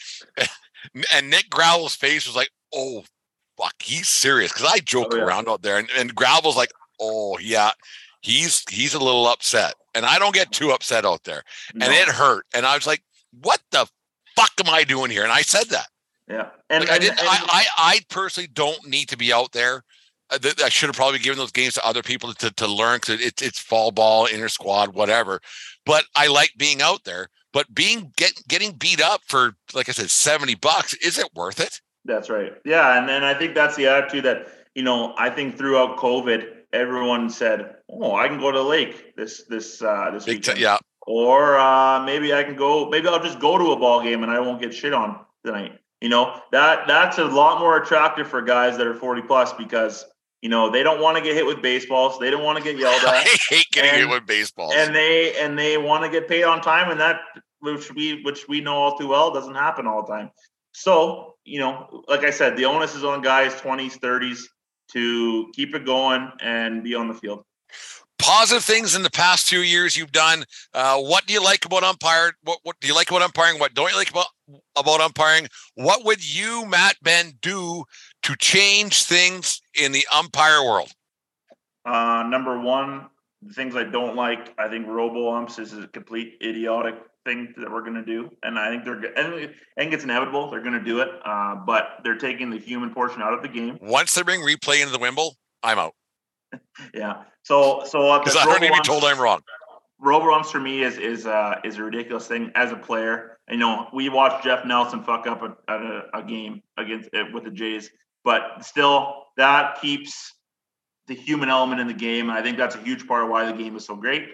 and 1.13 1.29
Nick 1.29 1.49
Gravel's 1.49 1.95
face 1.95 2.25
was 2.25 2.37
like, 2.37 2.49
oh, 2.73 3.03
fuck, 3.57 3.75
he's 3.83 4.07
serious. 4.07 4.53
Cause 4.53 4.69
I 4.71 4.79
joke 4.79 5.09
oh, 5.11 5.17
yeah. 5.17 5.23
around 5.23 5.49
out 5.49 5.61
there. 5.61 5.77
And, 5.77 5.89
and 5.97 6.15
Gravel's 6.15 6.55
like, 6.55 6.71
oh, 7.01 7.37
yeah, 7.39 7.71
he's 8.21 8.63
he's 8.69 8.93
a 8.93 8.99
little 8.99 9.27
upset. 9.27 9.73
And 9.93 10.05
I 10.05 10.19
don't 10.19 10.33
get 10.33 10.53
too 10.53 10.71
upset 10.71 11.05
out 11.05 11.25
there. 11.25 11.43
No. 11.73 11.85
And 11.85 11.93
it 11.93 12.07
hurt. 12.07 12.45
And 12.53 12.65
I 12.65 12.75
was 12.75 12.87
like, 12.87 13.03
what 13.41 13.59
the 13.71 13.85
fuck 14.37 14.51
am 14.65 14.73
I 14.73 14.85
doing 14.85 15.11
here? 15.11 15.23
And 15.23 15.31
I 15.31 15.41
said 15.41 15.65
that. 15.69 15.87
Yeah. 16.29 16.47
And, 16.69 16.85
like 16.85 16.93
I 16.93 16.97
didn't, 16.97 17.19
and, 17.19 17.27
I, 17.27 17.39
I, 17.47 17.65
I 17.77 17.99
personally 18.09 18.47
don't 18.53 18.87
need 18.87 19.09
to 19.09 19.17
be 19.17 19.33
out 19.33 19.51
there. 19.51 19.83
Uh, 20.29 20.39
I 20.63 20.69
should 20.69 20.87
have 20.87 20.95
probably 20.95 21.19
given 21.19 21.37
those 21.37 21.51
games 21.51 21.73
to 21.73 21.85
other 21.85 22.01
people 22.01 22.33
to, 22.35 22.51
to 22.51 22.67
learn 22.67 22.97
because 23.01 23.19
it's 23.19 23.41
it's 23.41 23.59
fall 23.59 23.91
ball, 23.91 24.27
inner 24.31 24.47
squad, 24.47 24.93
whatever. 24.93 25.41
But 25.85 26.05
I 26.15 26.27
like 26.27 26.53
being 26.57 26.81
out 26.81 27.03
there 27.03 27.27
but 27.53 27.73
being 27.73 28.13
get 28.15 28.33
getting 28.47 28.73
beat 28.73 29.01
up 29.01 29.21
for 29.27 29.55
like 29.73 29.89
I 29.89 29.91
said, 29.91 30.09
70 30.09 30.55
bucks, 30.55 30.93
is 30.95 31.17
it 31.17 31.29
worth 31.35 31.59
it? 31.59 31.81
That's 32.05 32.29
right. 32.29 32.53
Yeah. 32.65 32.97
And 32.97 33.07
then 33.07 33.23
I 33.23 33.33
think 33.33 33.53
that's 33.53 33.75
the 33.75 33.87
attitude 33.87 34.25
that, 34.25 34.47
you 34.73 34.83
know, 34.83 35.13
I 35.17 35.29
think 35.29 35.57
throughout 35.57 35.97
COVID, 35.97 36.47
everyone 36.73 37.29
said, 37.29 37.75
Oh, 37.89 38.15
I 38.15 38.27
can 38.27 38.39
go 38.39 38.51
to 38.51 38.57
the 38.57 38.63
lake 38.63 39.15
this 39.15 39.43
this 39.43 39.81
uh 39.81 40.11
this 40.11 40.25
weekend. 40.25 40.57
T- 40.57 40.63
yeah. 40.63 40.77
Or 41.07 41.57
uh 41.57 42.03
maybe 42.03 42.33
I 42.33 42.43
can 42.43 42.55
go 42.55 42.89
maybe 42.89 43.07
I'll 43.07 43.23
just 43.23 43.39
go 43.39 43.57
to 43.57 43.71
a 43.71 43.75
ball 43.77 44.01
game 44.01 44.23
and 44.23 44.31
I 44.31 44.39
won't 44.39 44.61
get 44.61 44.73
shit 44.73 44.93
on 44.93 45.19
tonight. 45.45 45.77
You 45.99 46.09
know, 46.09 46.41
that 46.51 46.87
that's 46.87 47.19
a 47.19 47.25
lot 47.25 47.59
more 47.59 47.77
attractive 47.77 48.27
for 48.27 48.41
guys 48.41 48.77
that 48.77 48.87
are 48.87 48.95
40 48.95 49.21
plus 49.23 49.53
because 49.53 50.05
you 50.41 50.49
know, 50.49 50.69
they 50.69 50.81
don't 50.81 50.99
want 50.99 51.17
to 51.17 51.23
get 51.23 51.35
hit 51.35 51.45
with 51.45 51.61
baseballs. 51.61 52.17
They 52.19 52.31
don't 52.31 52.43
want 52.43 52.57
to 52.57 52.63
get 52.63 52.77
yelled 52.77 53.03
at. 53.03 53.09
I 53.09 53.37
hate 53.49 53.67
getting 53.71 53.91
and, 53.91 53.99
hit 53.99 54.09
with 54.09 54.25
baseballs. 54.25 54.73
And 54.75 54.95
they 54.95 55.39
and 55.39 55.57
they 55.57 55.77
want 55.77 56.03
to 56.03 56.09
get 56.09 56.27
paid 56.27 56.43
on 56.43 56.61
time, 56.61 56.89
and 56.89 56.99
that 56.99 57.21
which 57.59 57.93
we 57.93 58.23
which 58.23 58.47
we 58.47 58.59
know 58.59 58.75
all 58.75 58.97
too 58.97 59.07
well 59.07 59.31
doesn't 59.31 59.55
happen 59.55 59.87
all 59.87 60.05
the 60.05 60.11
time. 60.11 60.31
So, 60.73 61.35
you 61.43 61.59
know, 61.59 62.03
like 62.07 62.23
I 62.23 62.31
said, 62.31 62.57
the 62.57 62.65
onus 62.65 62.95
is 62.95 63.03
on 63.03 63.21
guys 63.21 63.53
20s, 63.55 63.99
30s 63.99 64.43
to 64.93 65.51
keep 65.53 65.75
it 65.75 65.85
going 65.85 66.31
and 66.41 66.83
be 66.83 66.95
on 66.95 67.07
the 67.07 67.13
field. 67.13 67.43
Positive 68.17 68.63
things 68.63 68.95
in 68.95 69.01
the 69.01 69.09
past 69.09 69.47
few 69.47 69.59
years 69.59 69.97
you've 69.97 70.11
done. 70.11 70.45
Uh, 70.73 70.97
what 70.99 71.25
do 71.25 71.33
you 71.33 71.43
like 71.43 71.65
about 71.65 71.83
umpire? 71.83 72.33
What, 72.43 72.59
what 72.63 72.79
do 72.79 72.87
you 72.87 72.95
like 72.95 73.09
about 73.09 73.23
umpiring? 73.23 73.59
What 73.59 73.73
don't 73.73 73.89
you 73.89 73.97
like 73.97 74.11
about 74.11 74.27
about 74.77 75.01
umpiring? 75.01 75.47
What 75.75 76.05
would 76.05 76.23
you, 76.23 76.65
Matt 76.67 76.97
Benn, 77.01 77.33
do 77.41 77.83
to 78.23 78.35
change 78.37 79.03
things 79.03 79.61
in 79.79 79.91
the 79.91 80.05
umpire 80.13 80.63
world? 80.63 80.91
Uh, 81.85 82.23
number 82.27 82.59
one, 82.59 83.07
the 83.41 83.53
things 83.53 83.75
I 83.75 83.83
don't 83.83 84.15
like, 84.15 84.53
I 84.59 84.67
think 84.69 84.87
robo 84.87 85.33
umps 85.33 85.57
is 85.59 85.73
a 85.73 85.87
complete 85.87 86.37
idiotic 86.43 86.95
thing 87.25 87.53
that 87.57 87.71
we're 87.71 87.81
going 87.81 87.95
to 87.95 88.05
do. 88.05 88.29
And 88.43 88.57
I 88.57 88.69
think 88.69 88.85
they're, 88.85 88.95
and 88.95 89.33
I 89.33 89.81
think 89.81 89.93
it's 89.93 90.03
inevitable. 90.03 90.49
They're 90.49 90.61
going 90.61 90.77
to 90.77 90.83
do 90.83 90.99
it. 90.99 91.09
Uh, 91.23 91.55
but 91.55 91.99
they're 92.03 92.17
taking 92.17 92.49
the 92.49 92.57
human 92.59 92.93
portion 92.93 93.21
out 93.21 93.33
of 93.33 93.41
the 93.41 93.47
game. 93.47 93.77
Once 93.81 94.13
they 94.13 94.23
bring 94.23 94.41
replay 94.41 94.81
into 94.81 94.91
the 94.91 94.99
Wimble, 94.99 95.35
I'm 95.63 95.79
out. 95.79 95.93
yeah. 96.93 97.23
So, 97.43 97.83
so 97.85 98.19
because 98.19 98.35
I 98.35 98.45
don't 98.45 98.61
need 98.61 98.67
to 98.67 98.73
be 98.73 98.81
told 98.81 99.03
I'm 99.03 99.19
wrong. 99.19 99.41
Robo 99.99 100.31
umps 100.33 100.49
for 100.49 100.59
me 100.59 100.81
is 100.81 100.97
is 100.97 101.27
uh, 101.27 101.59
is 101.63 101.77
a 101.77 101.83
ridiculous 101.83 102.27
thing 102.27 102.51
as 102.55 102.71
a 102.71 102.75
player. 102.75 103.37
You 103.49 103.57
know, 103.57 103.87
we 103.93 104.09
watched 104.09 104.43
Jeff 104.43 104.65
Nelson 104.65 105.03
fuck 105.03 105.27
up 105.27 105.43
a, 105.43 105.55
a, 105.71 106.21
a 106.21 106.23
game 106.23 106.63
against 106.77 107.09
uh, 107.13 107.25
with 107.31 107.43
the 107.43 107.51
Jays 107.51 107.89
but 108.23 108.63
still, 108.63 109.23
that 109.37 109.81
keeps 109.81 110.33
the 111.07 111.15
human 111.15 111.49
element 111.49 111.81
in 111.81 111.87
the 111.87 111.93
game, 111.93 112.29
and 112.29 112.37
I 112.37 112.41
think 112.41 112.57
that's 112.57 112.75
a 112.75 112.81
huge 112.81 113.07
part 113.07 113.23
of 113.23 113.29
why 113.29 113.45
the 113.45 113.57
game 113.57 113.75
is 113.75 113.85
so 113.85 113.95
great. 113.95 114.29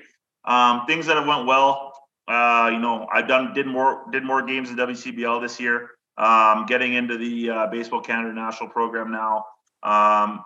Um, 0.45 0.85
things 0.85 1.05
that 1.07 1.17
have 1.17 1.27
went 1.27 1.45
well, 1.45 1.93
uh, 2.27 2.69
you 2.71 2.79
know, 2.79 3.07
I've 3.11 3.27
done 3.27 3.53
did 3.53 3.67
more 3.67 4.05
did 4.11 4.23
more 4.23 4.41
games 4.41 4.69
in 4.69 4.75
WCBL 4.75 5.41
this 5.41 5.59
year. 5.59 5.91
Um, 6.17 6.65
getting 6.65 6.93
into 6.93 7.17
the 7.17 7.49
uh, 7.49 7.67
Baseball 7.67 8.01
Canada 8.01 8.33
National 8.33 8.69
Program 8.69 9.11
now, 9.11 9.45
um, 9.83 10.43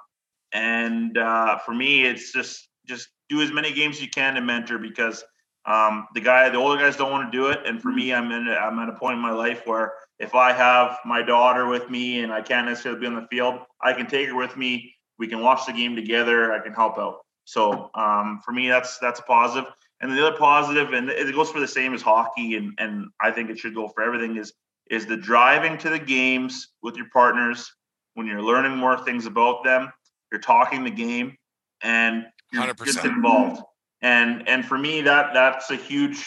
and 0.53 1.17
uh, 1.17 1.57
for 1.59 1.73
me, 1.73 2.05
it's 2.05 2.31
just 2.31 2.67
just 2.87 3.09
do 3.29 3.41
as 3.41 3.51
many 3.51 3.71
games 3.73 3.97
as 3.97 4.01
you 4.01 4.09
can 4.09 4.35
to 4.35 4.41
mentor 4.41 4.77
because 4.77 5.23
um, 5.65 6.07
the 6.13 6.21
guy, 6.21 6.49
the 6.49 6.57
older 6.57 6.77
guys 6.81 6.97
don't 6.97 7.11
want 7.11 7.31
to 7.31 7.37
do 7.37 7.47
it, 7.47 7.59
and 7.65 7.81
for 7.81 7.91
me, 7.91 8.13
I'm 8.13 8.31
in 8.31 8.47
I'm 8.47 8.79
at 8.79 8.89
a 8.89 8.93
point 8.93 9.15
in 9.15 9.21
my 9.21 9.31
life 9.31 9.65
where 9.65 9.93
if 10.22 10.36
I 10.36 10.53
have 10.53 10.99
my 11.03 11.24
daughter 11.24 11.65
with 11.67 11.89
me 11.89 12.22
and 12.22 12.32
I 12.32 12.41
can't 12.41 12.67
necessarily 12.67 13.01
be 13.01 13.07
on 13.07 13.15
the 13.15 13.28
field, 13.32 13.55
I 13.82 13.91
can 13.91 14.05
take 14.05 14.28
her 14.28 14.36
with 14.36 14.55
me. 14.55 14.93
We 15.17 15.28
can 15.28 15.41
watch 15.41 15.65
the 15.65 15.74
game 15.74 15.95
together. 15.95 16.53
I 16.53 16.59
can 16.59 16.74
help 16.74 16.99
out. 16.99 17.22
So 17.45 17.89
um, 17.95 18.39
for 18.45 18.51
me, 18.51 18.69
that's 18.69 18.99
that's 18.99 19.19
a 19.19 19.24
positive. 19.24 19.72
And 19.99 20.15
the 20.15 20.28
other 20.28 20.38
positive, 20.38 20.93
and 20.93 21.09
it 21.09 21.34
goes 21.34 21.49
for 21.49 21.59
the 21.59 21.67
same 21.67 21.95
as 21.95 22.03
hockey, 22.03 22.55
and 22.55 22.74
and 22.78 23.07
I 23.19 23.32
think 23.32 23.49
it 23.49 23.57
should 23.57 23.74
go 23.74 23.88
for 23.89 24.03
everything 24.03 24.38
is 24.38 24.53
is 24.91 25.07
the 25.07 25.17
driving 25.17 25.78
to 25.80 25.89
the 25.89 25.99
games 25.99 26.69
with 26.84 26.95
your 26.95 27.07
partners 27.11 27.72
when 28.13 28.28
you're 28.28 28.43
learning 28.43 28.78
more 28.78 29.03
things 29.03 29.26
about 29.26 29.63
them. 29.63 29.91
You're 30.32 30.41
talking 30.41 30.84
the 30.84 30.91
game, 30.91 31.36
and 31.82 32.26
you're 32.51 32.63
100%. 32.63 32.86
just 32.86 33.05
involved. 33.05 33.63
And 34.03 34.47
and 34.47 34.63
for 34.63 34.78
me, 34.78 35.01
that 35.01 35.34
that's 35.34 35.72
a 35.72 35.76
huge 35.76 36.24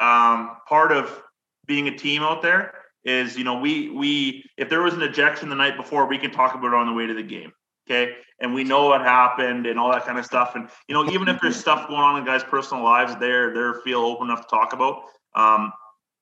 um, 0.00 0.56
part 0.68 0.92
of 0.92 1.22
being 1.66 1.88
a 1.88 1.96
team 1.96 2.22
out 2.22 2.42
there 2.42 2.79
is 3.04 3.36
you 3.36 3.44
know 3.44 3.58
we 3.58 3.90
we 3.90 4.44
if 4.56 4.68
there 4.68 4.82
was 4.82 4.94
an 4.94 5.02
ejection 5.02 5.48
the 5.48 5.54
night 5.54 5.76
before 5.76 6.06
we 6.06 6.18
can 6.18 6.30
talk 6.30 6.54
about 6.54 6.68
it 6.68 6.74
on 6.74 6.86
the 6.86 6.92
way 6.92 7.06
to 7.06 7.14
the 7.14 7.22
game 7.22 7.52
okay? 7.90 8.14
And 8.40 8.54
we 8.54 8.64
know 8.64 8.86
what 8.86 9.02
happened 9.02 9.66
and 9.66 9.78
all 9.78 9.92
that 9.92 10.06
kind 10.06 10.18
of 10.18 10.24
stuff. 10.24 10.54
And 10.54 10.68
you 10.88 10.94
know 10.94 11.10
even 11.10 11.28
if 11.28 11.40
there's 11.40 11.56
stuff 11.56 11.88
going 11.88 12.00
on 12.00 12.18
in 12.18 12.24
guys 12.24 12.42
personal 12.44 12.84
lives 12.84 13.16
they're 13.16 13.52
they're 13.52 13.74
feel 13.82 14.00
open 14.00 14.28
enough 14.28 14.42
to 14.42 14.48
talk 14.48 14.72
about 14.72 15.02
um 15.34 15.72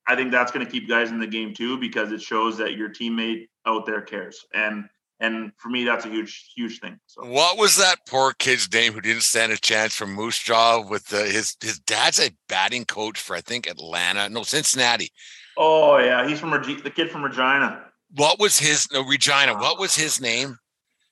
i 0.07 0.15
think 0.15 0.31
that's 0.31 0.51
going 0.51 0.65
to 0.65 0.71
keep 0.71 0.87
guys 0.87 1.09
in 1.09 1.19
the 1.19 1.27
game 1.27 1.53
too 1.53 1.77
because 1.79 2.11
it 2.11 2.21
shows 2.21 2.57
that 2.57 2.73
your 2.73 2.89
teammate 2.89 3.47
out 3.65 3.85
there 3.85 4.01
cares. 4.01 4.45
And 4.53 4.85
and 5.21 5.51
for 5.57 5.69
me 5.69 5.83
that's 5.83 6.05
a 6.05 6.09
huge 6.09 6.51
huge 6.55 6.79
thing 6.79 6.97
so. 7.05 7.25
What 7.25 7.57
was 7.57 7.77
that 7.77 8.05
poor 8.07 8.33
kid's 8.33 8.71
name 8.71 8.93
who 8.93 9.01
didn't 9.01 9.23
stand 9.23 9.51
a 9.51 9.57
chance 9.57 9.93
from 9.93 10.13
Moose 10.13 10.39
Jaw 10.39 10.87
with 10.87 11.07
the, 11.07 11.23
his 11.23 11.55
his 11.61 11.79
dad's 11.79 12.19
a 12.19 12.31
batting 12.47 12.85
coach 12.85 13.19
for 13.19 13.35
I 13.35 13.41
think 13.41 13.67
Atlanta, 13.67 14.29
no 14.29 14.43
Cincinnati. 14.43 15.11
Oh 15.59 15.97
yeah 15.99 16.27
he's 16.27 16.39
from 16.39 16.51
Regi- 16.51 16.81
the 16.81 16.89
kid 16.89 17.11
from 17.11 17.23
regina 17.23 17.83
What 18.15 18.39
was 18.39 18.57
his 18.57 18.87
no 18.91 19.03
Regina? 19.05 19.53
What 19.53 19.79
was 19.79 19.95
his 19.95 20.19
name? 20.19 20.57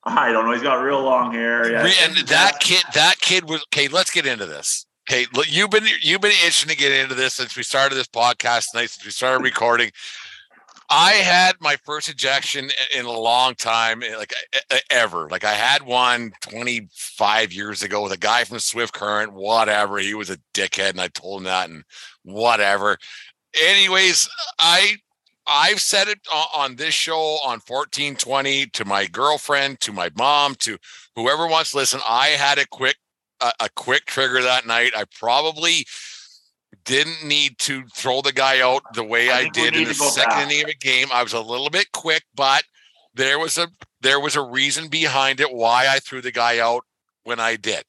i 0.04 0.32
don't 0.32 0.46
know 0.46 0.52
he's 0.52 0.62
got 0.62 0.82
real 0.82 1.02
long 1.02 1.32
hair 1.32 1.70
yeah 1.70 1.86
and 2.04 2.16
that 2.28 2.58
kid, 2.60 2.82
that 2.94 3.20
kid 3.20 3.48
was 3.48 3.62
okay. 3.72 3.88
Let's 3.88 4.10
get 4.10 4.26
into 4.26 4.46
this. 4.46 4.86
Okay, 5.10 5.26
look, 5.34 5.50
you've 5.50 5.70
been 5.70 5.86
you've 6.02 6.20
been 6.20 6.32
itching 6.46 6.68
to 6.68 6.76
get 6.76 6.92
into 6.92 7.14
this 7.14 7.34
since 7.34 7.56
we 7.56 7.62
started 7.62 7.94
this 7.94 8.06
podcast 8.08 8.70
tonight. 8.70 8.90
Since 8.90 9.04
we 9.06 9.10
started 9.10 9.42
recording, 9.42 9.90
I 10.90 11.12
had 11.12 11.56
my 11.60 11.76
first 11.84 12.08
ejection 12.08 12.70
in 12.94 13.06
a 13.06 13.10
long 13.10 13.54
time, 13.54 14.02
eh, 14.02 14.16
like 14.16 14.34
ever. 14.90 15.28
Like 15.30 15.44
I 15.44 15.54
had 15.54 15.82
one 15.82 16.32
25 16.42 17.52
years 17.52 17.82
ago 17.82 18.02
with 18.02 18.12
a 18.12 18.18
guy 18.18 18.44
from 18.44 18.58
Swift 18.58 18.92
Current. 18.92 19.32
Whatever, 19.32 19.98
he 19.98 20.14
was 20.14 20.30
a 20.30 20.38
dickhead, 20.54 20.90
and 20.90 21.00
I 21.00 21.08
told 21.08 21.40
him 21.40 21.44
that, 21.44 21.70
and 21.70 21.84
whatever. 22.22 22.98
Anyways, 23.54 24.28
I 24.58 24.96
I've 25.46 25.80
said 25.80 26.08
it 26.08 26.18
on 26.54 26.76
this 26.76 26.94
show 26.94 27.38
on 27.44 27.60
1420 27.66 28.66
to 28.66 28.84
my 28.84 29.06
girlfriend, 29.06 29.80
to 29.80 29.92
my 29.92 30.10
mom, 30.14 30.54
to 30.56 30.76
whoever 31.16 31.46
wants 31.46 31.70
to 31.70 31.78
listen. 31.78 32.00
I 32.06 32.28
had 32.28 32.58
a 32.58 32.66
quick 32.66 32.96
a, 33.40 33.52
a 33.60 33.68
quick 33.74 34.04
trigger 34.04 34.42
that 34.42 34.66
night. 34.66 34.92
I 34.96 35.04
probably 35.18 35.86
didn't 36.84 37.24
need 37.24 37.58
to 37.58 37.84
throw 37.94 38.20
the 38.20 38.32
guy 38.32 38.60
out 38.60 38.82
the 38.94 39.04
way 39.04 39.30
I 39.30 39.40
I, 39.40 39.48
did 39.48 39.74
in 39.74 39.84
the 39.84 39.94
second 39.94 40.30
back. 40.30 40.50
inning 40.50 40.64
of 40.64 40.70
a 40.70 40.74
game. 40.74 41.08
I 41.12 41.22
was 41.22 41.32
a 41.32 41.40
little 41.40 41.70
bit 41.70 41.92
quick, 41.92 42.24
but 42.34 42.64
there 43.14 43.38
was 43.38 43.58
a 43.58 43.68
there 44.00 44.20
was 44.20 44.36
a 44.36 44.42
reason 44.42 44.88
behind 44.88 45.40
it 45.40 45.52
why 45.52 45.86
I 45.88 45.98
threw 45.98 46.20
the 46.20 46.32
guy 46.32 46.58
out 46.58 46.84
when 47.24 47.40
I 47.40 47.56
did. 47.56 47.84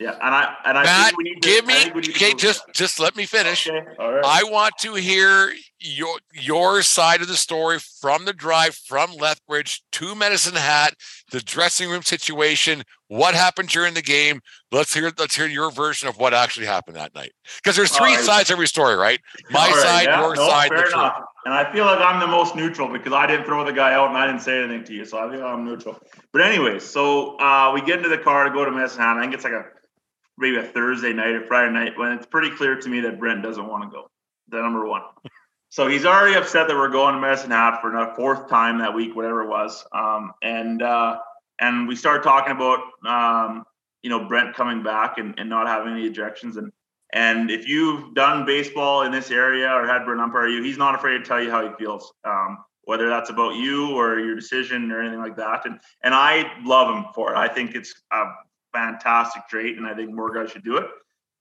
Yeah 0.00 0.12
and 0.22 0.34
i 0.34 0.54
and 0.64 0.78
i 0.78 0.84
Matt, 0.84 1.06
think 1.06 1.18
we 1.18 1.24
need 1.24 1.42
to, 1.42 1.48
give 1.48 1.66
me 1.66 1.74
we 1.94 2.00
need 2.00 2.04
to 2.04 2.10
okay, 2.12 2.34
just 2.34 2.62
just 2.74 2.98
let 3.00 3.16
me 3.16 3.24
finish. 3.26 3.68
okay 3.68 3.80
all 3.98 4.12
right 4.12 4.24
I 4.24 4.44
want 4.44 4.74
to 4.80 4.94
hear 4.94 5.52
your 5.82 6.18
your 6.32 6.82
side 6.82 7.20
of 7.20 7.28
the 7.28 7.36
story 7.36 7.78
from 7.78 8.24
the 8.24 8.32
drive 8.32 8.74
from 8.74 9.12
Lethbridge 9.14 9.82
to 9.92 10.14
Medicine 10.14 10.54
Hat, 10.54 10.94
the 11.30 11.40
dressing 11.40 11.90
room 11.90 12.02
situation, 12.02 12.82
what 13.08 13.34
happened 13.34 13.68
during 13.68 13.94
the 13.94 14.02
game. 14.02 14.40
Let's 14.70 14.94
hear 14.94 15.12
let's 15.18 15.36
hear 15.36 15.46
your 15.46 15.70
version 15.70 16.08
of 16.08 16.18
what 16.18 16.34
actually 16.34 16.66
happened 16.66 16.96
that 16.96 17.14
night. 17.14 17.32
Because 17.56 17.76
there's 17.76 17.90
three 17.90 18.14
right. 18.14 18.24
sides 18.24 18.48
to 18.48 18.54
every 18.54 18.68
story, 18.68 18.96
right? 18.96 19.20
My 19.50 19.68
right, 19.68 19.74
side, 19.82 20.04
yeah, 20.04 20.20
your 20.20 20.34
no, 20.34 20.48
side, 20.48 20.68
fair 20.68 20.78
the 20.78 20.84
truth. 20.84 21.12
And 21.44 21.54
I 21.54 21.70
feel 21.72 21.84
like 21.84 21.98
I'm 21.98 22.20
the 22.20 22.26
most 22.26 22.54
neutral 22.54 22.88
because 22.88 23.12
I 23.12 23.26
didn't 23.26 23.46
throw 23.46 23.64
the 23.64 23.72
guy 23.72 23.94
out 23.94 24.08
and 24.08 24.16
I 24.16 24.26
didn't 24.26 24.42
say 24.42 24.62
anything 24.62 24.84
to 24.84 24.94
you, 24.94 25.04
so 25.04 25.18
I 25.18 25.30
think 25.30 25.42
I'm 25.42 25.64
neutral. 25.64 25.98
But 26.32 26.42
anyways, 26.42 26.84
so 26.84 27.36
uh, 27.38 27.72
we 27.74 27.80
get 27.80 27.98
into 27.98 28.08
the 28.08 28.18
car 28.18 28.44
to 28.44 28.50
go 28.50 28.64
to 28.64 28.70
Medicine 28.70 29.00
Hat. 29.00 29.16
I 29.16 29.22
think 29.22 29.34
it's 29.34 29.44
like 29.44 29.52
a 29.52 29.64
maybe 30.38 30.56
a 30.56 30.62
Thursday 30.62 31.12
night 31.12 31.34
or 31.34 31.46
Friday 31.46 31.72
night 31.72 31.98
when 31.98 32.12
it's 32.12 32.26
pretty 32.26 32.50
clear 32.50 32.76
to 32.76 32.88
me 32.88 33.00
that 33.00 33.18
Brent 33.18 33.42
doesn't 33.42 33.66
want 33.66 33.84
to 33.84 33.90
go. 33.90 34.08
The 34.48 34.60
number 34.62 34.86
one. 34.86 35.02
So 35.72 35.88
he's 35.88 36.04
already 36.04 36.34
upset 36.34 36.68
that 36.68 36.76
we're 36.76 36.90
going 36.90 37.14
to 37.14 37.20
Medicine 37.22 37.50
Hat 37.50 37.80
for 37.80 37.90
the 37.92 38.12
fourth 38.14 38.46
time 38.50 38.80
that 38.80 38.92
week, 38.92 39.16
whatever 39.16 39.40
it 39.40 39.48
was. 39.48 39.82
Um, 39.94 40.32
and 40.42 40.82
uh, 40.82 41.18
and 41.62 41.88
we 41.88 41.96
start 41.96 42.22
talking 42.22 42.54
about 42.54 42.80
um, 43.06 43.64
you 44.02 44.10
know 44.10 44.28
Brent 44.28 44.54
coming 44.54 44.82
back 44.82 45.16
and, 45.16 45.34
and 45.38 45.48
not 45.48 45.66
having 45.66 45.94
any 45.94 46.10
ejections 46.10 46.58
and 46.58 46.70
and 47.14 47.50
if 47.50 47.66
you've 47.66 48.12
done 48.12 48.44
baseball 48.44 49.04
in 49.04 49.12
this 49.12 49.30
area 49.30 49.70
or 49.70 49.86
had 49.86 50.04
Brent 50.04 50.20
umpire 50.20 50.46
you, 50.46 50.62
he's 50.62 50.76
not 50.76 50.94
afraid 50.94 51.16
to 51.16 51.24
tell 51.24 51.42
you 51.42 51.50
how 51.50 51.66
he 51.66 51.74
feels, 51.78 52.12
um, 52.24 52.58
whether 52.84 53.08
that's 53.08 53.30
about 53.30 53.54
you 53.54 53.96
or 53.96 54.18
your 54.18 54.34
decision 54.34 54.92
or 54.92 55.00
anything 55.00 55.20
like 55.20 55.36
that. 55.36 55.64
And 55.64 55.80
and 56.04 56.14
I 56.14 56.52
love 56.62 56.94
him 56.94 57.06
for 57.14 57.32
it. 57.32 57.38
I 57.38 57.48
think 57.48 57.74
it's 57.74 57.94
a 58.10 58.24
fantastic 58.74 59.48
trait, 59.48 59.78
and 59.78 59.86
I 59.86 59.94
think 59.94 60.12
more 60.12 60.34
guys 60.34 60.50
should 60.50 60.64
do 60.64 60.76
it. 60.76 60.84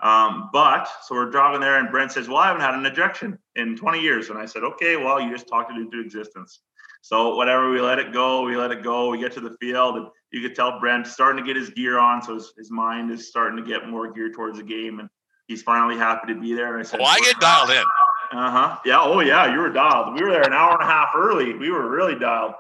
Um, 0.02 0.49
but 0.52 0.88
so 1.04 1.16
we're 1.16 1.30
driving 1.30 1.62
there, 1.62 1.78
and 1.78 1.91
Brent 1.91 2.12
says, 2.12 2.28
"Well, 2.28 2.38
I 2.38 2.47
haven't 2.47 2.62
had 2.62 2.74
an 2.74 2.86
ejection 2.86 3.38
in 3.56 3.76
20 3.76 3.99
years," 3.99 4.30
and 4.30 4.39
I 4.39 4.45
said, 4.45 4.64
"Okay, 4.64 4.97
well, 4.97 5.22
you 5.22 5.32
just 5.32 5.47
talked 5.47 5.72
it 5.72 5.78
into 5.78 5.99
existence." 5.99 6.62
So 7.02 7.36
whatever, 7.36 7.70
we 7.70 7.82
let 7.82 7.99
it 7.99 8.14
go. 8.14 8.43
We 8.43 8.56
let 8.56 8.72
it 8.72 8.84
go. 8.84 9.10
We 9.10 9.18
get 9.20 9.32
to 9.34 9.41
the 9.41 9.56
field, 9.60 9.97
and 9.97 10.08
you 10.32 10.41
could 10.41 10.56
tell 10.56 10.80
Brent 10.80 11.08
starting 11.08 11.43
to 11.43 11.47
get 11.47 11.60
his 11.60 11.70
gear 11.72 11.97
on, 11.97 12.22
so 12.22 12.36
his, 12.36 12.54
his 12.58 12.72
mind 12.72 13.12
is 13.12 13.28
starting 13.28 13.58
to 13.58 13.64
get 13.64 13.89
more 13.89 14.12
geared 14.12 14.34
towards 14.34 14.58
the 14.58 14.64
game, 14.64 14.99
and 14.99 15.10
he's 15.47 15.64
finally 15.64 15.97
happy 15.97 16.34
to 16.34 16.39
be 16.39 16.54
there. 16.54 16.76
And 16.76 16.80
I 16.80 16.84
said, 16.88 16.99
Well, 16.99 17.10
I 17.10 17.20
get 17.20 17.39
dialed 17.39 17.70
in. 17.72 17.84
Uh 18.32 18.49
huh. 18.52 18.78
Yeah. 18.86 19.02
Oh, 19.02 19.20
yeah. 19.20 19.52
You 19.54 19.60
were 19.60 19.70
dialed. 19.70 20.16
We 20.16 20.24
were 20.24 20.32
there 20.32 20.43
an 20.43 20.54
hour 20.54 20.74
and 20.74 20.82
a 20.82 20.91
half 20.91 21.10
early. 21.16 21.54
We 21.54 21.70
were 21.70 21.89
really 21.89 22.18
dialed. 22.18 22.54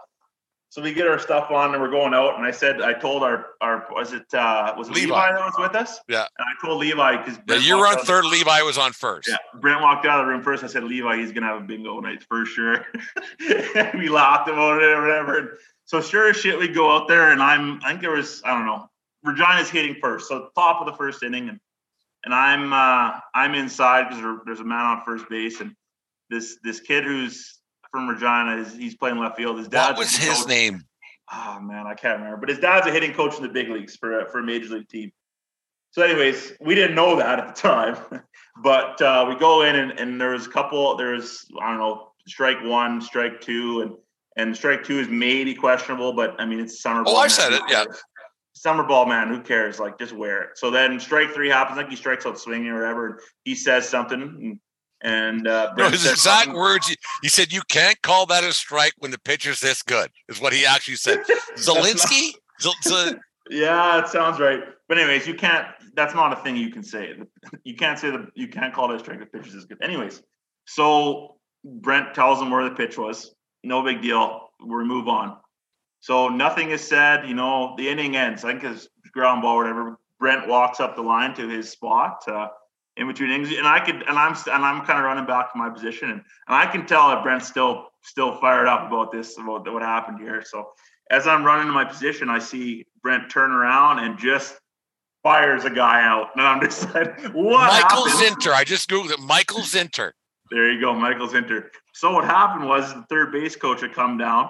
So 0.71 0.81
we 0.81 0.93
get 0.93 1.05
our 1.05 1.19
stuff 1.19 1.51
on 1.51 1.73
and 1.73 1.83
we're 1.83 1.91
going 1.91 2.13
out. 2.13 2.37
And 2.37 2.45
I 2.45 2.51
said, 2.51 2.81
I 2.81 2.93
told 2.93 3.23
our 3.23 3.47
our 3.59 3.85
was 3.91 4.13
it 4.13 4.33
uh 4.33 4.73
was 4.77 4.87
it 4.87 4.95
Levi, 4.95 5.13
Levi. 5.13 5.33
that 5.33 5.45
was 5.45 5.53
with 5.59 5.75
us? 5.75 5.99
Yeah. 6.07 6.25
And 6.39 6.47
I 6.47 6.65
told 6.65 6.79
Levi 6.79 7.17
because 7.17 7.39
Yeah, 7.45 7.57
you 7.57 7.77
were 7.77 7.87
on 7.87 7.97
third. 8.05 8.23
Levi 8.23 8.61
was 8.61 8.77
on 8.77 8.93
first. 8.93 9.27
Yeah, 9.27 9.35
Brent 9.59 9.81
walked 9.81 10.05
out 10.05 10.21
of 10.21 10.27
the 10.27 10.31
room 10.31 10.41
first. 10.41 10.63
I 10.63 10.67
said, 10.67 10.85
Levi, 10.85 11.17
he's 11.17 11.33
gonna 11.33 11.47
have 11.47 11.61
a 11.61 11.65
bingo 11.65 11.99
night 11.99 12.23
for 12.23 12.45
sure. 12.45 12.85
and 13.75 13.93
we 13.99 14.07
laughed 14.07 14.47
about 14.47 14.81
it 14.81 14.85
or 14.91 15.01
whatever. 15.01 15.37
And 15.39 15.49
so 15.83 15.99
sure 15.99 16.29
as 16.29 16.37
shit, 16.37 16.57
we 16.57 16.69
go 16.69 16.89
out 16.89 17.09
there, 17.09 17.33
and 17.33 17.43
I'm 17.43 17.81
I 17.83 17.89
think 17.89 17.99
there 17.99 18.11
was 18.11 18.41
I 18.45 18.51
don't 18.51 18.65
know. 18.65 18.89
Regina's 19.25 19.69
hitting 19.69 19.97
first, 20.01 20.29
so 20.29 20.51
top 20.55 20.79
of 20.79 20.85
the 20.85 20.93
first 20.93 21.21
inning, 21.21 21.49
and 21.49 21.59
and 22.23 22.33
I'm 22.33 22.71
uh, 22.71 23.19
I'm 23.35 23.55
inside 23.55 24.07
because 24.07 24.39
there's 24.45 24.61
a 24.61 24.63
man 24.63 24.85
on 24.85 25.03
first 25.03 25.27
base, 25.29 25.59
and 25.59 25.75
this 26.29 26.59
this 26.63 26.79
kid 26.79 27.03
who's 27.03 27.59
from 27.91 28.07
Regina 28.07 28.57
is 28.57 28.73
he's 28.75 28.95
playing 28.95 29.17
left 29.17 29.37
field. 29.37 29.57
His 29.57 29.67
dad's 29.67 29.97
What 29.97 29.99
was 29.99 30.15
his 30.15 30.39
coach. 30.39 30.47
name? 30.47 30.83
Oh 31.33 31.59
man, 31.61 31.87
I 31.87 31.93
can't 31.93 32.17
remember. 32.19 32.37
But 32.37 32.49
his 32.49 32.59
dad's 32.59 32.87
a 32.87 32.91
hitting 32.91 33.13
coach 33.13 33.35
in 33.37 33.43
the 33.43 33.49
big 33.49 33.69
leagues 33.69 33.95
for 33.95 34.21
a, 34.21 34.29
for 34.29 34.39
a 34.39 34.43
major 34.43 34.75
league 34.75 34.89
team. 34.89 35.11
So, 35.91 36.01
anyways, 36.01 36.53
we 36.61 36.73
didn't 36.73 36.95
know 36.95 37.17
that 37.17 37.39
at 37.39 37.53
the 37.53 37.61
time, 37.61 37.97
but 38.63 39.01
uh, 39.01 39.25
we 39.27 39.35
go 39.35 39.63
in 39.63 39.75
and, 39.75 39.91
and 39.99 40.19
there's 40.19 40.47
a 40.47 40.49
couple. 40.49 40.95
There's 40.95 41.45
I 41.61 41.69
don't 41.69 41.79
know, 41.79 42.11
strike 42.27 42.63
one, 42.63 43.01
strike 43.01 43.41
two, 43.41 43.81
and 43.81 43.91
and 44.37 44.55
strike 44.55 44.83
two 44.83 44.99
is 44.99 45.07
maybe 45.09 45.53
questionable, 45.53 46.13
but 46.13 46.39
I 46.39 46.45
mean 46.45 46.59
it's 46.59 46.81
summer. 46.81 47.01
Oh, 47.01 47.05
ball, 47.05 47.17
I 47.17 47.23
man. 47.23 47.29
said 47.29 47.53
it, 47.53 47.61
yeah. 47.69 47.85
Summer 48.53 48.83
ball, 48.83 49.05
man. 49.05 49.27
Who 49.29 49.41
cares? 49.41 49.79
Like, 49.79 49.97
just 49.97 50.13
wear 50.13 50.43
it. 50.43 50.49
So 50.55 50.69
then 50.69 50.99
strike 50.99 51.31
three 51.33 51.49
happens. 51.49 51.77
Like 51.77 51.89
he 51.89 51.95
strikes 51.95 52.25
out 52.25 52.37
swinging 52.39 52.67
or 52.67 52.81
whatever. 52.81 53.07
And 53.07 53.19
he 53.43 53.55
says 53.55 53.87
something, 53.89 54.21
and, 54.21 54.59
and 55.03 55.47
uh, 55.47 55.73
No, 55.77 55.89
his 55.89 56.05
exact 56.05 56.19
something. 56.45 56.53
words. 56.53 56.87
He, 56.87 56.95
he 57.23 57.27
said, 57.29 57.51
"You 57.51 57.61
can't 57.69 58.01
call 58.01 58.25
that 58.27 58.43
a 58.43 58.53
strike 58.53 58.93
when 58.99 59.11
the 59.11 59.19
pitcher's 59.19 59.59
this 59.59 59.81
good." 59.83 60.09
Is 60.29 60.39
what 60.41 60.53
he 60.53 60.65
actually 60.65 60.95
said. 60.97 61.23
That's 61.27 61.67
not- 61.67 61.77
Zelensky. 61.77 62.31
Zel- 62.59 62.73
Zel- 62.83 63.15
Yeah, 63.49 63.99
it 63.99 64.07
sounds 64.07 64.39
right. 64.39 64.61
But 64.87 64.97
anyways, 64.99 65.25
you 65.27 65.33
can't. 65.33 65.67
That's 65.95 66.13
not 66.13 66.31
a 66.37 66.41
thing 66.43 66.55
you 66.55 66.69
can 66.71 66.83
say. 66.83 67.13
You 67.63 67.75
can't 67.75 67.97
say 67.99 68.11
that. 68.11 68.27
You 68.35 68.47
can't 68.47 68.73
call 68.73 68.91
it 68.91 68.95
a 68.95 68.99
strike 68.99 69.19
The 69.19 69.25
pitches 69.25 69.53
is 69.55 69.65
good. 69.65 69.81
Anyways, 69.83 70.21
so 70.65 71.35
Brent 71.63 72.13
tells 72.13 72.41
him 72.41 72.49
where 72.51 72.63
the 72.63 72.75
pitch 72.75 72.97
was. 72.97 73.33
No 73.63 73.83
big 73.83 74.01
deal. 74.01 74.49
We 74.65 74.83
move 74.83 75.07
on. 75.07 75.37
So 75.99 76.27
nothing 76.29 76.71
is 76.71 76.81
said. 76.81 77.27
You 77.27 77.33
know, 77.35 77.75
the 77.77 77.87
inning 77.89 78.15
ends. 78.15 78.43
I 78.45 78.51
think 78.57 78.63
it's 78.75 78.87
ground 79.11 79.41
ball, 79.41 79.57
whatever. 79.57 79.97
Brent 80.19 80.47
walks 80.47 80.79
up 80.79 80.95
the 80.95 81.01
line 81.01 81.33
to 81.35 81.47
his 81.47 81.69
spot 81.69 82.23
uh, 82.27 82.47
in 83.01 83.07
between 83.07 83.31
innings, 83.31 83.51
and 83.51 83.67
I 83.67 83.79
could, 83.79 84.03
and 84.07 84.17
I'm, 84.17 84.33
and 84.33 84.63
I'm 84.63 84.85
kind 84.85 84.99
of 84.99 85.05
running 85.05 85.25
back 85.25 85.51
to 85.51 85.57
my 85.57 85.69
position, 85.69 86.11
and, 86.11 86.21
and 86.47 86.55
I 86.55 86.67
can 86.67 86.85
tell 86.85 87.09
that 87.09 87.23
Brent's 87.23 87.47
still, 87.47 87.87
still 88.03 88.39
fired 88.39 88.67
up 88.67 88.87
about 88.87 89.11
this, 89.11 89.37
about 89.37 89.71
what 89.73 89.81
happened 89.81 90.19
here. 90.19 90.43
So 90.45 90.69
as 91.09 91.27
I'm 91.27 91.43
running 91.43 91.65
to 91.65 91.73
my 91.73 91.83
position, 91.83 92.29
I 92.29 92.39
see 92.39 92.85
Brent 93.01 93.29
turn 93.29 93.51
around 93.51 93.99
and 93.99 94.17
just 94.19 94.55
fires 95.23 95.65
a 95.65 95.69
guy 95.69 96.03
out. 96.03 96.27
And 96.35 96.45
I'm 96.45 96.61
just 96.61 96.83
like, 96.93 97.19
what? 97.33 97.67
Michael 97.67 98.07
happened? 98.07 98.37
Zinter. 98.37 98.53
I 98.53 98.63
just 98.63 98.89
googled 98.89 99.11
it. 99.11 99.19
Michael 99.19 99.61
Zinter. 99.61 100.11
There 100.51 100.71
you 100.71 100.79
go, 100.79 100.93
Michael 100.93 101.27
Zinter. 101.27 101.69
So 101.93 102.13
what 102.13 102.25
happened 102.25 102.67
was 102.67 102.93
the 102.93 103.05
third 103.09 103.31
base 103.31 103.55
coach 103.55 103.81
had 103.81 103.93
come 103.93 104.17
down 104.17 104.49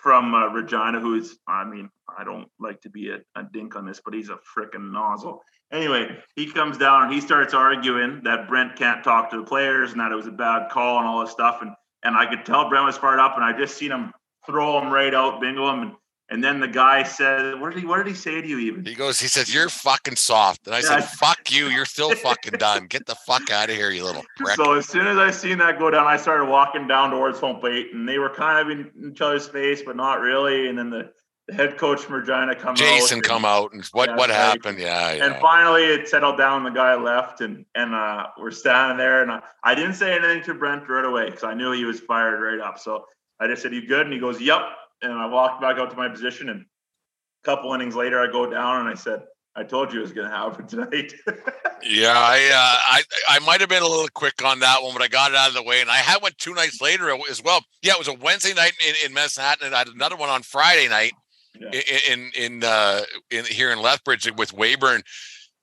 from 0.00 0.34
uh, 0.34 0.48
Regina, 0.48 1.00
who's, 1.00 1.38
I 1.46 1.64
mean, 1.64 1.88
I 2.16 2.24
don't 2.24 2.48
like 2.58 2.80
to 2.82 2.90
be 2.90 3.10
a, 3.10 3.18
a 3.36 3.44
dink 3.52 3.76
on 3.76 3.86
this, 3.86 4.00
but 4.04 4.14
he's 4.14 4.30
a 4.30 4.38
freaking 4.56 4.92
nozzle. 4.92 5.42
Anyway, 5.72 6.18
he 6.36 6.50
comes 6.50 6.76
down 6.76 7.04
and 7.04 7.12
he 7.12 7.20
starts 7.20 7.54
arguing 7.54 8.20
that 8.24 8.46
Brent 8.46 8.76
can't 8.76 9.02
talk 9.02 9.30
to 9.30 9.38
the 9.38 9.44
players 9.44 9.92
and 9.92 10.00
that 10.00 10.12
it 10.12 10.14
was 10.14 10.26
a 10.26 10.32
bad 10.32 10.70
call 10.70 10.98
and 10.98 11.06
all 11.06 11.20
this 11.22 11.30
stuff. 11.30 11.58
And 11.62 11.70
and 12.02 12.16
I 12.16 12.26
could 12.26 12.44
tell 12.44 12.68
Brent 12.68 12.84
was 12.84 12.98
fired 12.98 13.20
up, 13.20 13.36
and 13.36 13.44
I 13.44 13.56
just 13.56 13.76
seen 13.76 13.90
him 13.90 14.12
throw 14.44 14.80
him 14.80 14.92
right 14.92 15.14
out, 15.14 15.40
bingo 15.40 15.70
him, 15.72 15.82
and 15.82 15.92
And 16.28 16.42
then 16.42 16.60
the 16.60 16.68
guy 16.68 17.02
said, 17.02 17.60
"What 17.60 17.72
did 17.72 17.80
he? 17.80 17.86
What 17.86 17.98
did 17.98 18.06
he 18.06 18.14
say 18.14 18.40
to 18.40 18.48
you?" 18.48 18.58
Even 18.58 18.84
he 18.84 18.94
goes, 18.94 19.20
he 19.20 19.28
says, 19.28 19.52
"You're 19.52 19.68
fucking 19.68 20.16
soft," 20.16 20.66
and 20.66 20.74
I 20.74 20.80
said, 20.80 21.02
"Fuck 21.02 21.52
you! 21.52 21.66
You're 21.66 21.84
still 21.84 22.14
fucking 22.26 22.58
done. 22.58 22.86
Get 22.86 23.06
the 23.06 23.16
fuck 23.26 23.50
out 23.50 23.68
of 23.68 23.76
here, 23.76 23.90
you 23.90 24.04
little 24.04 24.24
prick." 24.36 24.56
So 24.56 24.72
as 24.72 24.88
soon 24.88 25.06
as 25.06 25.18
I 25.18 25.30
seen 25.30 25.58
that 25.58 25.78
go 25.78 25.90
down, 25.90 26.06
I 26.06 26.16
started 26.16 26.46
walking 26.46 26.86
down 26.86 27.10
towards 27.10 27.38
home 27.38 27.60
plate, 27.60 27.88
and 27.92 28.08
they 28.08 28.18
were 28.18 28.30
kind 28.30 28.58
of 28.58 28.70
in 28.70 29.12
each 29.12 29.20
other's 29.20 29.46
face, 29.46 29.82
but 29.82 29.94
not 29.94 30.20
really. 30.20 30.68
And 30.68 30.78
then 30.78 30.88
the, 30.90 31.02
the 31.02 31.21
head 31.50 31.76
coach 31.76 32.00
from 32.00 32.14
Regina 32.16 32.54
come 32.54 32.74
Jason 32.74 33.18
out, 33.18 33.24
come 33.24 33.44
out, 33.44 33.72
and 33.72 33.84
what 33.92 34.10
Yeah, 34.10 34.16
what 34.16 34.30
happened? 34.30 34.78
Yeah, 34.78 35.12
yeah. 35.12 35.26
And 35.26 35.36
finally, 35.36 35.84
it 35.84 36.08
settled 36.08 36.38
down. 36.38 36.64
The 36.64 36.70
guy 36.70 36.94
left, 36.94 37.40
and 37.40 37.64
and 37.74 37.94
uh, 37.94 38.28
we're 38.38 38.50
standing 38.50 38.98
there, 38.98 39.22
and 39.22 39.30
I, 39.30 39.42
I 39.64 39.74
didn't 39.74 39.94
say 39.94 40.14
anything 40.14 40.42
to 40.44 40.54
Brent 40.54 40.88
right 40.88 41.04
away 41.04 41.26
because 41.26 41.44
I 41.44 41.54
knew 41.54 41.72
he 41.72 41.84
was 41.84 42.00
fired 42.00 42.40
right 42.40 42.60
up. 42.60 42.78
So 42.78 43.06
I 43.40 43.48
just 43.48 43.62
said, 43.62 43.74
"You 43.74 43.86
good?" 43.86 44.06
And 44.06 44.12
he 44.12 44.18
goes, 44.18 44.40
"Yep." 44.40 44.60
And 45.02 45.12
I 45.12 45.26
walked 45.26 45.60
back 45.60 45.78
out 45.78 45.90
to 45.90 45.96
my 45.96 46.08
position, 46.08 46.48
and 46.48 46.60
a 46.60 47.44
couple 47.44 47.72
innings 47.74 47.96
later, 47.96 48.20
I 48.20 48.30
go 48.30 48.48
down, 48.48 48.80
and 48.80 48.88
I 48.88 48.94
said, 48.94 49.22
"I 49.56 49.64
told 49.64 49.92
you 49.92 49.98
it 49.98 50.02
was 50.02 50.12
going 50.12 50.30
to 50.30 50.36
happen 50.36 50.66
tonight." 50.68 51.12
Yeah, 51.84 52.14
I 52.14 52.38
uh, 52.54 52.78
I 52.86 53.02
I 53.28 53.38
might 53.40 53.60
have 53.60 53.68
been 53.68 53.82
a 53.82 53.88
little 53.88 54.08
quick 54.14 54.44
on 54.44 54.60
that 54.60 54.82
one, 54.82 54.92
but 54.92 55.02
I 55.02 55.08
got 55.08 55.32
it 55.32 55.36
out 55.36 55.48
of 55.48 55.54
the 55.54 55.64
way, 55.64 55.80
and 55.80 55.90
I 55.90 55.96
had 55.96 56.22
one 56.22 56.32
two 56.38 56.54
nights 56.54 56.80
later 56.80 57.10
as 57.28 57.42
well. 57.42 57.64
Yeah, 57.82 57.94
it 57.94 57.98
was 57.98 58.06
a 58.06 58.14
Wednesday 58.14 58.54
night 58.54 58.74
in, 58.86 58.94
in 59.04 59.12
Manhattan, 59.12 59.66
and 59.66 59.74
I 59.74 59.78
had 59.78 59.88
another 59.88 60.14
one 60.14 60.28
on 60.28 60.42
Friday 60.42 60.88
night 60.88 61.12
Yeah. 61.58 61.80
in 62.10 62.30
in 62.34 62.64
uh, 62.64 63.02
in 63.30 63.44
here 63.44 63.70
in 63.70 63.80
Lethbridge 63.80 64.30
with 64.36 64.52
Weyburn. 64.52 65.02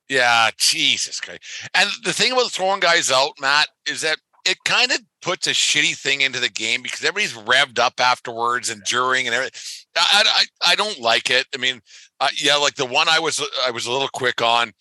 Yeah, 0.08 0.50
Jesus 0.58 1.20
Christ! 1.20 1.42
And 1.74 1.90
the 2.04 2.14
thing 2.14 2.32
about 2.32 2.52
throwing 2.52 2.80
guys 2.80 3.12
out, 3.12 3.34
Matt, 3.40 3.68
is 3.88 4.02
that 4.02 4.18
it 4.46 4.58
kind 4.66 4.92
of 4.92 5.00
puts 5.22 5.48
a 5.48 5.52
shitty 5.52 5.96
thing 5.98 6.22
into 6.22 6.40
the 6.40 6.50
game 6.50 6.82
because 6.82 7.04
everybody's 7.04 7.34
revved 7.34 7.80
up 7.80 8.00
afterwards 8.00 8.70
and 8.70 8.82
during 8.84 9.28
and 9.28 9.36
everything. 9.36 9.60
I, 9.96 10.24
I, 10.26 10.72
I 10.72 10.76
don't 10.76 11.00
like 11.00 11.30
it. 11.30 11.46
I 11.54 11.58
mean, 11.58 11.82
uh, 12.20 12.30
yeah, 12.42 12.56
like 12.56 12.76
the 12.76 12.86
one 12.86 13.08
I 13.10 13.20
was 13.20 13.44
I 13.66 13.72
was 13.72 13.86
a 13.86 13.92
little 13.92 14.08
quick 14.08 14.42
on, 14.42 14.72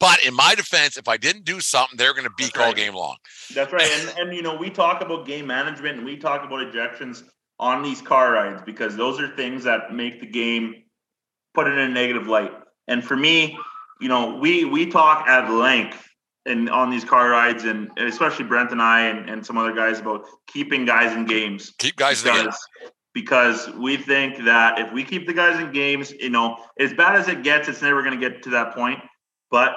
but 0.00 0.24
in 0.24 0.34
my 0.34 0.54
defense, 0.54 0.96
if 0.96 1.08
I 1.08 1.16
didn't 1.16 1.44
do 1.44 1.60
something, 1.60 1.96
they're 1.96 2.12
going 2.12 2.24
to 2.24 2.32
beak 2.36 2.52
That's 2.52 2.58
all 2.58 2.66
right. 2.66 2.76
game 2.76 2.94
long. 2.94 3.16
That's 3.54 3.72
right. 3.72 3.88
And, 3.90 4.18
and 4.18 4.36
you 4.36 4.42
know, 4.42 4.54
we 4.54 4.70
talk 4.70 5.00
about 5.00 5.26
game 5.26 5.46
management 5.46 5.96
and 5.96 6.04
we 6.04 6.16
talk 6.16 6.44
about 6.44 6.60
ejections 6.60 7.22
on 7.58 7.82
these 7.82 8.00
car 8.00 8.32
rides 8.32 8.62
because 8.64 8.96
those 8.96 9.20
are 9.20 9.28
things 9.36 9.64
that 9.64 9.92
make 9.92 10.20
the 10.20 10.26
game 10.26 10.82
put 11.54 11.66
it 11.66 11.72
in 11.72 11.78
a 11.78 11.88
negative 11.88 12.26
light. 12.26 12.52
And 12.88 13.02
for 13.02 13.16
me, 13.16 13.56
you 14.00 14.08
know, 14.08 14.36
we 14.36 14.64
we 14.64 14.86
talk 14.90 15.26
at 15.28 15.50
length 15.50 16.08
and 16.46 16.68
on 16.68 16.90
these 16.90 17.04
car 17.04 17.30
rides 17.30 17.64
and 17.64 17.90
especially 17.96 18.44
Brent 18.44 18.70
and 18.72 18.82
I 18.82 19.06
and, 19.06 19.30
and 19.30 19.46
some 19.46 19.56
other 19.56 19.72
guys 19.72 20.00
about 20.00 20.26
keeping 20.46 20.84
guys 20.84 21.16
in 21.16 21.24
games 21.24 21.72
Keep 21.78 21.96
guys 21.96 22.24
in 22.24 22.34
because, 22.34 22.58
because 23.14 23.70
we 23.76 23.96
think 23.96 24.44
that 24.44 24.78
if 24.78 24.92
we 24.92 25.04
keep 25.04 25.26
the 25.26 25.32
guys 25.32 25.58
in 25.60 25.72
games, 25.72 26.10
you 26.12 26.30
know, 26.30 26.58
as 26.78 26.92
bad 26.92 27.16
as 27.16 27.28
it 27.28 27.42
gets, 27.42 27.68
it's 27.68 27.80
never 27.80 28.02
going 28.02 28.18
to 28.18 28.30
get 28.30 28.42
to 28.42 28.50
that 28.50 28.74
point. 28.74 28.98
But 29.50 29.72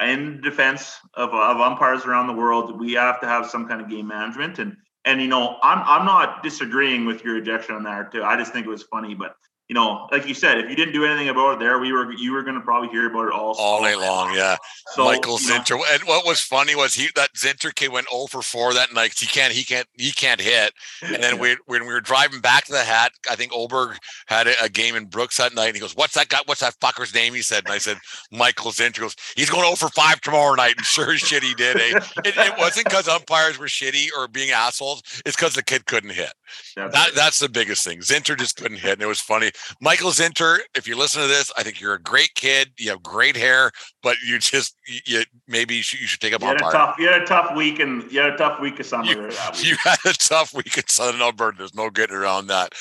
in 0.00 0.40
defense 0.40 0.96
of, 1.14 1.30
of 1.30 1.60
umpires 1.60 2.04
around 2.04 2.26
the 2.26 2.32
world, 2.32 2.78
we 2.78 2.94
have 2.94 3.20
to 3.20 3.26
have 3.26 3.48
some 3.48 3.68
kind 3.68 3.80
of 3.80 3.88
game 3.88 4.08
management. 4.08 4.58
And 4.58 4.76
and 5.06 5.22
you 5.22 5.28
know, 5.28 5.56
I'm 5.62 5.82
I'm 5.86 6.04
not 6.04 6.42
disagreeing 6.42 7.06
with 7.06 7.24
your 7.24 7.38
ejection 7.38 7.76
on 7.76 7.84
that 7.84 8.12
too. 8.12 8.22
I 8.22 8.36
just 8.36 8.52
think 8.52 8.66
it 8.66 8.70
was 8.70 8.82
funny, 8.82 9.14
but 9.14 9.36
you 9.68 9.74
know, 9.74 10.06
like 10.12 10.28
you 10.28 10.34
said, 10.34 10.58
if 10.58 10.70
you 10.70 10.76
didn't 10.76 10.94
do 10.94 11.04
anything 11.04 11.28
about 11.28 11.54
it 11.54 11.58
there, 11.58 11.78
we 11.80 11.92
were 11.92 12.12
you 12.12 12.32
were 12.32 12.42
going 12.42 12.54
to 12.54 12.60
probably 12.60 12.88
hear 12.88 13.10
about 13.10 13.26
it 13.26 13.32
all 13.32 13.56
all 13.58 13.82
night 13.82 13.98
long. 13.98 14.32
Yeah, 14.32 14.56
So, 14.94 15.04
Michael 15.04 15.40
you 15.40 15.48
know, 15.48 15.58
Zinter. 15.58 15.80
And 15.92 16.02
what 16.04 16.24
was 16.24 16.40
funny 16.40 16.76
was 16.76 16.94
he 16.94 17.08
that 17.16 17.34
Zinter 17.34 17.74
kid 17.74 17.90
went 17.90 18.06
0 18.08 18.26
for 18.26 18.42
4 18.42 18.74
that 18.74 18.94
night. 18.94 19.14
He 19.18 19.26
can't 19.26 19.52
he 19.52 19.64
can't 19.64 19.88
he 19.94 20.12
can't 20.12 20.40
hit. 20.40 20.72
And 21.02 21.20
then 21.20 21.38
we 21.40 21.56
when 21.66 21.82
we 21.82 21.92
were 21.92 22.00
driving 22.00 22.40
back 22.40 22.66
to 22.66 22.72
the 22.72 22.84
hat, 22.84 23.10
I 23.28 23.34
think 23.34 23.52
Oberg 23.52 23.96
had 24.28 24.46
a, 24.46 24.52
a 24.62 24.68
game 24.68 24.94
in 24.94 25.06
Brooks 25.06 25.38
that 25.38 25.52
night. 25.52 25.66
And 25.66 25.74
he 25.74 25.80
goes, 25.80 25.96
"What's 25.96 26.14
that 26.14 26.28
guy? 26.28 26.38
What's 26.46 26.60
that 26.60 26.78
fucker's 26.78 27.12
name?" 27.12 27.34
He 27.34 27.42
said, 27.42 27.64
and 27.64 27.72
I 27.72 27.78
said, 27.78 27.98
"Michael 28.30 28.70
Zinter." 28.70 28.96
He 28.96 29.00
goes, 29.00 29.16
"He's 29.34 29.50
going 29.50 29.64
0 29.64 29.74
for 29.74 29.88
5 29.88 30.20
tomorrow 30.20 30.54
night." 30.54 30.74
And 30.76 30.86
sure 30.86 31.12
as 31.12 31.20
shit, 31.20 31.42
he 31.42 31.54
did. 31.54 31.76
Eh? 31.76 32.00
It, 32.24 32.36
it 32.36 32.58
wasn't 32.58 32.86
because 32.86 33.08
umpires 33.08 33.58
were 33.58 33.66
shitty 33.66 34.08
or 34.16 34.28
being 34.28 34.52
assholes. 34.52 35.02
It's 35.26 35.34
because 35.34 35.54
the 35.54 35.64
kid 35.64 35.86
couldn't 35.86 36.10
hit. 36.10 36.32
That, 36.76 37.10
that's 37.14 37.40
the 37.40 37.48
biggest 37.48 37.84
thing. 37.84 37.98
Zinter 37.98 38.38
just 38.38 38.56
couldn't 38.56 38.78
hit, 38.78 38.92
and 38.92 39.02
it 39.02 39.06
was 39.06 39.20
funny. 39.20 39.50
Michael 39.80 40.10
Zinter, 40.10 40.58
if 40.74 40.86
you 40.86 40.96
listen 40.96 41.22
to 41.22 41.28
this, 41.28 41.52
I 41.56 41.62
think 41.62 41.80
you're 41.80 41.94
a 41.94 42.00
great 42.00 42.34
kid. 42.34 42.72
You 42.78 42.90
have 42.90 43.02
great 43.02 43.36
hair, 43.36 43.70
but 44.02 44.16
you 44.26 44.38
just 44.38 44.76
you, 45.06 45.22
maybe 45.46 45.76
you 45.76 45.82
should, 45.82 46.00
you 46.00 46.06
should 46.06 46.20
take 46.20 46.32
up 46.34 46.40
you 46.42 46.48
had 46.48 46.60
a 46.60 46.64
umpire. 46.64 46.86
tough 46.86 46.96
you 46.98 47.08
had 47.08 47.22
a 47.22 47.26
tough 47.26 47.56
week 47.56 47.78
and 47.80 48.10
you 48.10 48.20
had 48.20 48.32
a 48.34 48.36
tough 48.36 48.60
week 48.60 48.78
of 48.80 48.86
summer 48.86 49.06
You- 49.06 49.22
week. 49.22 49.34
You 49.64 49.76
had 49.82 49.98
a 50.04 50.12
tough 50.12 50.54
week 50.54 50.76
in 50.76 50.86
Southern 50.88 51.20
Alberta. 51.22 51.58
There's 51.58 51.74
no 51.74 51.90
getting 51.90 52.16
around 52.16 52.48
that. 52.48 52.74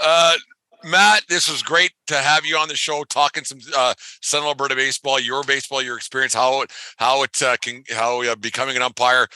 Uh, 0.00 0.34
Matt, 0.82 1.24
this 1.28 1.50
was 1.50 1.62
great 1.62 1.92
to 2.06 2.16
have 2.16 2.46
you 2.46 2.56
on 2.56 2.68
the 2.68 2.76
show 2.76 3.04
talking 3.04 3.44
some 3.44 3.58
uh, 3.76 3.92
Southern 4.22 4.48
Alberta 4.48 4.74
baseball, 4.74 5.20
your 5.20 5.44
baseball, 5.44 5.82
your 5.82 5.96
experience, 5.96 6.32
how 6.32 6.62
it 6.62 6.70
how 6.96 7.22
it 7.22 7.42
uh, 7.42 7.56
can 7.60 7.84
how 7.90 8.22
uh, 8.22 8.34
becoming 8.36 8.76
an 8.76 8.82
umpire. 8.82 9.26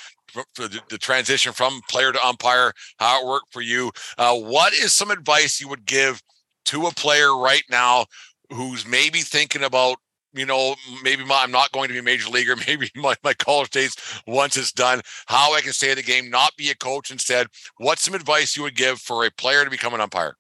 The, 0.57 0.81
the 0.89 0.99
transition 0.99 1.53
from 1.53 1.81
player 1.89 2.11
to 2.11 2.27
umpire, 2.27 2.73
how 2.99 3.21
it 3.21 3.27
worked 3.27 3.53
for 3.53 3.61
you. 3.61 3.93
Uh, 4.19 4.35
what 4.35 4.73
is 4.73 4.93
some 4.93 5.13
advice 5.13 5.61
you 5.61 5.69
would 5.69 5.87
give 5.87 6.21
to 6.67 6.87
a 6.87 6.93
player 6.93 7.37
right 7.37 7.65
now 7.71 8.07
who's 8.51 8.87
maybe 8.87 9.21
thinking 9.21 9.63
about, 9.65 9.97
you 10.33 10.47
know, 10.47 10.75
maybe 11.03 11.25
my, 11.25 11.43
I'm 11.43 11.51
not 11.51 11.73
going 11.73 11.89
to 11.89 11.95
be 11.95 12.01
a 12.01 12.03
major 12.03 12.29
leaguer, 12.29 12.57
maybe 12.67 12.91
my, 12.95 13.15
my 13.23 13.35
college 13.35 13.71
days 13.71 13.97
once 14.27 14.57
it's 14.57 14.73
done, 14.73 15.01
how 15.27 15.55
I 15.55 15.61
can 15.61 15.73
stay 15.73 15.91
in 15.91 15.97
the 15.97 16.03
game, 16.03 16.31
not 16.31 16.53
be 16.57 16.71
a 16.71 16.75
coach 16.75 17.11
instead. 17.11 17.47
What's 17.79 18.03
some 18.03 18.15
advice 18.15 18.57
you 18.57 18.63
would 18.63 18.77
give 18.77 18.99
for 18.99 19.25
a 19.25 19.31
player 19.31 19.65
to 19.65 19.71
become 19.71 19.95
an 19.95 20.01
umpire? 20.01 20.37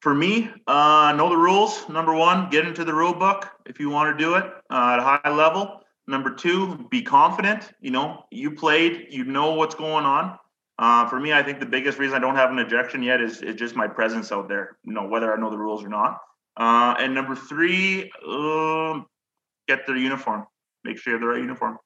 For 0.00 0.14
me, 0.14 0.50
uh, 0.66 1.14
know 1.16 1.28
the 1.28 1.36
rules. 1.36 1.88
Number 1.88 2.14
one, 2.14 2.48
get 2.50 2.66
into 2.66 2.84
the 2.84 2.94
rule 2.94 3.14
book 3.14 3.50
if 3.64 3.80
you 3.80 3.90
want 3.90 4.16
to 4.16 4.24
do 4.24 4.34
it 4.34 4.44
uh, 4.70 4.90
at 4.92 4.98
a 4.98 5.02
high 5.02 5.34
level. 5.34 5.80
Number 6.06 6.32
two, 6.32 6.86
be 6.90 7.02
confident. 7.02 7.72
You 7.80 7.90
know, 7.90 8.24
you 8.30 8.52
played, 8.52 9.08
you 9.10 9.24
know 9.24 9.54
what's 9.54 9.74
going 9.74 10.04
on. 10.04 10.38
Uh, 10.78 11.08
for 11.08 11.18
me, 11.18 11.32
I 11.32 11.42
think 11.42 11.58
the 11.58 11.66
biggest 11.66 11.98
reason 11.98 12.16
I 12.16 12.20
don't 12.20 12.36
have 12.36 12.50
an 12.50 12.58
ejection 12.58 13.02
yet 13.02 13.20
is, 13.20 13.40
is 13.40 13.56
just 13.56 13.76
my 13.76 13.88
presence 13.88 14.30
out 14.30 14.48
there. 14.48 14.76
You 14.84 14.92
know, 14.92 15.06
whether 15.06 15.32
I 15.32 15.40
know 15.40 15.50
the 15.50 15.58
rules 15.58 15.84
or 15.84 15.88
not. 15.88 16.18
Uh, 16.56 16.94
and 16.98 17.14
number 17.14 17.34
three, 17.34 18.10
um, 18.26 19.06
get 19.68 19.86
their 19.86 19.96
uniform. 19.96 20.46
Make 20.84 20.98
sure 20.98 21.12
you 21.12 21.18
have 21.18 21.22
the 21.22 21.28
right 21.28 21.40
uniform. 21.40 21.78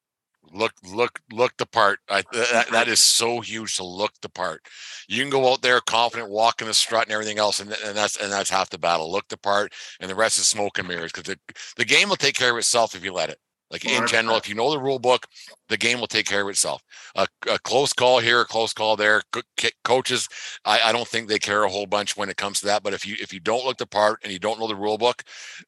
Look, 0.53 0.73
look, 0.93 1.21
look 1.31 1.57
the 1.59 1.67
part. 1.67 2.01
I, 2.09 2.23
that, 2.33 2.69
that 2.73 2.89
is 2.89 3.01
so 3.01 3.41
huge 3.41 3.77
to 3.77 3.85
look 3.85 4.13
the 4.21 4.29
part. 4.29 4.67
You 5.07 5.23
can 5.23 5.31
go 5.31 5.53
out 5.53 5.63
there 5.63 5.81
confident, 5.81 6.31
walking 6.31 6.67
the 6.67 6.75
strut 6.75 7.05
and 7.05 7.13
everything 7.13 7.39
else, 7.39 7.61
and, 7.61 7.71
and 7.85 7.97
that's 7.97 8.17
and 8.17 8.33
that's 8.33 8.51
half 8.51 8.71
the 8.71 8.79
battle. 8.79 9.13
Look 9.13 9.29
the 9.29 9.37
part, 9.37 9.73
and 10.01 10.11
the 10.11 10.15
rest 10.15 10.39
is 10.39 10.49
smoke 10.49 10.79
and 10.79 10.89
mirrors 10.89 11.13
because 11.13 11.35
the, 11.35 11.55
the 11.77 11.85
game 11.85 12.09
will 12.09 12.17
take 12.17 12.35
care 12.35 12.51
of 12.51 12.57
itself 12.57 12.97
if 12.97 13.05
you 13.05 13.13
let 13.13 13.31
it. 13.31 13.39
Like 13.71 13.85
in 13.85 14.07
general, 14.09 14.37
if 14.37 14.49
you 14.49 14.57
know 14.57 14.71
the 14.71 14.81
rule 14.81 14.99
book, 14.99 15.27
the 15.69 15.77
game 15.77 16.01
will 16.01 16.09
take 16.09 16.27
care 16.27 16.43
of 16.43 16.49
itself. 16.49 16.83
A, 17.15 17.27
a 17.49 17.59
close 17.61 17.93
call 17.93 18.19
here, 18.19 18.41
a 18.41 18.45
close 18.45 18.73
call 18.73 18.97
there. 18.97 19.23
Co- 19.33 19.43
co- 19.57 19.69
coaches, 19.85 20.29
I, 20.65 20.81
I 20.87 20.93
don't 20.93 21.07
think 21.07 21.29
they 21.29 21.39
care 21.39 21.63
a 21.63 21.69
whole 21.69 21.87
bunch 21.87 22.17
when 22.17 22.29
it 22.29 22.37
comes 22.37 22.61
to 22.61 22.67
that. 22.67 22.83
But 22.83 22.95
if 22.95 23.07
you 23.07 23.17
if 23.21 23.33
you 23.33 23.39
don't 23.39 23.65
look 23.65 23.79
the 23.79 23.87
part 23.87 24.21
and 24.25 24.33
you 24.33 24.41
don't 24.41 24.59
know 24.59 24.67
the 24.67 24.75
rule 24.75 24.99
book, 24.99 25.23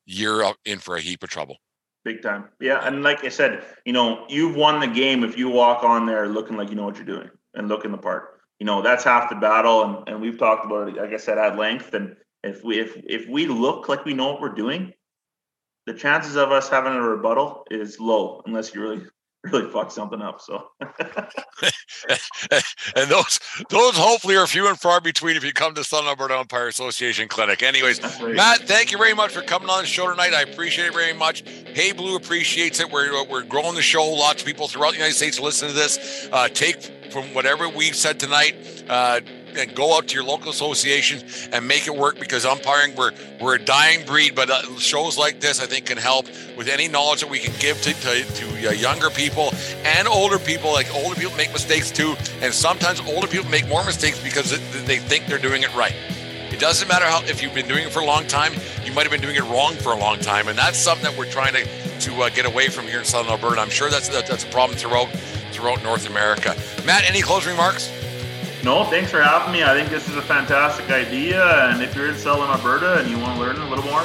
you're 0.05 0.53
in 0.65 0.79
for 0.79 0.97
a 0.97 1.01
heap 1.01 1.23
of 1.23 1.31
trouble. 1.31 1.59
Big 2.05 2.23
time. 2.23 2.49
Yeah. 2.61 2.85
And 2.85 3.05
like 3.05 3.23
I 3.25 3.29
said, 3.29 3.63
you 3.85 3.93
know, 3.93 4.25
you've 4.29 4.57
won 4.57 4.81
the 4.81 4.89
game 4.89 5.23
if 5.23 5.39
you 5.39 5.49
walk 5.49 5.85
on 5.85 6.05
there 6.05 6.27
looking 6.27 6.57
like 6.57 6.71
you 6.71 6.75
know 6.75 6.85
what 6.85 6.97
you're 6.97 7.05
doing 7.05 7.31
and 7.55 7.69
looking 7.69 7.93
the 7.93 7.99
part. 7.99 8.41
You 8.59 8.67
know, 8.67 8.83
that's 8.83 9.05
half 9.05 9.31
the 9.31 9.37
battle. 9.37 9.85
And, 9.85 10.09
and 10.09 10.21
we've 10.21 10.39
talked 10.39 10.67
about 10.67 10.89
it, 10.89 10.97
like 10.97 11.13
I 11.13 11.17
said, 11.19 11.39
at 11.39 11.57
length. 11.57 11.95
And 11.95 12.17
if 12.43 12.65
we 12.65 12.81
if 12.81 13.01
if 13.07 13.29
we 13.29 13.47
look 13.47 13.89
like 13.89 14.05
we 14.05 14.15
know 14.15 14.33
what 14.33 14.41
we're 14.41 14.55
doing, 14.55 14.93
the 15.87 15.95
chances 15.95 16.37
of 16.37 16.53
us 16.53 16.69
having 16.69 16.93
a 16.93 17.01
rebuttal 17.01 17.65
is 17.71 17.99
low 17.99 18.43
unless 18.47 18.75
you 18.75 18.83
really 18.83 19.03
really 19.53 19.69
fuck 19.73 19.91
something 19.91 20.23
up. 20.23 20.41
So 20.41 20.69
and 20.81 20.93
those 23.11 23.41
those 23.71 23.97
hopefully 23.97 24.37
are 24.37 24.47
few 24.47 24.69
and 24.69 24.79
far 24.79 25.01
between 25.01 25.37
if 25.37 25.43
you 25.43 25.53
come 25.53 25.75
to 25.75 25.83
Southern 25.83 26.09
Alberta 26.09 26.39
Umpire 26.39 26.69
Association 26.69 27.27
Clinic. 27.27 27.61
Anyways, 27.63 28.01
Matt, 28.23 28.69
thank 28.69 28.93
you 28.93 28.99
very 28.99 29.15
much 29.15 29.33
for 29.33 29.43
coming 29.43 29.69
on 29.69 29.83
the 29.83 29.87
show 29.87 30.09
tonight. 30.09 30.33
I 30.33 30.43
appreciate 30.43 30.87
it 30.87 30.95
very 30.95 31.13
much. 31.13 31.43
Hey 31.75 31.91
Blue 31.91 32.15
appreciates 32.15 32.79
it. 32.79 32.89
We're 32.91 33.25
we're 33.25 33.43
growing 33.43 33.75
the 33.75 33.83
show. 33.83 34.05
Lots 34.05 34.43
of 34.43 34.47
people 34.47 34.69
throughout 34.69 34.91
the 34.91 34.99
United 34.99 35.17
States 35.17 35.41
listen 35.41 35.69
to 35.69 35.75
this. 35.75 36.29
Uh, 36.31 36.47
take 36.49 36.81
from 37.11 37.25
whatever 37.35 37.69
we've 37.69 37.97
said 37.97 38.21
tonight. 38.21 38.55
Uh, 38.89 39.21
and 39.57 39.75
go 39.75 39.97
out 39.97 40.09
to 40.09 40.15
your 40.15 40.25
local 40.25 40.51
association 40.51 41.23
and 41.53 41.67
make 41.67 41.87
it 41.87 41.95
work 41.95 42.19
because 42.19 42.45
umpiring 42.45 42.95
we're 42.97 43.13
we're 43.41 43.57
a 43.57 43.65
dying 43.65 44.05
breed 44.07 44.35
but 44.35 44.51
uh, 44.51 44.63
shows 44.79 45.19
like 45.19 45.41
this 45.41 45.61
i 45.61 45.67
think 45.67 45.87
can 45.87 45.99
help 45.99 46.27
with 46.57 46.69
any 46.69 46.89
knowledge 46.89 47.21
that 47.21 47.31
we 47.31 47.39
can 47.39 47.53
give 47.59 47.81
to, 47.83 47.93
to, 47.95 48.25
to 48.35 48.69
uh, 48.69 48.73
younger 48.73 49.11
people 49.11 49.53
and 49.85 50.07
older 50.09 50.39
people. 50.39 50.73
Like 50.73 50.93
older 50.95 51.15
people 51.15 51.37
make 51.37 51.53
mistakes 51.53 51.91
too 51.91 52.15
and 52.41 52.53
sometimes 52.53 53.01
older 53.01 53.27
people 53.27 53.49
make 53.51 53.69
more 53.69 53.85
mistakes 53.85 54.23
because 54.23 54.51
they 54.87 54.99
think 54.99 55.27
they're 55.27 55.39
doing 55.39 55.63
it 55.63 55.75
right. 55.75 55.95
It 56.51 56.61
doesn't 56.61 56.87
matter 56.87 57.07
how 57.07 57.23
if 57.25 57.43
you've 57.43 57.55
been 57.55 57.67
doing 57.67 57.87
it 57.87 57.93
for 57.93 58.01
a 58.01 58.07
long 58.07 58.27
time 58.27 58.53
you 58.85 58.93
might 58.93 59.03
have 59.03 59.11
been 59.11 59.21
doing 59.21 59.37
it 59.37 59.45
wrong 59.45 59.75
for 59.75 59.93
a 59.93 59.99
long 59.99 60.19
time 60.19 60.49
and 60.49 60.59
that's 60.59 60.79
something 60.79 61.05
that 61.05 61.19
we're 61.19 61.31
trying 61.31 61.55
to 61.55 61.65
to 62.01 62.23
uh, 62.23 62.29
get 62.31 62.47
away 62.47 62.69
from 62.69 62.87
here 62.87 62.99
in 62.99 63.05
southern 63.05 63.33
alberta. 63.33 63.61
I'm 63.61 63.71
sure 63.71 63.91
that's 63.91 64.09
that, 64.09 64.27
that's 64.27 64.45
a 64.45 64.49
problem 64.49 64.79
throughout 64.79 65.09
throughout 65.53 65.83
north 65.83 66.09
america. 66.09 66.57
Matt 66.85 67.09
any 67.09 67.23
closing 67.23 67.53
remarks 67.53 67.91
No, 68.65 68.85
thanks 68.85 69.11
for 69.11 69.21
having 69.21 69.53
me. 69.53 69.65
I 69.65 69.75
think 69.75 69.91
this 69.91 70.09
is 70.09 70.17
a 70.17 70.23
fantastic 70.23 70.89
idea. 70.91 71.45
And 71.69 71.83
if 71.83 71.97
you're 71.97 72.09
in 72.09 72.17
Southern, 72.17 72.49
Alberta, 72.49 73.01
and 73.01 73.11
you 73.11 73.19
want 73.19 73.37
to 73.37 73.41
learn 73.45 73.57
a 73.57 73.69
little 73.69 73.85
more, 73.85 74.03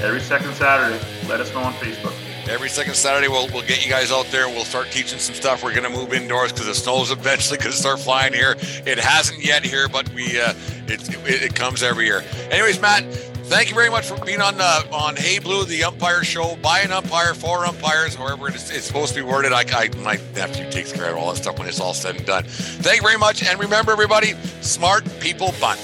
every 0.00 0.20
second 0.20 0.54
Saturday, 0.54 1.00
let 1.28 1.40
us 1.40 1.54
know 1.54 1.60
on 1.60 1.72
Facebook. 1.74 2.12
Every 2.48 2.68
second 2.68 2.94
Saturday, 2.94 3.28
we'll, 3.28 3.46
we'll 3.52 3.62
get 3.62 3.84
you 3.84 3.90
guys 3.90 4.10
out 4.10 4.26
there. 4.26 4.46
And 4.46 4.56
we'll 4.56 4.64
start 4.64 4.90
teaching 4.90 5.20
some 5.20 5.36
stuff. 5.36 5.62
We're 5.62 5.70
going 5.72 5.84
to 5.84 5.96
move 5.96 6.12
indoors 6.12 6.50
because 6.50 6.66
the 6.66 6.74
snow's 6.74 7.10
eventually 7.12 7.58
going 7.58 7.70
to 7.70 7.76
start 7.76 8.00
flying 8.00 8.32
here. 8.32 8.56
It 8.84 8.98
hasn't 8.98 9.44
yet 9.44 9.64
here, 9.64 9.88
but 9.88 10.12
we 10.14 10.40
uh, 10.40 10.54
it, 10.88 11.08
it, 11.08 11.42
it 11.42 11.54
comes 11.54 11.84
every 11.84 12.06
year. 12.06 12.24
Anyways, 12.50 12.80
Matt, 12.80 13.04
thank 13.52 13.68
you 13.68 13.74
very 13.74 13.90
much 13.90 14.08
for 14.08 14.24
being 14.24 14.40
on 14.40 14.54
uh, 14.58 14.82
on 14.90 15.14
Hey 15.14 15.38
Blue, 15.38 15.64
the 15.64 15.84
umpire 15.84 16.24
show. 16.24 16.56
By 16.62 16.80
an 16.80 16.90
umpire, 16.90 17.34
for 17.34 17.66
umpires, 17.66 18.14
however 18.14 18.48
it's, 18.48 18.70
it's 18.70 18.86
supposed 18.86 19.14
to 19.14 19.22
be 19.22 19.26
worded. 19.28 19.52
I, 19.52 19.64
I, 19.74 19.90
my 19.98 20.18
nephew 20.34 20.70
takes 20.70 20.90
care 20.90 21.10
of 21.10 21.18
all 21.18 21.32
that 21.32 21.42
stuff 21.42 21.58
when 21.58 21.68
it's 21.68 21.78
all 21.78 21.92
said 21.92 22.16
and 22.16 22.24
done. 22.24 22.44
Thank 22.44 22.96
you 22.96 23.02
very 23.02 23.18
much, 23.18 23.42
and 23.42 23.60
remember, 23.60 23.92
everybody, 23.92 24.32
smart 24.62 25.04
people 25.20 25.54
bunt. 25.60 25.78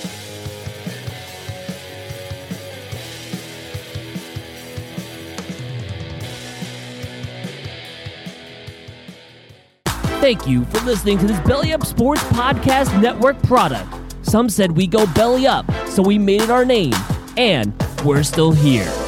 Thank 10.20 10.46
you 10.46 10.64
for 10.64 10.80
listening 10.80 11.18
to 11.18 11.26
this 11.26 11.38
Belly 11.40 11.72
Up 11.72 11.84
Sports 11.84 12.22
Podcast 12.24 13.00
Network 13.00 13.40
product. 13.42 13.92
Some 14.22 14.48
said 14.48 14.72
we 14.72 14.86
go 14.86 15.06
belly 15.14 15.46
up, 15.46 15.70
so 15.86 16.02
we 16.02 16.18
made 16.18 16.40
it 16.42 16.50
our 16.50 16.64
name, 16.64 16.92
and 17.38 17.72
we're 18.04 18.24
still 18.24 18.52
here. 18.52 19.07